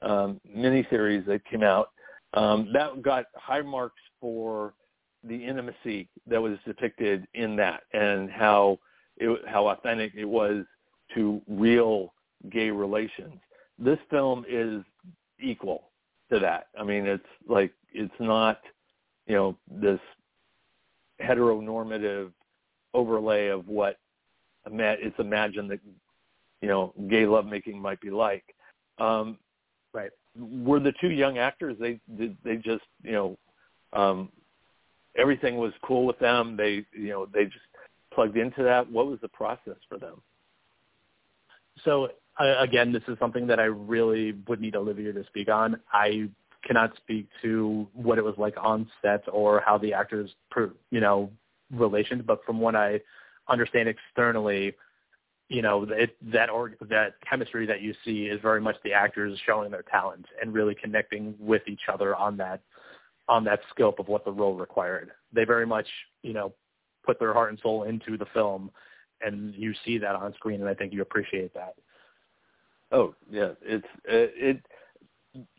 um, 0.00 0.40
miniseries 0.48 1.26
that 1.26 1.44
came 1.44 1.62
out, 1.64 1.90
um, 2.34 2.70
that 2.72 3.02
got 3.02 3.26
high 3.34 3.62
marks 3.62 4.00
for 4.20 4.74
the 5.24 5.34
intimacy 5.34 6.08
that 6.26 6.40
was 6.40 6.58
depicted 6.66 7.26
in 7.34 7.56
that, 7.56 7.82
and 7.92 8.30
how 8.30 8.78
it, 9.18 9.40
how 9.46 9.68
authentic 9.68 10.12
it 10.16 10.24
was 10.24 10.64
to 11.14 11.40
real 11.48 12.12
gay 12.50 12.70
relations. 12.70 13.34
This 13.78 13.98
film 14.10 14.44
is 14.48 14.82
equal 15.40 15.90
to 16.32 16.38
that. 16.40 16.68
I 16.78 16.84
mean, 16.84 17.06
it's 17.06 17.22
like 17.48 17.72
it's 17.92 18.12
not, 18.18 18.60
you 19.26 19.34
know, 19.34 19.56
this 19.70 20.00
heteronormative 21.20 22.32
overlay 22.94 23.48
of 23.48 23.68
what 23.68 23.98
it's 24.66 25.18
imagined 25.18 25.70
that 25.70 25.80
you 26.60 26.68
know 26.68 26.94
gay 27.08 27.26
lovemaking 27.26 27.80
might 27.80 28.00
be 28.00 28.10
like. 28.10 28.44
Um, 28.98 29.38
Right. 29.94 30.10
Were 30.38 30.80
the 30.80 30.92
two 31.00 31.10
young 31.10 31.38
actors? 31.38 31.76
They. 31.78 32.00
They 32.08 32.56
just 32.56 32.84
you 33.02 33.12
know, 33.12 33.38
um, 33.92 34.30
everything 35.16 35.56
was 35.56 35.72
cool 35.82 36.06
with 36.06 36.18
them. 36.18 36.56
They 36.56 36.84
you 36.92 37.08
know 37.08 37.26
they 37.26 37.44
just 37.44 37.58
plugged 38.12 38.36
into 38.36 38.62
that. 38.62 38.90
What 38.90 39.06
was 39.06 39.18
the 39.20 39.28
process 39.28 39.76
for 39.88 39.98
them? 39.98 40.22
So 41.84 42.08
uh, 42.38 42.56
again, 42.60 42.92
this 42.92 43.02
is 43.08 43.18
something 43.18 43.46
that 43.46 43.60
I 43.60 43.64
really 43.64 44.32
would 44.48 44.60
need 44.60 44.76
Olivier 44.76 45.12
to 45.12 45.24
speak 45.26 45.48
on. 45.48 45.78
I 45.92 46.28
cannot 46.64 46.96
speak 46.96 47.28
to 47.42 47.86
what 47.92 48.18
it 48.18 48.24
was 48.24 48.34
like 48.38 48.54
on 48.60 48.88
set 49.02 49.24
or 49.30 49.60
how 49.64 49.78
the 49.78 49.92
actors, 49.92 50.30
per, 50.50 50.70
you 50.90 51.00
know, 51.00 51.30
relations. 51.70 52.22
But 52.26 52.44
from 52.44 52.60
what 52.60 52.76
I 52.76 53.00
understand 53.48 53.88
externally, 53.88 54.74
you 55.52 55.60
know, 55.60 55.86
it, 55.90 56.16
that 56.32 56.48
or 56.48 56.72
that 56.88 57.14
chemistry 57.28 57.66
that 57.66 57.82
you 57.82 57.94
see 58.06 58.24
is 58.24 58.40
very 58.40 58.60
much 58.60 58.76
the 58.84 58.94
actors 58.94 59.38
showing 59.44 59.70
their 59.70 59.82
talent 59.82 60.24
and 60.40 60.54
really 60.54 60.74
connecting 60.74 61.34
with 61.38 61.60
each 61.68 61.82
other 61.92 62.16
on 62.16 62.38
that 62.38 62.62
on 63.28 63.44
that 63.44 63.60
scope 63.70 63.98
of 63.98 64.08
what 64.08 64.24
the 64.24 64.32
role 64.32 64.54
required. 64.54 65.10
They 65.32 65.44
very 65.44 65.66
much, 65.66 65.86
you 66.22 66.32
know, 66.32 66.54
put 67.04 67.18
their 67.18 67.34
heart 67.34 67.50
and 67.50 67.58
soul 67.60 67.84
into 67.84 68.16
the 68.16 68.24
film, 68.32 68.70
and 69.20 69.54
you 69.54 69.74
see 69.84 69.98
that 69.98 70.14
on 70.14 70.32
screen, 70.34 70.60
and 70.60 70.68
I 70.68 70.74
think 70.74 70.92
you 70.92 71.02
appreciate 71.02 71.52
that. 71.52 71.74
Oh 72.90 73.14
yeah, 73.30 73.50
it's 73.60 73.86
uh, 74.08 74.32
it. 74.34 74.64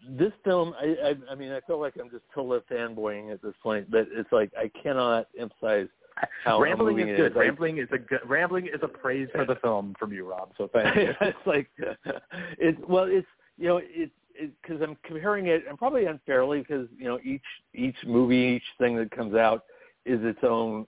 This 0.09 0.31
film, 0.43 0.73
I, 0.79 0.95
I, 1.09 1.31
I 1.31 1.35
mean, 1.35 1.51
I 1.51 1.59
feel 1.61 1.79
like 1.79 1.95
I'm 1.99 2.09
just 2.09 2.25
totally 2.33 2.59
fanboying 2.71 3.31
at 3.31 3.41
this 3.41 3.55
point, 3.61 3.89
but 3.91 4.07
it's 4.11 4.31
like 4.31 4.51
I 4.57 4.71
cannot 4.81 5.27
emphasize 5.39 5.87
how 6.43 6.61
rambling 6.61 6.99
is 6.99 7.17
good. 7.17 7.31
is. 7.31 7.35
Rambling 7.35 7.77
is 7.77 7.87
a 7.91 7.97
good. 7.97 8.19
Rambling 8.25 8.67
is 8.67 8.79
a 8.81 8.87
praise 8.87 9.27
for 9.33 9.45
the 9.45 9.55
film 9.55 9.95
from 9.99 10.13
you, 10.13 10.29
Rob. 10.29 10.51
So 10.57 10.69
thank 10.73 10.95
you. 10.95 11.13
it's 11.21 11.37
like 11.45 11.69
it's 12.57 12.79
well, 12.87 13.05
it's 13.05 13.27
you 13.57 13.67
know, 13.67 13.81
it's 13.83 14.11
because 14.61 14.81
I'm 14.81 14.97
comparing 15.03 15.47
it, 15.47 15.63
and 15.67 15.77
probably 15.77 16.05
unfairly, 16.05 16.59
because 16.59 16.87
you 16.97 17.05
know, 17.05 17.19
each 17.23 17.41
each 17.73 17.95
movie, 18.05 18.57
each 18.57 18.77
thing 18.77 18.95
that 18.97 19.11
comes 19.11 19.35
out 19.35 19.63
is 20.05 20.19
its 20.23 20.39
own 20.43 20.85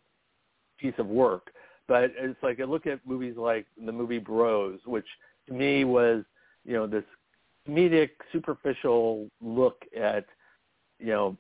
piece 0.78 0.96
of 0.98 1.08
work. 1.08 1.52
But 1.88 2.12
it's 2.18 2.42
like 2.42 2.60
I 2.60 2.64
look 2.64 2.88
at 2.88 3.06
movies 3.06 3.36
like 3.38 3.68
the 3.84 3.92
movie 3.92 4.20
Bros, 4.20 4.80
which 4.86 5.06
to 5.48 5.54
me 5.54 5.84
was 5.84 6.24
you 6.66 6.74
know 6.74 6.88
this 6.88 7.04
comedic, 7.68 8.10
superficial 8.32 9.30
look 9.42 9.84
at 9.96 10.26
you 11.00 11.08
know 11.08 11.38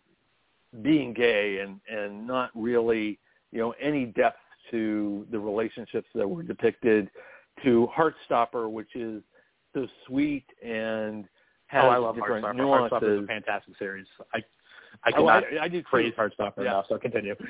being 0.81 1.13
gay 1.13 1.59
and 1.59 1.79
and 1.89 2.27
not 2.27 2.51
really 2.53 3.19
you 3.55 3.61
know 3.61 3.73
any 3.81 4.05
depth 4.05 4.37
to 4.69 5.25
the 5.31 5.39
relationships 5.39 6.07
that 6.13 6.27
were 6.27 6.43
depicted 6.43 7.09
to 7.63 7.87
Heartstopper, 7.97 8.69
which 8.69 8.95
is 8.95 9.23
so 9.73 9.87
sweet 10.05 10.43
and 10.63 11.25
has 11.67 11.83
oh, 11.85 11.87
I 11.87 11.97
love 11.97 12.15
different 12.15 12.45
Heartstopper. 12.45 12.55
nuances. 12.55 12.91
Heartstopper 12.99 13.17
is 13.19 13.23
a 13.23 13.27
fantastic 13.27 13.77
series. 13.79 14.05
I 14.33 14.39
I 15.05 15.11
Oh, 15.15 15.27
I, 15.27 15.41
cannot 15.41 15.61
I 15.61 15.67
do 15.69 15.81
too. 15.81 15.87
Heartstopper 16.17 16.57
Yeah. 16.57 16.61
enough. 16.63 16.85
So 16.89 16.97
continue. 16.99 17.35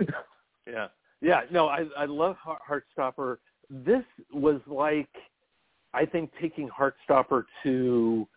Yeah, 0.67 0.87
yeah. 1.21 1.41
No, 1.51 1.67
I 1.67 1.85
I 1.95 2.05
love 2.05 2.37
Heartstopper. 2.43 3.37
This 3.69 4.03
was 4.33 4.59
like, 4.65 5.09
I 5.93 6.05
think 6.07 6.31
taking 6.41 6.67
Heartstopper 6.69 7.43
to 7.61 8.27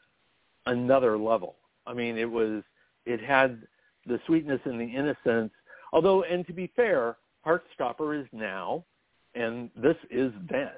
another 0.66 1.16
level. 1.16 1.56
I 1.86 1.94
mean, 1.94 2.18
it 2.18 2.30
was 2.30 2.62
it 3.06 3.22
had 3.22 3.62
the 4.06 4.20
sweetness 4.26 4.60
and 4.66 4.78
the 4.78 4.84
innocence. 4.84 5.52
Although, 5.94 6.22
and 6.24 6.46
to 6.48 6.52
be 6.52 6.70
fair, 6.76 7.16
Heartstopper 7.48 8.20
is 8.20 8.26
now, 8.32 8.84
and 9.34 9.70
this 9.76 9.96
is 10.10 10.32
then. 10.50 10.70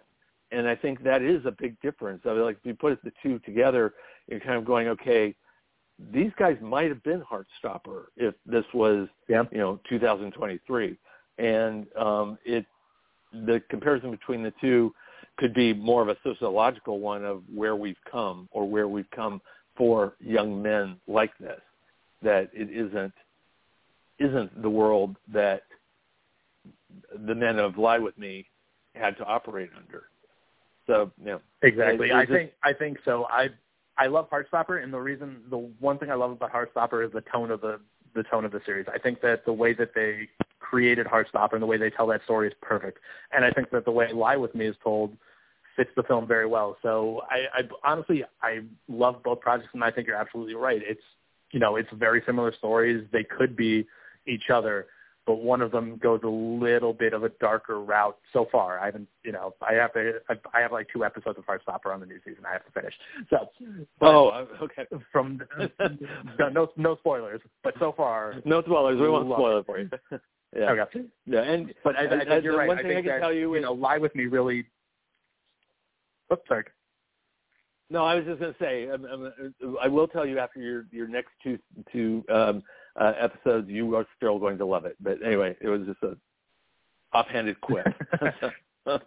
And 0.52 0.68
I 0.68 0.74
think 0.74 1.02
that 1.04 1.22
is 1.22 1.44
a 1.46 1.52
big 1.52 1.80
difference. 1.80 2.22
I 2.24 2.30
mean, 2.30 2.42
like 2.42 2.58
if 2.58 2.66
you 2.66 2.74
put 2.74 3.02
the 3.04 3.12
two 3.22 3.38
together, 3.40 3.94
you're 4.28 4.40
kind 4.40 4.56
of 4.56 4.64
going, 4.64 4.88
okay, 4.88 5.34
these 6.12 6.30
guys 6.38 6.56
might 6.60 6.88
have 6.88 7.02
been 7.02 7.22
Heartstopper 7.22 8.04
if 8.16 8.34
this 8.46 8.64
was 8.72 9.08
Yeah. 9.28 9.44
you 9.52 9.58
know 9.58 9.80
2023 9.88 10.96
and 11.38 11.86
um 11.96 12.38
it 12.44 12.64
the 13.32 13.62
comparison 13.68 14.10
between 14.10 14.42
the 14.42 14.52
two 14.60 14.94
could 15.36 15.54
be 15.54 15.72
more 15.72 16.02
of 16.02 16.08
a 16.08 16.16
sociological 16.22 17.00
one 17.00 17.24
of 17.24 17.42
where 17.54 17.76
we've 17.76 18.02
come 18.10 18.48
or 18.50 18.68
where 18.68 18.88
we've 18.88 19.10
come 19.10 19.40
for 19.76 20.14
young 20.20 20.60
men 20.60 20.96
like 21.06 21.36
this 21.38 21.60
that 22.22 22.50
it 22.52 22.70
isn't 22.70 23.12
isn't 24.18 24.62
the 24.62 24.70
world 24.70 25.16
that 25.32 25.62
the 27.26 27.34
men 27.34 27.58
of 27.58 27.78
lie 27.78 27.98
with 27.98 28.16
me 28.18 28.46
had 28.94 29.16
to 29.18 29.24
operate 29.24 29.70
under 29.76 30.04
so 30.86 31.12
yeah, 31.24 31.38
Exactly. 31.62 32.10
It- 32.10 32.14
I 32.14 32.22
just- 32.24 32.32
think 32.32 32.52
I 32.62 32.72
think 32.72 32.98
so. 33.04 33.26
I 33.26 33.50
I 33.96 34.06
love 34.06 34.28
Heartstopper, 34.30 34.82
and 34.82 34.92
the 34.92 34.98
reason 34.98 35.42
the 35.48 35.58
one 35.58 35.98
thing 35.98 36.10
I 36.10 36.14
love 36.14 36.32
about 36.32 36.52
Heartstopper 36.52 37.06
is 37.06 37.12
the 37.12 37.20
tone 37.20 37.50
of 37.50 37.60
the 37.60 37.80
the 38.14 38.24
tone 38.24 38.44
of 38.44 38.50
the 38.50 38.60
series. 38.66 38.86
I 38.88 38.98
think 38.98 39.20
that 39.20 39.44
the 39.44 39.52
way 39.52 39.72
that 39.74 39.94
they 39.94 40.28
created 40.58 41.06
Heartstopper 41.06 41.52
and 41.52 41.62
the 41.62 41.66
way 41.66 41.76
they 41.76 41.90
tell 41.90 42.08
that 42.08 42.24
story 42.24 42.48
is 42.48 42.54
perfect, 42.60 42.98
and 43.30 43.44
I 43.44 43.52
think 43.52 43.70
that 43.70 43.84
the 43.84 43.92
way 43.92 44.12
Lie 44.12 44.36
with 44.36 44.54
Me 44.54 44.66
is 44.66 44.76
told 44.82 45.16
fits 45.76 45.90
the 45.94 46.02
film 46.02 46.26
very 46.26 46.46
well. 46.46 46.76
So 46.82 47.22
I, 47.30 47.46
I 47.60 47.68
honestly 47.84 48.24
I 48.42 48.62
love 48.88 49.22
both 49.22 49.40
projects, 49.40 49.70
and 49.74 49.84
I 49.84 49.90
think 49.92 50.08
you're 50.08 50.16
absolutely 50.16 50.54
right. 50.54 50.82
It's 50.84 51.04
you 51.52 51.60
know 51.60 51.76
it's 51.76 51.90
very 51.92 52.22
similar 52.26 52.52
stories. 52.52 53.06
They 53.12 53.22
could 53.24 53.54
be 53.54 53.86
each 54.26 54.50
other, 54.50 54.88
but 55.30 55.42
one 55.44 55.60
of 55.62 55.70
them 55.70 55.96
goes 55.96 56.18
a 56.24 56.28
little 56.28 56.92
bit 56.92 57.12
of 57.12 57.22
a 57.22 57.28
darker 57.40 57.78
route 57.80 58.18
so 58.32 58.48
far. 58.50 58.80
I 58.80 58.86
haven't, 58.86 59.06
you 59.22 59.30
know, 59.30 59.54
I 59.62 59.74
have 59.74 59.92
to, 59.92 60.14
I 60.28 60.34
I 60.52 60.60
have 60.60 60.72
like 60.72 60.88
two 60.92 61.04
episodes 61.04 61.38
of 61.38 61.46
Heartstopper 61.46 61.94
on 61.94 62.00
the 62.00 62.06
new 62.06 62.18
season. 62.24 62.44
I 62.44 62.52
have 62.52 62.66
to 62.66 62.72
finish. 62.72 62.92
So, 63.30 63.48
oh 64.00 64.28
uh, 64.30 64.46
okay 64.60 64.86
from 65.12 65.40
no, 66.40 66.48
no 66.48 66.68
no 66.76 66.96
spoilers, 66.96 67.40
but 67.62 67.74
so 67.78 67.92
far, 67.96 68.34
no 68.44 68.60
spoilers 68.62 69.00
we 69.00 69.08
won't 69.08 69.28
spoil 69.28 69.58
it 69.60 69.66
for 69.66 69.78
you 69.78 69.88
yeah 70.56 70.72
okay. 70.72 71.04
yeah 71.26 71.42
and 71.42 71.72
But 71.84 71.94
I, 71.94 72.06
I 72.06 72.20
I- 72.22 72.24
think 72.24 72.42
you're 72.42 72.56
right. 72.58 72.66
one 72.66 72.78
I 72.78 72.82
thing 72.82 72.90
I 72.90 72.94
think 72.94 73.06
can 73.06 73.14
that, 73.14 73.20
tell 73.20 73.32
you 73.32 73.54
is- 73.54 73.62
know, 73.62 73.72
Lie 73.72 73.98
with 73.98 74.12
Me 74.16 74.24
really. 74.26 74.66
Oops, 76.32 76.42
sorry. 76.48 76.64
No, 77.88 78.04
I 78.04 78.16
was 78.16 78.24
just 78.24 78.40
going 78.40 78.52
to 78.52 78.58
say, 78.60 78.88
I'm, 78.88 79.04
I'm, 79.04 79.54
I 79.82 79.86
will 79.88 80.06
tell 80.08 80.24
you 80.26 80.40
after 80.40 80.60
your 80.60 80.86
your 80.90 81.06
next 81.06 81.30
two 81.42 81.56
two 81.92 82.24
um, 82.32 82.64
uh, 82.96 83.12
episodes, 83.18 83.68
you 83.68 83.94
are 83.96 84.06
still 84.16 84.38
going 84.38 84.58
to 84.58 84.66
love 84.66 84.84
it. 84.84 84.96
But 85.00 85.22
anyway, 85.24 85.56
it 85.60 85.68
was 85.68 85.82
just 85.86 86.02
a 86.02 86.16
offhanded 87.12 87.60
quip. 87.60 87.86
I 88.86 89.00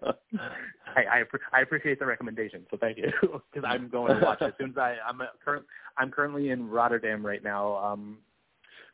I, 0.96 1.24
I 1.52 1.62
appreciate 1.62 2.00
the 2.00 2.06
recommendation, 2.06 2.66
so 2.70 2.78
thank 2.78 2.98
you. 2.98 3.12
Because 3.52 3.68
I'm 3.68 3.90
going 3.90 4.20
to 4.20 4.24
watch 4.24 4.42
it 4.42 4.46
as 4.46 4.54
soon 4.60 4.72
as 4.72 4.78
I 4.78 4.98
I'm 5.08 5.22
a, 5.22 5.30
current 5.44 5.66
I'm 5.98 6.12
currently 6.12 6.50
in 6.50 6.70
Rotterdam 6.70 7.26
right 7.26 7.44
now, 7.44 7.76
um, 7.76 8.20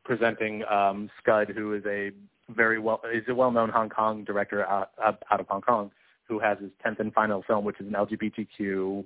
presenting 0.05 0.63
um, 0.65 1.09
Scud, 1.21 1.49
who 1.49 1.73
is 1.73 1.83
a 1.85 2.11
very 2.49 2.79
well 2.79 3.01
is 3.13 3.23
a 3.27 3.35
well 3.35 3.51
known 3.51 3.69
Hong 3.69 3.89
Kong 3.89 4.23
director 4.23 4.65
out, 4.65 4.91
out 5.01 5.39
of 5.39 5.47
Hong 5.47 5.61
Kong, 5.61 5.91
who 6.27 6.39
has 6.39 6.57
his 6.59 6.71
tenth 6.81 6.99
and 6.99 7.13
final 7.13 7.43
film, 7.43 7.65
which 7.65 7.79
is 7.79 7.87
an 7.87 7.93
LGBTQ 7.93 9.03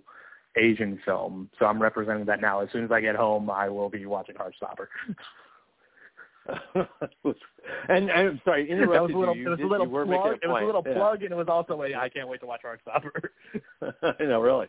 Asian 0.56 1.00
film. 1.04 1.50
So 1.58 1.66
I'm 1.66 1.82
representing 1.82 2.26
that 2.26 2.42
now. 2.42 2.60
As 2.62 2.70
soon 2.72 2.84
as 2.84 2.92
I 2.92 3.02
get 3.02 3.16
home, 3.16 3.50
I 3.50 3.70
will 3.70 3.90
be 3.90 4.06
watching 4.06 4.36
Heartstopper. 4.36 4.88
and 7.90 8.12
I'm 8.12 8.42
sorry, 8.44 8.70
interrupted 8.70 9.16
little, 9.16 9.36
you. 9.36 9.48
It 9.48 9.50
was 9.50 9.60
a 9.60 9.66
little 9.66 9.88
plug. 9.88 10.40
It 10.42 10.48
was 10.48 10.62
a 10.62 10.66
little 10.66 10.84
yeah. 10.86 10.94
plug, 10.94 11.24
and 11.24 11.32
it 11.32 11.36
was 11.36 11.48
also 11.48 11.82
a 11.82 11.96
I 11.96 12.10
can't 12.10 12.28
wait 12.28 12.42
to 12.42 12.46
watch 12.46 12.62
Heartstopper. 12.64 13.30
I 14.20 14.24
know, 14.24 14.42
really. 14.42 14.68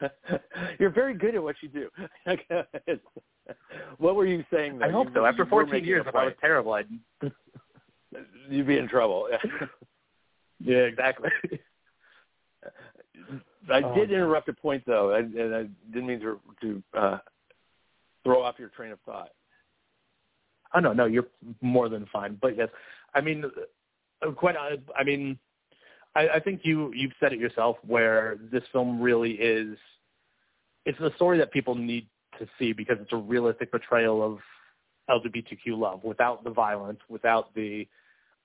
You're 0.78 0.90
very 0.90 1.14
good 1.14 1.34
at 1.34 1.42
what 1.42 1.56
you 1.62 1.68
do. 1.68 1.88
what 3.98 4.14
were 4.14 4.26
you 4.26 4.44
saying? 4.52 4.78
Though? 4.78 4.86
I 4.86 4.90
hope 4.90 5.08
you, 5.08 5.14
so. 5.14 5.26
After 5.26 5.46
14 5.46 5.84
years, 5.84 6.04
if 6.06 6.14
I 6.14 6.26
was 6.26 6.34
terrible, 6.40 6.74
I'd 6.74 6.88
you'd 8.48 8.66
be 8.66 8.78
in 8.78 8.88
trouble. 8.88 9.28
yeah, 10.60 10.76
exactly. 10.76 11.30
I 13.70 13.82
Oh, 13.82 13.94
did 13.94 14.10
interrupt 14.10 14.48
a 14.48 14.52
point 14.52 14.84
though, 14.86 15.14
and 15.14 15.34
and 15.34 15.54
I 15.54 15.62
didn't 15.92 16.06
mean 16.06 16.20
to 16.20 16.40
to 16.62 16.82
uh, 16.94 17.18
throw 18.24 18.42
off 18.42 18.56
your 18.58 18.68
train 18.68 18.92
of 18.92 19.00
thought. 19.00 19.30
Oh 20.74 20.80
no, 20.80 20.92
no, 20.92 21.06
you're 21.06 21.26
more 21.60 21.88
than 21.88 22.06
fine. 22.12 22.38
But 22.40 22.56
yes, 22.56 22.68
I 23.14 23.20
mean, 23.20 23.44
uh, 24.26 24.30
quite. 24.32 24.56
uh, 24.56 24.76
I 24.96 25.04
mean, 25.04 25.38
I, 26.14 26.28
I 26.28 26.40
think 26.40 26.60
you 26.64 26.92
you've 26.94 27.12
said 27.20 27.32
it 27.32 27.38
yourself. 27.38 27.76
Where 27.86 28.38
this 28.52 28.62
film 28.72 29.00
really 29.00 29.32
is, 29.32 29.76
it's 30.86 31.00
a 31.00 31.12
story 31.16 31.38
that 31.38 31.52
people 31.52 31.74
need 31.74 32.06
to 32.38 32.46
see 32.58 32.72
because 32.72 32.98
it's 33.00 33.12
a 33.12 33.16
realistic 33.16 33.70
portrayal 33.70 34.22
of 34.22 34.38
LGBTQ 35.10 35.78
love 35.78 36.04
without 36.04 36.44
the 36.44 36.50
violence, 36.50 37.00
without 37.08 37.54
the 37.54 37.86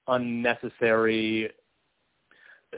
unnecessary. 0.07 1.51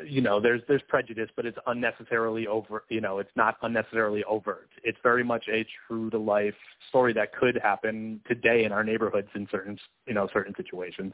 You 0.05 0.21
know, 0.21 0.39
there's 0.39 0.61
there's 0.67 0.81
prejudice, 0.87 1.29
but 1.35 1.45
it's 1.45 1.57
unnecessarily 1.67 2.47
over. 2.47 2.83
You 2.89 3.01
know, 3.01 3.19
it's 3.19 3.31
not 3.35 3.57
unnecessarily 3.61 4.23
overt. 4.25 4.69
It's 4.83 4.97
very 5.03 5.23
much 5.23 5.45
a 5.51 5.65
true 5.87 6.09
to 6.09 6.17
life 6.17 6.55
story 6.89 7.13
that 7.13 7.33
could 7.33 7.59
happen 7.61 8.19
today 8.27 8.65
in 8.65 8.71
our 8.71 8.83
neighborhoods 8.83 9.29
in 9.35 9.47
certain 9.51 9.77
you 10.05 10.13
know 10.13 10.27
certain 10.33 10.53
situations. 10.55 11.13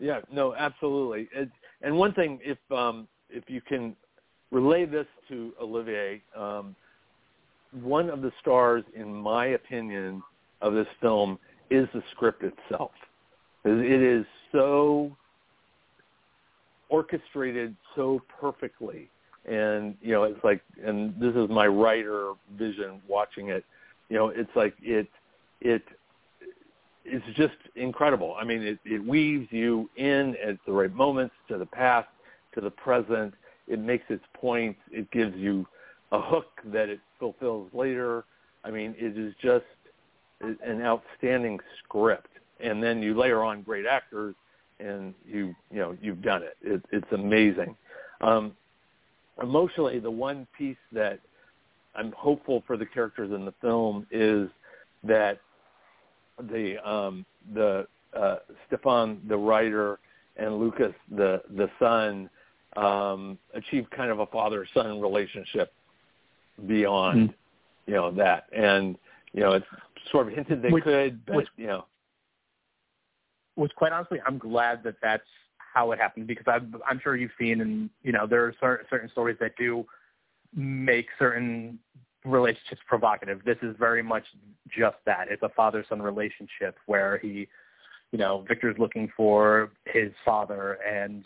Yeah, 0.00 0.20
no, 0.30 0.54
absolutely. 0.54 1.28
It, 1.34 1.50
and 1.82 1.96
one 1.96 2.12
thing, 2.14 2.38
if 2.42 2.58
um, 2.70 3.08
if 3.30 3.44
you 3.48 3.60
can 3.60 3.96
relay 4.50 4.86
this 4.86 5.06
to 5.28 5.52
Olivier, 5.60 6.22
um, 6.36 6.74
one 7.72 8.08
of 8.08 8.22
the 8.22 8.32
stars, 8.40 8.84
in 8.94 9.12
my 9.12 9.46
opinion, 9.46 10.22
of 10.62 10.72
this 10.74 10.86
film 11.00 11.38
is 11.70 11.86
the 11.92 12.02
script 12.12 12.42
itself. 12.42 12.92
It 13.64 14.02
is 14.02 14.24
so 14.52 15.16
orchestrated 16.88 17.74
so 17.94 18.22
perfectly, 18.40 19.10
and 19.44 19.96
you 20.00 20.12
know, 20.12 20.24
it's 20.24 20.42
like, 20.44 20.62
and 20.84 21.14
this 21.20 21.34
is 21.34 21.48
my 21.48 21.66
writer 21.66 22.32
vision 22.56 23.00
watching 23.08 23.48
it. 23.48 23.64
You 24.08 24.16
know, 24.16 24.28
it's 24.28 24.50
like 24.54 24.74
it 24.80 25.08
it 25.60 25.82
it's 27.04 27.24
just 27.36 27.54
incredible. 27.76 28.36
I 28.38 28.44
mean, 28.44 28.62
it, 28.62 28.78
it 28.84 29.04
weaves 29.04 29.48
you 29.50 29.88
in 29.96 30.36
at 30.46 30.58
the 30.66 30.72
right 30.72 30.94
moments 30.94 31.34
to 31.48 31.58
the 31.58 31.66
past, 31.66 32.08
to 32.54 32.60
the 32.60 32.70
present. 32.70 33.34
It 33.66 33.78
makes 33.78 34.04
its 34.08 34.24
points. 34.34 34.80
It 34.90 35.10
gives 35.10 35.36
you 35.36 35.66
a 36.12 36.20
hook 36.20 36.60
that 36.66 36.88
it 36.88 37.00
fulfills 37.18 37.70
later. 37.72 38.24
I 38.64 38.70
mean, 38.70 38.94
it 38.98 39.16
is 39.16 39.34
just 39.40 39.64
an 40.40 40.82
outstanding 40.82 41.58
script. 41.82 42.30
And 42.60 42.82
then 42.82 43.02
you 43.02 43.16
layer 43.16 43.42
on 43.42 43.62
great 43.62 43.86
actors, 43.86 44.34
and 44.80 45.14
you 45.26 45.54
you 45.70 45.78
know 45.78 45.96
you've 46.00 46.22
done 46.22 46.42
it. 46.42 46.56
it 46.62 46.82
it's 46.92 47.12
amazing. 47.12 47.76
Um, 48.20 48.52
emotionally, 49.42 49.98
the 49.98 50.10
one 50.10 50.46
piece 50.56 50.76
that 50.92 51.20
I'm 51.94 52.12
hopeful 52.12 52.62
for 52.66 52.76
the 52.76 52.86
characters 52.86 53.30
in 53.32 53.44
the 53.44 53.54
film 53.60 54.06
is 54.10 54.48
that 55.04 55.38
the 56.50 56.76
um 56.88 57.24
the 57.54 57.86
uh 58.16 58.36
Stéphane 58.70 59.18
the 59.28 59.36
writer 59.36 59.98
and 60.36 60.58
Lucas 60.58 60.92
the 61.10 61.42
the 61.56 61.68
son 61.78 62.30
um 62.76 63.38
achieve 63.54 63.86
kind 63.96 64.10
of 64.10 64.20
a 64.20 64.26
father 64.26 64.66
son 64.74 65.00
relationship 65.00 65.72
beyond 66.66 67.30
Mm. 67.30 67.34
you 67.86 67.94
know 67.94 68.10
that 68.12 68.44
and 68.52 68.96
you 69.32 69.40
know 69.40 69.52
it's 69.52 69.66
sort 70.12 70.28
of 70.28 70.34
hinted 70.34 70.62
they 70.62 70.70
Which- 70.70 70.84
could 70.84 71.24
but 71.26 71.36
which- 71.36 71.48
you 71.56 71.66
know 71.68 71.86
which 73.58 73.74
quite 73.74 73.90
honestly, 73.90 74.20
I'm 74.24 74.38
glad 74.38 74.84
that 74.84 74.94
that's 75.02 75.26
how 75.74 75.90
it 75.90 75.98
happened 75.98 76.28
because 76.28 76.46
I'm, 76.46 76.76
I'm 76.88 77.00
sure 77.02 77.16
you've 77.16 77.32
seen, 77.38 77.60
and 77.60 77.90
you 78.04 78.12
know, 78.12 78.24
there 78.24 78.44
are 78.44 78.54
certain, 78.60 78.86
certain 78.88 79.10
stories 79.10 79.36
that 79.40 79.56
do 79.58 79.84
make 80.54 81.08
certain 81.18 81.80
relationships 82.24 82.80
provocative. 82.86 83.40
This 83.44 83.58
is 83.62 83.74
very 83.76 84.02
much 84.02 84.22
just 84.68 84.96
that. 85.06 85.26
It's 85.28 85.42
a 85.42 85.48
father-son 85.48 86.00
relationship 86.00 86.76
where 86.86 87.18
he, 87.18 87.48
you 88.12 88.18
know, 88.18 88.44
Victor's 88.46 88.76
looking 88.78 89.10
for 89.16 89.72
his 89.86 90.12
father 90.24 90.78
and 90.88 91.24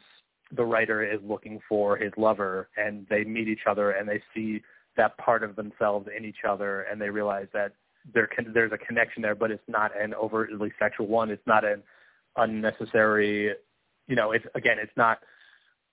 the 0.57 0.65
writer 0.65 1.05
is 1.05 1.21
looking 1.23 1.61
for 1.69 1.99
his 1.99 2.13
lover 2.17 2.71
and 2.79 3.07
they 3.11 3.25
meet 3.25 3.47
each 3.47 3.67
other 3.69 3.91
and 3.91 4.09
they 4.09 4.23
see 4.35 4.63
that 4.97 5.19
part 5.19 5.43
of 5.43 5.55
themselves 5.55 6.09
in 6.17 6.25
each 6.25 6.45
other 6.49 6.83
and 6.83 6.99
they 6.99 7.11
realize 7.11 7.49
that 7.53 7.73
there 8.15 8.27
can, 8.27 8.53
there's 8.55 8.73
a 8.73 8.79
connection 8.79 9.21
there, 9.21 9.35
but 9.35 9.51
it's 9.51 9.63
not 9.69 9.91
an 10.01 10.15
overtly 10.15 10.73
sexual 10.79 11.07
one. 11.07 11.31
It's 11.31 11.47
not 11.47 11.65
an 11.65 11.83
unnecessary, 12.37 13.53
you 14.09 14.17
know, 14.17 14.33
it's 14.33 14.45
again, 14.55 14.79
it's 14.81 14.97
not 14.97 15.21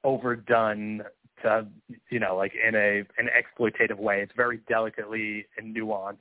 overdone 0.04 1.04
to, 1.44 1.68
you 2.10 2.20
know, 2.20 2.36
like 2.36 2.54
in 2.56 2.76
a 2.76 3.04
an 3.18 3.30
exploitative 3.38 3.98
way. 3.98 4.22
It's 4.22 4.34
very 4.36 4.60
delicately 4.68 5.46
and 5.58 5.76
nuanced 5.76 6.18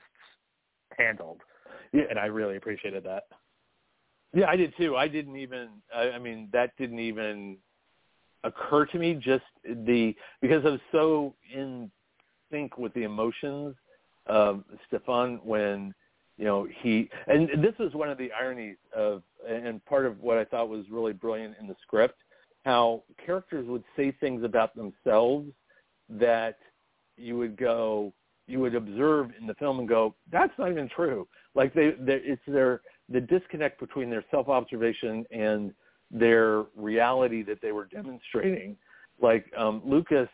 handled, 0.97 1.41
yeah, 1.93 2.03
and 2.11 2.19
I 2.19 2.27
really 2.27 2.57
appreciated 2.57 3.05
that. 3.05 3.25
yeah 4.35 4.49
I 4.49 4.57
did 4.57 4.75
too 4.77 4.97
I 4.97 5.09
didn't 5.09 5.37
even 5.37 5.69
I, 5.95 6.11
I 6.11 6.19
mean 6.19 6.49
that 6.53 6.77
didn't 6.77 6.99
even 6.99 7.57
occur 8.45 8.87
to 8.87 8.99
me 8.99 9.15
just 9.15 9.45
the 9.65 10.15
because 10.41 10.65
I 10.65 10.71
was 10.71 10.81
so 10.93 11.35
in 11.53 11.91
sync 12.51 12.79
with 12.79 12.93
the 12.95 13.05
emotions 13.05 13.75
of 14.27 14.65
Stéphane 14.91 15.43
when 15.45 15.95
you 16.39 16.45
know 16.45 16.67
he 16.83 17.11
and 17.27 17.49
this 17.63 17.75
is 17.79 17.93
one 17.95 18.09
of 18.09 18.17
the 18.17 18.31
ironies 18.33 18.77
of 18.97 19.23
and 19.47 19.85
part 19.85 20.07
of 20.07 20.21
what 20.21 20.39
I 20.39 20.45
thought 20.45 20.69
was 20.69 20.87
really 20.91 21.13
brilliant 21.13 21.57
in 21.61 21.67
the 21.67 21.77
script 21.83 22.19
how 22.65 23.03
characters 23.25 23.67
would 23.69 23.85
say 23.97 24.13
things 24.13 24.45
about 24.45 24.75
themselves 24.75 25.49
that 26.09 26.59
you 27.17 27.37
would 27.37 27.57
go 27.57 28.13
you 28.47 28.61
would 28.61 28.75
observe 28.75 29.31
in 29.39 29.47
the 29.47 29.55
film 29.55 29.79
and 29.79 29.89
go 29.89 30.15
that's 30.33 30.53
not 30.59 30.71
even 30.71 30.89
true. 30.89 31.29
Like 31.55 31.75
they 31.75 31.95
it's 31.99 32.43
their 32.47 32.81
the 33.09 33.21
disconnect 33.21 33.79
between 33.79 34.11
their 34.11 34.25
self 34.31 34.49
observation 34.49 35.25
and 35.31 35.73
their 36.11 36.65
reality 36.75 37.43
that 37.43 37.61
they 37.61 37.73
were 37.73 37.87
demonstrating. 37.87 38.77
Like 39.21 39.47
um 39.57 39.83
Lucas 39.85 40.29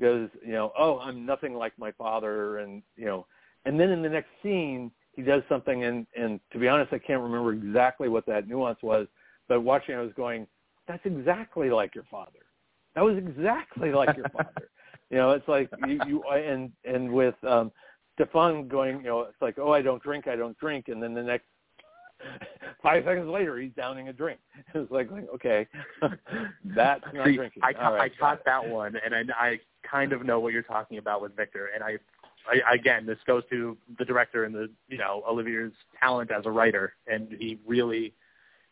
goes 0.00 0.28
you 0.44 0.52
know 0.52 0.72
oh 0.78 0.98
I'm 0.98 1.24
nothing 1.24 1.54
like 1.54 1.72
my 1.78 1.92
father 1.92 2.58
and 2.58 2.82
you 2.96 3.06
know 3.06 3.26
and 3.64 3.78
then 3.78 3.90
in 3.90 4.02
the 4.02 4.08
next 4.08 4.30
scene 4.42 4.90
he 5.12 5.22
does 5.22 5.42
something 5.48 5.84
and 5.84 6.06
and 6.16 6.40
to 6.52 6.58
be 6.58 6.68
honest 6.68 6.92
I 6.92 6.98
can't 6.98 7.22
remember 7.22 7.52
exactly 7.52 8.08
what 8.08 8.26
that 8.26 8.48
nuance 8.48 8.78
was 8.82 9.06
but 9.48 9.60
watching 9.60 9.94
I 9.94 10.00
was 10.00 10.12
going 10.16 10.46
that's 10.88 11.04
exactly 11.04 11.70
like 11.70 11.94
your 11.94 12.04
father. 12.10 12.40
That 12.96 13.04
was 13.04 13.16
exactly 13.16 13.92
like 13.92 14.16
your 14.16 14.28
father. 14.32 14.68
You 15.10 15.18
know 15.18 15.30
it's 15.32 15.46
like 15.48 15.70
you, 15.86 16.00
you 16.06 16.22
and 16.24 16.72
and 16.84 17.10
with 17.12 17.34
um 17.44 17.70
Stéphane 18.18 18.68
going 18.68 18.98
you 18.98 19.04
know 19.04 19.20
it's 19.22 19.40
like 19.40 19.58
oh 19.58 19.72
I 19.72 19.82
don't 19.82 20.02
drink 20.02 20.28
I 20.28 20.36
don't 20.36 20.58
drink 20.58 20.88
and 20.88 21.02
then 21.02 21.14
the 21.14 21.22
next 21.22 21.46
five 22.82 23.04
seconds 23.04 23.28
later 23.28 23.58
he's 23.58 23.72
downing 23.76 24.08
a 24.08 24.12
drink. 24.12 24.40
It's 24.74 24.90
like, 24.90 25.10
like 25.10 25.28
okay 25.34 25.66
that's 26.64 27.04
not 27.12 27.26
See, 27.26 27.36
drinking. 27.36 27.62
I, 27.62 27.72
ca- 27.72 27.90
right, 27.90 28.12
I 28.12 28.18
caught 28.20 28.44
that 28.44 28.66
one, 28.66 28.94
and 29.04 29.14
I, 29.14 29.46
I 29.46 29.60
kind 29.88 30.12
of 30.12 30.24
know 30.24 30.40
what 30.40 30.52
you're 30.52 30.62
talking 30.62 30.98
about 30.98 31.22
with 31.22 31.36
Victor. 31.36 31.70
And 31.74 31.82
I, 31.82 31.98
I, 32.48 32.74
again, 32.74 33.06
this 33.06 33.18
goes 33.26 33.42
to 33.50 33.76
the 33.98 34.04
director 34.04 34.44
and 34.44 34.54
the, 34.54 34.70
you 34.88 34.98
know, 34.98 35.22
Olivier's 35.28 35.72
talent 35.98 36.30
as 36.30 36.46
a 36.46 36.50
writer, 36.50 36.94
and 37.06 37.28
he 37.38 37.58
really, 37.66 38.12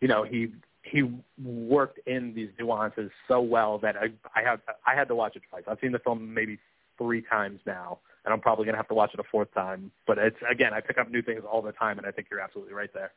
you 0.00 0.08
know, 0.08 0.22
he 0.24 0.48
he 0.82 1.02
worked 1.44 1.98
in 2.06 2.34
these 2.34 2.48
nuances 2.58 3.10
so 3.26 3.40
well 3.40 3.78
that 3.78 3.96
I 3.96 4.06
I 4.34 4.42
had 4.42 4.60
I 4.86 4.94
had 4.94 5.08
to 5.08 5.14
watch 5.14 5.36
it 5.36 5.42
twice. 5.50 5.64
I've 5.68 5.78
seen 5.80 5.92
the 5.92 5.98
film 5.98 6.32
maybe 6.32 6.58
three 6.96 7.22
times 7.22 7.60
now, 7.66 7.98
and 8.24 8.32
I'm 8.32 8.40
probably 8.40 8.64
gonna 8.64 8.78
have 8.78 8.88
to 8.88 8.94
watch 8.94 9.10
it 9.12 9.20
a 9.20 9.24
fourth 9.30 9.52
time. 9.54 9.90
But 10.06 10.18
it's 10.18 10.36
again, 10.50 10.72
I 10.72 10.80
pick 10.80 10.98
up 10.98 11.10
new 11.10 11.22
things 11.22 11.42
all 11.50 11.62
the 11.62 11.72
time, 11.72 11.98
and 11.98 12.06
I 12.06 12.10
think 12.10 12.28
you're 12.30 12.40
absolutely 12.40 12.74
right 12.74 12.92
there. 12.94 13.12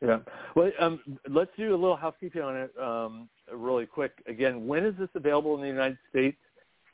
Yeah. 0.00 0.18
Well, 0.56 0.72
um, 0.80 1.00
let's 1.28 1.52
do 1.56 1.70
a 1.70 1.78
little 1.78 1.96
housekeeping 1.96 2.42
on 2.42 2.56
it 2.56 2.72
um, 2.80 3.28
really 3.54 3.86
quick. 3.86 4.12
Again, 4.26 4.66
when 4.66 4.84
is 4.84 4.94
this 4.98 5.08
available 5.14 5.54
in 5.54 5.60
the 5.60 5.68
United 5.68 5.98
States? 6.10 6.36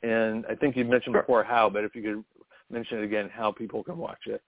And 0.03 0.45
I 0.45 0.55
think 0.55 0.77
you 0.77 0.85
mentioned 0.85 1.13
Sure. 1.13 1.23
before 1.23 1.43
how, 1.43 1.69
but 1.69 1.83
if 1.83 1.95
you 1.95 2.01
could 2.03 2.23
mention 2.69 2.99
it 2.99 3.03
again, 3.03 3.29
how 3.33 3.51
people 3.51 3.83
can 3.83 3.97
watch 3.97 4.27
it. 4.27 4.41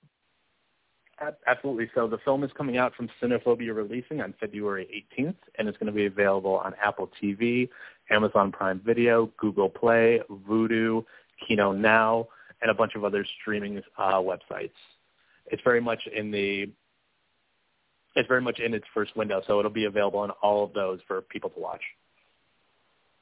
Absolutely. 1.47 1.89
So 1.93 2.07
the 2.07 2.17
film 2.19 2.43
is 2.43 2.49
coming 2.57 2.77
out 2.77 2.95
from 2.95 3.07
Cinephobia 3.21 3.75
Releasing 3.75 4.21
on 4.21 4.33
February 4.39 5.05
18th, 5.19 5.35
and 5.57 5.67
it's 5.67 5.77
going 5.77 5.87
to 5.87 5.93
be 5.93 6.07
available 6.07 6.55
on 6.57 6.73
Apple 6.83 7.11
TV, 7.21 7.69
Amazon 8.09 8.51
Prime 8.51 8.81
Video, 8.83 9.31
Google 9.37 9.69
Play, 9.69 10.19
Vudu, 10.49 11.05
Kino 11.47 11.71
Now, 11.73 12.27
and 12.61 12.71
a 12.71 12.73
bunch 12.73 12.95
of 12.95 13.03
other 13.03 13.25
streaming 13.39 13.81
uh, 13.97 14.13
websites. 14.13 14.71
It's 15.47 15.61
very 15.63 15.81
much 15.81 15.99
in 16.07 16.31
the 16.31 16.71
it's 18.15 18.27
very 18.27 18.41
much 18.41 18.59
in 18.59 18.73
its 18.73 18.85
first 18.93 19.15
window, 19.15 19.41
so 19.47 19.59
it'll 19.59 19.71
be 19.71 19.85
available 19.85 20.19
on 20.19 20.31
all 20.41 20.65
of 20.65 20.73
those 20.73 20.99
for 21.07 21.21
people 21.21 21.49
to 21.51 21.59
watch. 21.59 21.81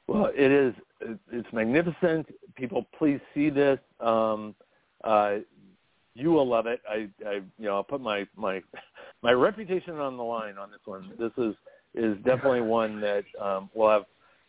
Well, 0.08 0.30
it 0.34 0.50
is. 0.50 0.74
It's 1.30 1.46
magnificent. 1.52 2.26
People, 2.56 2.86
please 2.98 3.20
see 3.32 3.50
this. 3.50 3.78
Um, 4.00 4.56
uh, 5.04 5.36
you 6.14 6.30
will 6.30 6.48
love 6.48 6.66
it. 6.66 6.80
I, 6.88 7.08
I, 7.26 7.34
you 7.34 7.44
know, 7.58 7.76
I'll 7.76 7.84
put 7.84 8.00
my 8.00 8.26
my 8.36 8.62
my 9.22 9.32
reputation 9.32 9.98
on 9.98 10.16
the 10.16 10.22
line 10.22 10.58
on 10.58 10.70
this 10.70 10.80
one. 10.84 11.12
This 11.18 11.32
is 11.38 11.54
is 11.94 12.16
definitely 12.24 12.60
one 12.62 13.00
that 13.00 13.24
um, 13.40 13.70
will 13.74 13.90
have 13.90 14.04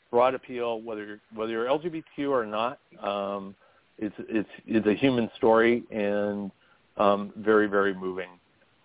broad 0.09 0.35
appeal, 0.35 0.81
whether 0.81 1.05
you're, 1.05 1.19
whether 1.33 1.51
you're 1.51 1.65
LGBTQ 1.65 2.29
or 2.29 2.45
not. 2.45 2.79
Um, 3.01 3.55
it's 3.97 4.15
it's 4.19 4.49
it's 4.65 4.87
a 4.87 4.93
human 4.93 5.29
story 5.37 5.83
and 5.91 6.51
um, 6.97 7.31
very 7.37 7.67
very 7.67 7.93
moving. 7.93 8.29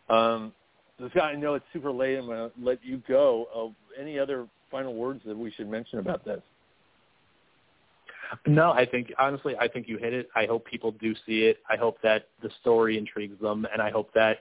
Um, 0.08 0.52
so 0.98 1.08
Scott, 1.10 1.24
I 1.24 1.34
know 1.34 1.54
it's 1.54 1.64
super 1.72 1.90
late. 1.90 2.16
I'm 2.16 2.26
going 2.26 2.50
to 2.50 2.52
let 2.62 2.78
you 2.82 3.02
go. 3.08 3.46
Uh, 3.54 4.00
any 4.00 4.18
other 4.18 4.46
final 4.70 4.94
words 4.94 5.20
that 5.26 5.36
we 5.36 5.50
should 5.50 5.68
mention 5.68 5.98
about 5.98 6.24
this? 6.24 6.40
No, 8.46 8.72
I 8.72 8.86
think 8.86 9.12
honestly, 9.18 9.54
I 9.58 9.68
think 9.68 9.88
you 9.88 9.98
hit 9.98 10.12
it. 10.12 10.28
I 10.34 10.46
hope 10.46 10.64
people 10.66 10.92
do 10.92 11.14
see 11.26 11.44
it. 11.44 11.58
I 11.68 11.76
hope 11.76 11.98
that 12.02 12.28
the 12.42 12.50
story 12.60 12.98
intrigues 12.98 13.40
them, 13.40 13.66
and 13.72 13.80
I 13.82 13.90
hope 13.90 14.12
that 14.14 14.38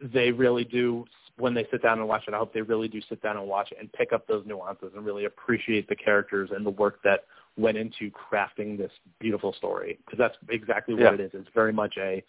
they 0.00 0.30
really 0.30 0.64
do 0.64 1.04
when 1.38 1.54
they 1.54 1.66
sit 1.70 1.82
down 1.82 1.98
and 1.98 2.08
watch 2.08 2.24
it. 2.26 2.34
I 2.34 2.38
hope 2.38 2.52
they 2.52 2.62
really 2.62 2.88
do 2.88 3.00
sit 3.08 3.22
down 3.22 3.36
and 3.36 3.46
watch 3.46 3.70
it 3.72 3.78
and 3.80 3.92
pick 3.92 4.12
up 4.12 4.26
those 4.26 4.44
nuances 4.46 4.92
and 4.94 5.04
really 5.04 5.24
appreciate 5.26 5.88
the 5.88 5.96
characters 5.96 6.50
and 6.52 6.66
the 6.66 6.70
work 6.70 7.00
that 7.04 7.24
went 7.56 7.76
into 7.76 8.10
crafting 8.10 8.76
this 8.76 8.92
beautiful 9.18 9.52
story 9.52 9.98
because 10.04 10.18
that's 10.18 10.36
exactly 10.48 10.94
what 10.94 11.02
Yeah. 11.04 11.14
it 11.14 11.20
is. 11.20 11.34
It's 11.34 11.48
very 11.50 11.72
much 11.72 11.96
a 11.96 12.22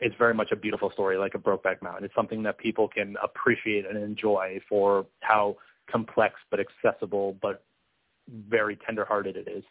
it's 0.00 0.14
very 0.14 0.32
much 0.32 0.52
a 0.52 0.56
beautiful 0.56 0.92
story 0.92 1.16
like 1.16 1.34
a 1.34 1.38
Brokeback 1.38 1.82
Mountain. 1.82 2.04
It's 2.04 2.14
something 2.14 2.40
that 2.44 2.56
people 2.56 2.86
can 2.86 3.16
appreciate 3.20 3.84
and 3.84 3.98
enjoy 3.98 4.60
for 4.68 5.06
how 5.20 5.56
complex 5.90 6.36
but 6.50 6.60
accessible 6.60 7.36
but 7.42 7.64
very 8.48 8.76
tender-hearted 8.86 9.36
it 9.36 9.48
is. 9.48 9.64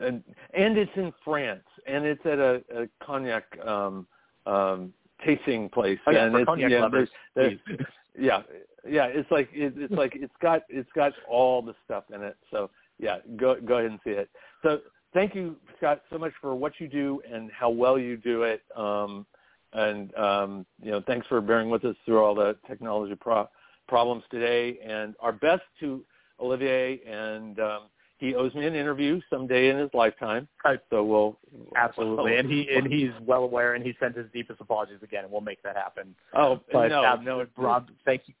And 0.00 0.22
and 0.54 0.76
it's 0.78 0.90
in 0.96 1.12
France, 1.24 1.64
and 1.86 2.04
it's 2.04 2.24
at 2.24 2.38
a, 2.38 2.62
a 2.74 2.88
cognac 3.04 3.44
um, 3.66 4.06
um, 4.46 4.92
tasting 5.24 5.68
place. 5.68 5.98
Oh 6.06 6.10
yeah, 6.10 6.24
and 6.26 6.36
it's, 6.36 6.46
cognac 6.46 6.70
yeah, 6.70 6.80
lovers, 6.80 7.08
there's- 7.34 7.58
yeah, 8.18 8.42
yeah. 8.88 9.06
It's 9.06 9.30
like 9.30 9.48
it, 9.52 9.74
it's 9.76 9.92
like 9.92 10.12
it's 10.14 10.32
got 10.40 10.62
it's 10.68 10.90
got 10.94 11.12
all 11.28 11.62
the 11.62 11.74
stuff 11.84 12.04
in 12.14 12.22
it. 12.22 12.36
So 12.50 12.70
yeah, 12.98 13.18
go 13.36 13.56
go 13.60 13.78
ahead 13.78 13.90
and 13.90 14.00
see 14.04 14.10
it. 14.10 14.30
So 14.62 14.80
thank 15.14 15.34
you, 15.34 15.56
Scott, 15.76 16.02
so 16.10 16.18
much 16.18 16.32
for 16.40 16.54
what 16.54 16.72
you 16.78 16.88
do 16.88 17.20
and 17.30 17.50
how 17.52 17.70
well 17.70 17.98
you 17.98 18.16
do 18.16 18.42
it. 18.42 18.62
Um, 18.76 19.26
and 19.72 20.14
um, 20.16 20.66
you 20.82 20.90
know, 20.90 21.02
thanks 21.06 21.26
for 21.26 21.40
bearing 21.40 21.70
with 21.70 21.84
us 21.84 21.96
through 22.04 22.22
all 22.22 22.34
the 22.34 22.56
technology 22.66 23.14
pro- 23.14 23.48
problems 23.86 24.24
today. 24.30 24.78
And 24.84 25.14
our 25.20 25.32
best 25.32 25.62
to 25.80 26.04
Olivier, 26.40 27.00
and 27.06 27.58
um, 27.60 27.82
he 28.18 28.34
owes 28.34 28.54
me 28.54 28.66
an 28.66 28.74
interview 28.74 29.20
someday 29.30 29.70
in 29.70 29.78
his 29.78 29.90
lifetime. 29.94 30.48
So 30.90 31.04
we'll 31.04 31.38
Absolutely, 31.76 32.36
and 32.36 32.50
he 32.50 32.68
and 32.74 32.86
he's 32.86 33.10
well 33.22 33.44
aware, 33.44 33.74
and 33.74 33.84
he 33.84 33.94
sent 34.00 34.16
his 34.16 34.26
deepest 34.32 34.60
apologies 34.60 34.98
again, 35.02 35.24
and 35.24 35.32
we'll 35.32 35.40
make 35.40 35.62
that 35.62 35.76
happen. 35.76 36.14
Oh 36.34 36.60
But 36.72 36.88
no, 36.88 37.04
um, 37.04 37.24
no, 37.24 37.46
Rob, 37.56 37.88
thank 38.04 38.22
you, 38.26 38.34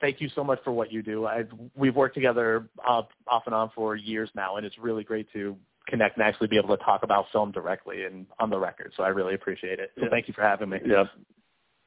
thank 0.00 0.20
you 0.20 0.28
so 0.34 0.44
much 0.44 0.60
for 0.64 0.72
what 0.72 0.92
you 0.92 1.02
do. 1.02 1.26
I 1.26 1.44
we've 1.76 1.96
worked 1.96 2.14
together 2.14 2.68
uh, 2.86 3.02
off 3.26 3.42
and 3.46 3.54
on 3.54 3.70
for 3.74 3.96
years 3.96 4.30
now, 4.34 4.56
and 4.56 4.64
it's 4.64 4.78
really 4.78 5.04
great 5.04 5.30
to 5.32 5.56
connect 5.88 6.16
and 6.16 6.26
actually 6.26 6.48
be 6.48 6.56
able 6.56 6.74
to 6.76 6.82
talk 6.82 7.02
about 7.02 7.26
film 7.32 7.52
directly 7.52 8.04
and 8.04 8.26
on 8.38 8.50
the 8.50 8.58
record. 8.58 8.92
So 8.96 9.02
I 9.02 9.08
really 9.08 9.34
appreciate 9.34 9.78
it. 9.78 9.92
So 9.96 10.04
Yeah. 10.04 10.10
thank 10.10 10.28
you 10.28 10.34
for 10.34 10.42
having 10.42 10.70
me. 10.70 10.80
Yeah. 10.84 11.04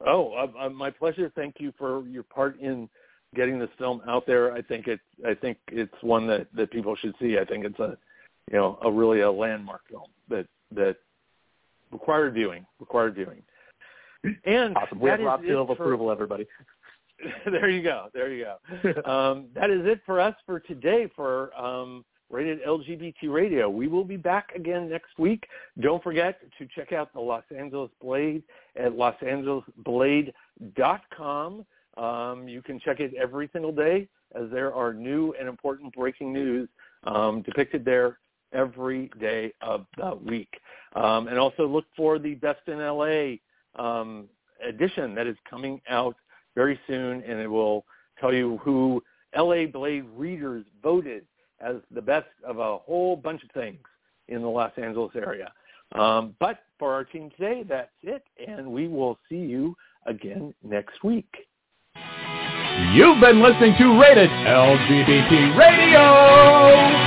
Oh, 0.05 0.33
uh, 0.33 0.65
uh, 0.65 0.69
my 0.69 0.91
pleasure. 0.91 1.31
Thank 1.35 1.55
you 1.59 1.73
for 1.77 2.05
your 2.07 2.23
part 2.23 2.59
in 2.59 2.87
getting 3.35 3.59
this 3.59 3.69
film 3.77 4.01
out 4.07 4.25
there. 4.25 4.53
I 4.53 4.61
think 4.61 4.87
it's 4.87 5.03
I 5.25 5.33
think 5.33 5.57
it's 5.67 5.93
one 6.01 6.27
that 6.27 6.47
that 6.55 6.71
people 6.71 6.95
should 6.95 7.15
see. 7.19 7.37
I 7.37 7.45
think 7.45 7.65
it's 7.65 7.79
a 7.79 7.97
you 8.51 8.57
know 8.57 8.79
a 8.83 8.91
really 8.91 9.21
a 9.21 9.31
landmark 9.31 9.81
film 9.89 10.09
that 10.29 10.47
that 10.71 10.97
required 11.91 12.33
viewing, 12.33 12.65
required 12.79 13.15
viewing. 13.15 13.41
And 14.45 14.75
Awesome. 14.75 14.99
We 14.99 15.09
have 15.09 15.19
Rob 15.19 15.43
is 15.43 15.49
seal 15.49 15.61
of 15.61 15.69
approval, 15.69 16.11
everybody. 16.11 16.47
there 17.45 17.69
you 17.69 17.81
go. 17.81 18.07
There 18.13 18.33
you 18.33 18.45
go. 18.45 18.57
um, 19.09 19.45
that 19.55 19.69
is 19.69 19.85
it 19.85 20.01
for 20.05 20.19
us 20.19 20.35
for 20.45 20.59
today 20.59 21.09
for 21.15 21.57
um, 21.59 22.03
Rated 22.29 22.61
LGBT 22.63 23.29
Radio. 23.29 23.69
We 23.69 23.87
will 23.87 24.03
be 24.03 24.17
back 24.17 24.51
again 24.55 24.89
next 24.89 25.17
week. 25.17 25.47
Don't 25.79 26.03
forget 26.03 26.41
to 26.57 26.67
check 26.75 26.91
out 26.91 27.13
the 27.13 27.21
Los 27.21 27.45
Angeles 27.57 27.89
Blade 28.01 28.43
at 28.75 28.91
losangelesblade.com. 28.91 31.65
Um, 31.97 32.47
you 32.47 32.61
can 32.61 32.79
check 32.79 32.99
it 32.99 33.13
every 33.15 33.49
single 33.51 33.71
day 33.71 34.07
as 34.35 34.49
there 34.51 34.73
are 34.73 34.93
new 34.93 35.33
and 35.39 35.47
important 35.47 35.93
breaking 35.93 36.31
news 36.31 36.69
um, 37.03 37.41
depicted 37.41 37.83
there 37.83 38.19
every 38.53 39.09
day 39.19 39.53
of 39.61 39.85
the 39.97 40.15
week. 40.15 40.53
Um, 40.95 41.27
and 41.27 41.37
also 41.37 41.67
look 41.67 41.85
for 41.95 42.19
the 42.19 42.35
Best 42.35 42.67
in 42.67 42.79
LA 42.79 43.35
um, 43.75 44.27
edition 44.67 45.13
that 45.15 45.27
is 45.27 45.35
coming 45.49 45.81
out 45.89 46.15
very 46.55 46.79
soon, 46.87 47.21
and 47.23 47.39
it 47.39 47.47
will 47.47 47.85
tell 48.19 48.33
you 48.33 48.57
who 48.63 49.03
LA 49.35 49.65
Blade 49.65 50.05
readers 50.15 50.65
voted 50.81 51.25
as 51.59 51.75
the 51.91 52.01
best 52.01 52.27
of 52.45 52.59
a 52.59 52.77
whole 52.77 53.15
bunch 53.15 53.43
of 53.43 53.51
things 53.51 53.79
in 54.27 54.41
the 54.41 54.47
Los 54.47 54.71
Angeles 54.77 55.11
area. 55.15 55.51
Um, 55.93 56.35
but 56.39 56.59
for 56.77 56.93
our 56.93 57.03
team 57.03 57.31
today, 57.37 57.63
that's 57.67 57.89
it, 58.03 58.23
and 58.45 58.67
we 58.67 58.87
will 58.87 59.17
see 59.29 59.37
you 59.37 59.75
again 60.05 60.53
next 60.63 61.03
week. 61.03 61.47
You've 62.93 63.19
been 63.19 63.41
listening 63.41 63.75
to 63.79 63.99
Rated 63.99 64.29
LGBT 64.29 65.57
Radio. 65.57 67.06